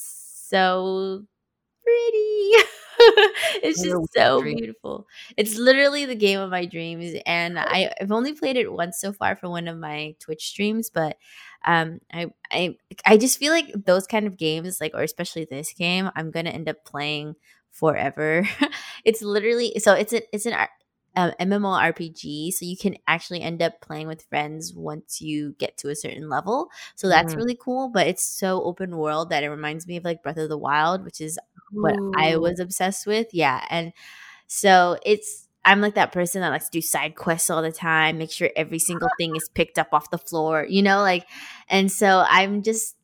[0.49, 1.23] so
[1.83, 2.51] pretty.
[3.63, 5.07] it's just so beautiful.
[5.37, 9.13] It's literally the game of my dreams, and I, I've only played it once so
[9.13, 11.17] far for one of my Twitch streams, but
[11.65, 15.73] um, I I I just feel like those kind of games, like or especially this
[15.73, 17.35] game, I'm gonna end up playing
[17.71, 18.47] forever.
[19.05, 20.53] it's literally so it's a it's an
[21.17, 25.89] um, MMORPG, so you can actually end up playing with friends once you get to
[25.89, 26.69] a certain level.
[26.95, 27.37] So that's mm.
[27.37, 27.89] really cool.
[27.89, 31.03] But it's so open world that it reminds me of like Breath of the Wild,
[31.03, 31.39] which is
[31.71, 33.33] what I was obsessed with.
[33.33, 33.93] Yeah, and
[34.47, 38.17] so it's I'm like that person that likes to do side quests all the time,
[38.19, 41.25] make sure every single thing is picked up off the floor, you know, like,
[41.69, 42.95] and so I'm just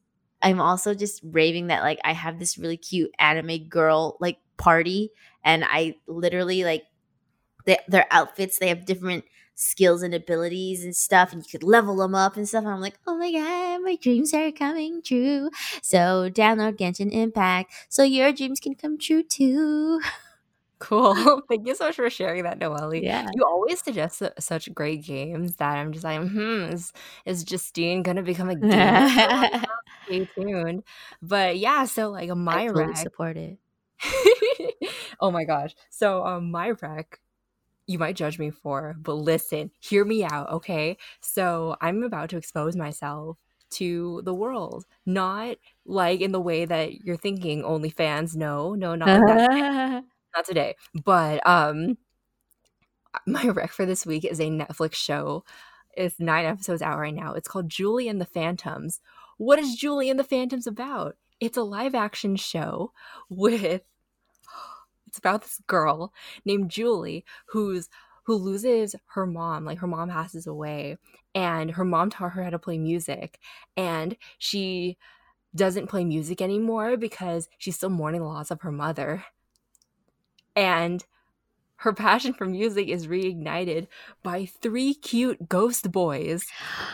[0.41, 5.11] I'm also just raving that like I have this really cute anime girl like party
[5.43, 6.83] and I literally like
[7.65, 9.25] they, their outfits they have different
[9.55, 12.79] skills and abilities and stuff and you could level them up and stuff and i'm
[12.81, 15.49] like oh my god my dreams are coming true.
[15.83, 20.01] So download genshin impact so your dreams can come true too
[20.81, 21.13] Cool.
[21.47, 22.95] Thank you so much for sharing that, Noelle.
[22.95, 23.29] Yeah.
[23.33, 26.91] You always suggest such great games that I'm just like, hmm, is,
[27.25, 29.07] is Justine gonna become a gamer?
[30.07, 30.83] Stay tuned.
[31.21, 32.97] But yeah, so like my I totally rec.
[32.97, 33.57] support it.
[35.21, 35.75] oh my gosh.
[35.91, 37.19] So um my rec
[37.87, 40.97] you might judge me for, but listen, hear me out, okay?
[41.19, 43.37] So I'm about to expose myself
[43.71, 48.75] to the world, not like in the way that you're thinking only fans know.
[48.75, 50.03] No, not like that.
[50.35, 50.75] Not today.
[51.05, 51.97] But um
[53.27, 55.43] my rec for this week is a Netflix show.
[55.95, 57.33] It's nine episodes out right now.
[57.33, 59.01] It's called Julie and the Phantoms.
[59.37, 61.17] What is Julie and the Phantoms about?
[61.39, 62.93] It's a live action show
[63.29, 63.81] with
[65.07, 66.13] it's about this girl
[66.45, 67.89] named Julie who's
[68.23, 69.65] who loses her mom.
[69.65, 70.97] Like her mom passes away
[71.35, 73.39] and her mom taught her how to play music
[73.75, 74.97] and she
[75.55, 79.25] doesn't play music anymore because she's still mourning the loss of her mother.
[80.55, 81.03] And
[81.77, 83.87] her passion for music is reignited
[84.21, 86.45] by three cute ghost boys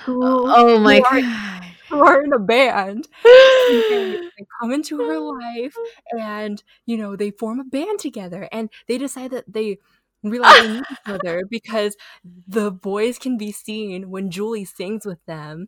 [0.06, 1.64] who, Oh, oh my who are, god.
[1.90, 3.08] who are in a band.
[3.26, 5.28] And they, they come into her oh.
[5.30, 5.76] life
[6.18, 9.80] and, you know, they form a band together and they decide that they
[10.24, 11.96] realize they need each other because
[12.48, 15.68] the boys can be seen when Julie sings with them.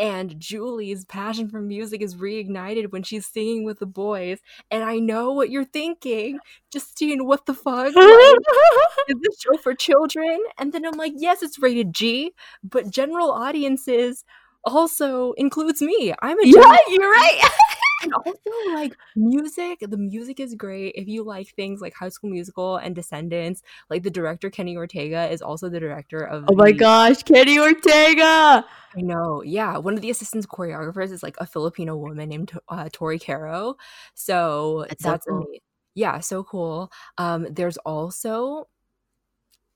[0.00, 4.38] And Julie's passion for music is reignited when she's singing with the boys.
[4.70, 6.38] And I know what you're thinking.
[6.72, 7.94] Justine, what the fuck?
[7.94, 7.94] Like,
[9.08, 10.40] is this show for children?
[10.56, 12.32] And then I'm like, yes, it's rated G,
[12.64, 14.24] but general audiences
[14.64, 16.14] also includes me.
[16.22, 17.50] I'm a yeah, you're right.
[18.02, 22.30] and also like music the music is great if you like things like high school
[22.30, 26.72] musical and descendants like the director kenny ortega is also the director of oh my
[26.72, 28.64] the- gosh, Kenny Ortega.
[28.96, 32.88] i know yeah one of the assistant choreographers is like a filipino woman named uh,
[32.92, 33.76] tori caro
[34.14, 35.38] so That's that's, so cool.
[35.40, 35.58] ama-
[35.94, 38.68] yeah so cool um there's also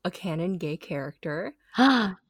[0.03, 1.55] a canon gay character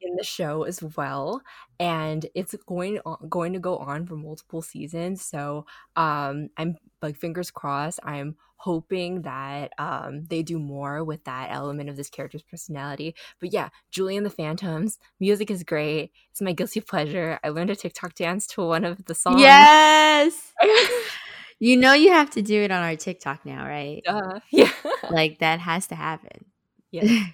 [0.01, 1.41] in the show as well
[1.79, 5.65] and it's going on, going to go on for multiple seasons so
[5.95, 11.89] um i'm like fingers crossed i'm hoping that um they do more with that element
[11.89, 16.53] of this character's personality but yeah julie and the phantoms music is great it's my
[16.53, 20.53] guilty pleasure i learned a tiktok dance to one of the songs yes.
[21.59, 24.03] You know you have to do it on our TikTok now, right?
[24.05, 24.71] uh, yeah
[25.09, 26.45] Like that has to happen.
[26.91, 27.27] yeah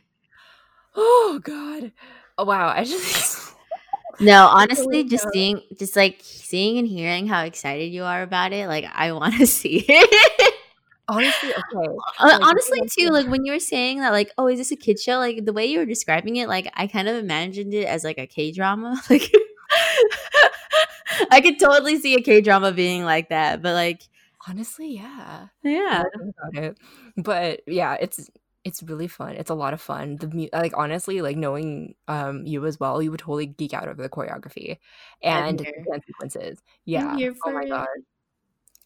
[0.95, 1.91] oh god
[2.38, 3.49] oh wow i just
[4.19, 8.68] No, honestly, just seeing, just like seeing and hearing how excited you are about it,
[8.68, 10.53] like I want to see it.
[11.07, 11.88] honestly okay
[12.19, 14.76] Uh, Like, honestly, too, like when you were saying that, like, oh, is this a
[14.76, 15.18] kid show?
[15.18, 18.19] Like the way you were describing it, like I kind of imagined it as like
[18.19, 19.01] a K drama.
[19.09, 19.31] Like,
[21.31, 23.61] I could totally see a K drama being like that.
[23.61, 24.01] But like,
[24.47, 26.77] honestly yeah yeah, now I think about it.
[27.18, 28.30] But yeah, it's
[28.64, 29.36] it's really fun.
[29.36, 30.18] It's a lot of fun.
[30.18, 33.88] The mu- like honestly, like knowing um you as well, you would totally geek out
[33.88, 34.78] over the choreography
[35.24, 36.62] and the dance sequences.
[36.86, 37.20] Yeah.
[37.46, 38.11] Oh my it.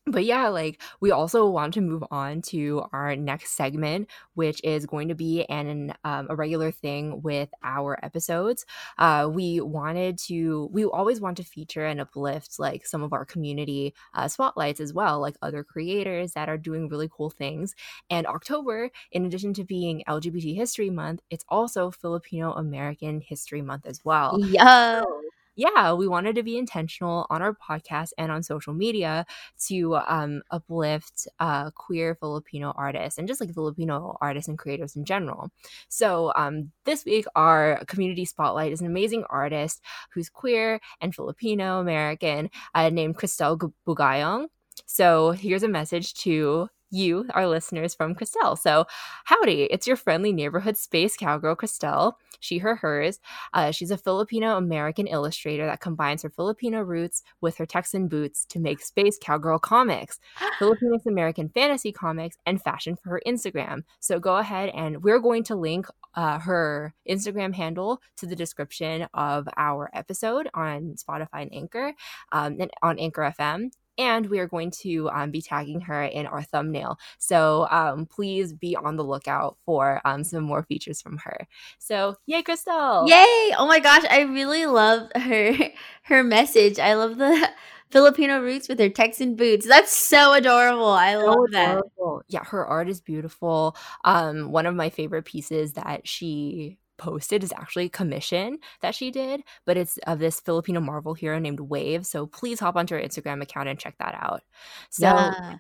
[0.07, 4.85] But yeah, like we also want to move on to our next segment, which is
[4.85, 8.67] going to be an um, a regular thing with our episodes.
[8.99, 13.25] Uh, we wanted to, we always want to feature and uplift like some of our
[13.25, 17.73] community uh, spotlights as well, like other creators that are doing really cool things.
[18.09, 23.87] And October, in addition to being LGBT History Month, it's also Filipino American History Month
[23.87, 24.39] as well.
[24.39, 25.21] yeah, So,
[25.55, 29.25] yeah, we wanted to be intentional on our podcast and on social media
[29.67, 35.05] to um, uplift uh, queer Filipino artists and just like Filipino artists and creators in
[35.05, 35.49] general.
[35.87, 39.81] So um, this week, our community spotlight is an amazing artist
[40.13, 44.47] who's queer and Filipino American uh, named Christelle Bugayong.
[44.85, 48.57] So here's a message to you, our listeners from Christelle.
[48.57, 48.85] So,
[49.25, 52.13] howdy, it's your friendly neighborhood space cowgirl, Christelle.
[52.39, 53.19] She, her, hers.
[53.53, 58.45] Uh, she's a Filipino American illustrator that combines her Filipino roots with her Texan boots
[58.49, 60.19] to make space cowgirl comics,
[60.59, 63.83] Filipino American fantasy comics, and fashion for her Instagram.
[63.99, 69.07] So go ahead and we're going to link uh, her Instagram handle to the description
[69.13, 71.93] of our episode on Spotify and Anchor,
[72.31, 73.71] um, and on Anchor FM.
[73.97, 76.99] And we are going to um, be tagging her in our thumbnail.
[77.17, 81.47] So um, please be on the lookout for um, some more features from her.
[81.79, 83.21] So, yay, Crystal!
[83.25, 83.53] yay!
[83.57, 85.53] Oh my gosh, I really love her
[86.03, 86.79] her message.
[86.79, 87.49] I love the
[87.91, 89.67] Filipino roots with her Texan boots.
[89.67, 90.85] That's so adorable.
[90.89, 91.83] I So love that.
[91.97, 92.23] adorable.
[92.27, 93.75] Yeah, her art is beautiful.
[94.03, 99.11] Um, one of my favorite pieces that she posted is actually a commission that she
[99.11, 102.05] did, but it's of this Filipino Marvel hero named Wave.
[102.05, 104.43] So please hop onto her Instagram account and check that out.
[104.89, 105.55] So Yeah.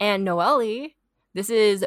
[0.00, 0.88] and Noelle,
[1.34, 1.84] this is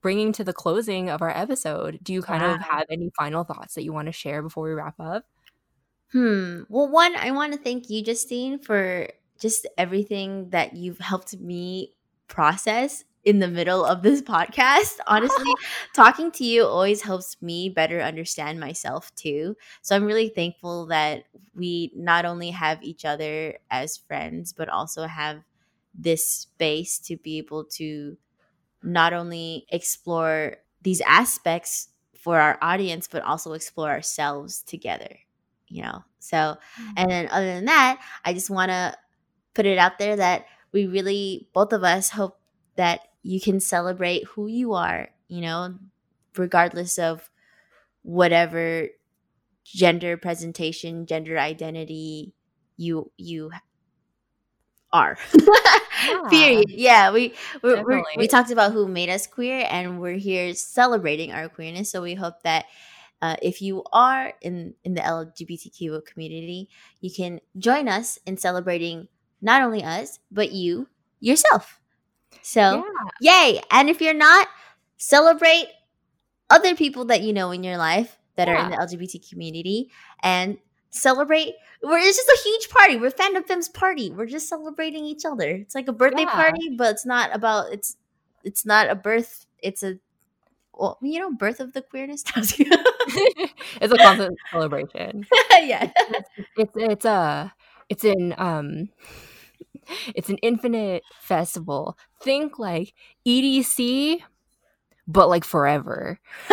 [0.00, 1.98] bringing to the closing of our episode.
[2.02, 2.54] Do you kind Wow.
[2.54, 5.24] of have any final thoughts that you want to share before we wrap up?
[6.12, 6.62] Hmm.
[6.68, 9.08] Well, one, I want to thank you, Justine, for
[9.38, 11.94] just everything that you've helped me
[12.28, 14.98] process in the middle of this podcast.
[15.06, 15.52] Honestly,
[15.94, 19.56] talking to you always helps me better understand myself too.
[19.82, 21.24] So I'm really thankful that
[21.54, 25.42] we not only have each other as friends, but also have
[25.94, 28.16] this space to be able to
[28.82, 31.88] not only explore these aspects
[32.18, 35.18] for our audience, but also explore ourselves together
[35.70, 36.90] you know so mm-hmm.
[36.96, 38.94] and then other than that i just want to
[39.54, 42.38] put it out there that we really both of us hope
[42.76, 45.74] that you can celebrate who you are you know
[46.36, 47.30] regardless of
[48.02, 48.88] whatever
[49.64, 52.34] gender presentation gender identity
[52.76, 53.50] you you
[54.92, 55.18] are.
[56.30, 56.70] Period.
[56.70, 61.30] Yeah we we're, we're, we talked about who made us queer and we're here celebrating
[61.32, 62.64] our queerness so we hope that
[63.22, 66.68] uh, if you are in in the lgbtq community
[67.00, 69.08] you can join us in celebrating
[69.42, 70.88] not only us but you
[71.20, 71.79] yourself
[72.42, 72.84] so
[73.20, 73.52] Yeah.
[73.54, 74.48] yay and if you're not
[74.96, 75.66] celebrate
[76.50, 79.90] other people that you know in your life that are in the lgbt community
[80.22, 80.58] and
[80.90, 85.24] celebrate we're it's just a huge party we're fandom femmes party we're just celebrating each
[85.24, 86.32] other it's like a birthday Yeah.
[86.34, 87.96] party but it's not about it's
[88.44, 89.96] it's not a birth it's a
[90.74, 95.26] well you know birth of the queerness it's a constant celebration.
[95.62, 95.90] yeah
[96.56, 97.52] It's it's a
[97.88, 98.88] it's an um
[100.14, 101.96] it's an infinite festival.
[102.22, 102.94] Think like
[103.26, 104.20] EDC,
[105.06, 106.18] but like forever.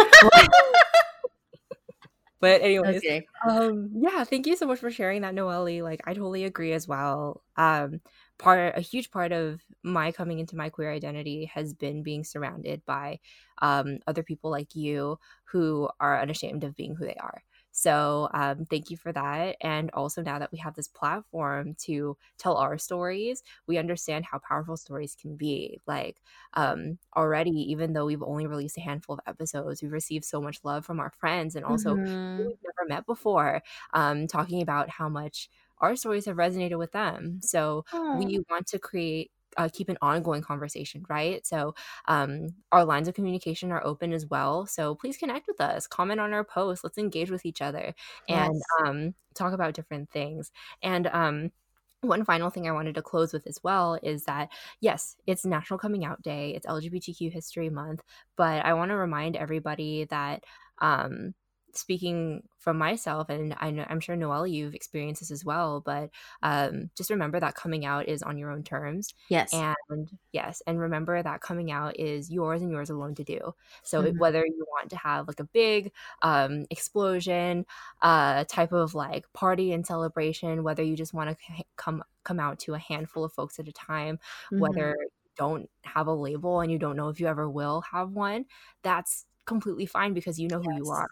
[2.39, 3.25] but anyways, okay.
[3.47, 5.83] um yeah thank you so much for sharing that noelle.
[5.83, 7.41] Like i totally agree as well.
[7.55, 8.01] Um
[8.37, 12.83] part a huge part of my coming into my queer identity has been being surrounded
[12.85, 13.19] by
[13.61, 17.41] um other people like you who are unashamed of being who they are
[17.79, 22.17] so um, thank you for that and also now that we have this platform to
[22.37, 26.21] tell our stories we understand how powerful stories can be like
[26.53, 30.59] um, already even though we've only released a handful of episodes we've received so much
[30.63, 32.33] love from our friends and also Mhm.
[32.35, 33.61] people we've never met before,
[33.93, 35.49] um, talking about how much
[35.79, 37.39] our stories have resonated with them.
[37.41, 38.29] So Aw.
[38.29, 39.31] we want to create.
[39.55, 41.45] Uh, keep an ongoing conversation, right?
[41.47, 41.73] So,
[42.07, 44.65] um, our lines of communication are open as well.
[44.67, 47.95] So, please connect with us, comment on our posts, let's engage with each other,
[48.27, 48.77] and Yes.
[48.85, 50.51] um, talk about different things.
[50.83, 51.51] And um,
[52.01, 54.49] one final thing I wanted to close with as well is that
[54.81, 58.03] yes, it's National Coming Out Day, it's LGBTQ History Month,
[58.35, 60.43] but I want to remind everybody that
[60.79, 61.33] um,
[61.77, 66.09] speaking from myself, and I know, I'm sure Noelle, you've experienced this as well, but
[66.43, 69.13] um, just remember that coming out is on your own terms.
[69.29, 73.53] yes And yes, and remember that coming out is yours and yours alone to do.
[73.83, 74.17] So Mhm.
[74.17, 77.65] whether you want to have like a big um, explosion,
[78.01, 82.59] uh, type of like party and celebration, whether you just want to come come out
[82.59, 84.19] to a handful of folks at a time,
[84.51, 84.57] Mhm.
[84.57, 88.11] whether you don't have a label and you don't know if you ever will have
[88.11, 88.45] one,
[88.83, 91.07] that's completely fine because you know who you are.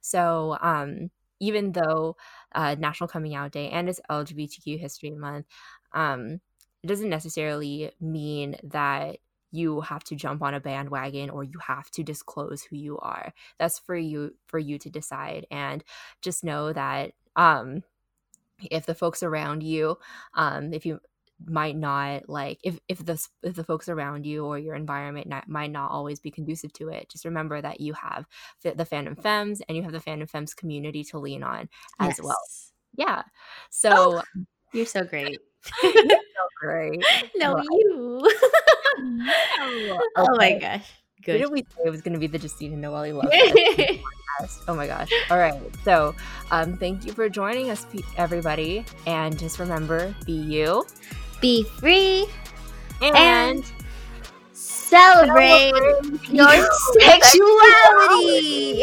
[0.00, 1.10] So um,
[1.40, 2.16] even though
[2.54, 5.46] uh, National Coming Out Day and it's LGBTQ History Month,
[5.92, 6.40] um,
[6.82, 9.18] it doesn't necessarily mean that
[9.52, 13.32] you have to jump on a bandwagon or you have to disclose who you are.
[13.58, 15.46] That's for you for you to decide.
[15.50, 15.82] And
[16.22, 17.82] just know that um,
[18.70, 19.98] if the folks around you,
[20.34, 21.00] um, if you
[21.46, 25.48] might not like if if the if the folks around you or your environment not,
[25.48, 28.26] might not always be conducive to it just remember that you have
[28.62, 31.68] the, the fandom femmes and you have the fandom femmes community to lean on
[31.98, 32.36] as well
[32.96, 33.22] yeah
[33.70, 34.20] so
[34.72, 35.38] you're so great
[35.82, 37.04] you're so great
[37.36, 38.20] no Well, you
[40.16, 40.90] oh my gosh
[41.24, 43.30] good did we say it was going to be the Justine and Noelle love?
[44.40, 44.62] Yes.
[44.68, 45.10] Oh my gosh.
[45.30, 45.60] All right.
[45.84, 46.14] So,
[46.50, 47.86] um, thank you for joining us,
[48.16, 48.84] everybody.
[49.06, 50.86] And just remember be you
[51.40, 52.26] be free
[53.02, 53.64] and, and
[54.52, 55.72] celebrate
[56.28, 56.68] your
[57.00, 58.82] sexuality.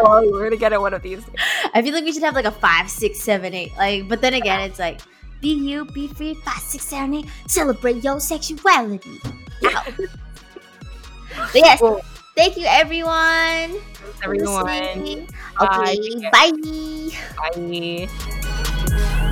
[0.00, 1.24] oh, we're to get it one of these.
[1.24, 1.34] days.
[1.74, 3.72] I feel like we should have like a five, six, seven, eight.
[3.76, 5.00] Like, but then again, it's like
[5.40, 7.26] be you, be free, five, six, seven, eight.
[7.46, 9.18] Celebrate your sexuality.
[9.64, 9.84] Ow.
[9.98, 12.00] but yes, Well,
[12.36, 13.80] thank you everyone.
[14.18, 14.66] for everyone.
[14.66, 15.28] listening.
[15.58, 15.96] Bye.
[15.98, 18.08] Okay, bye.
[18.08, 19.29] Bye.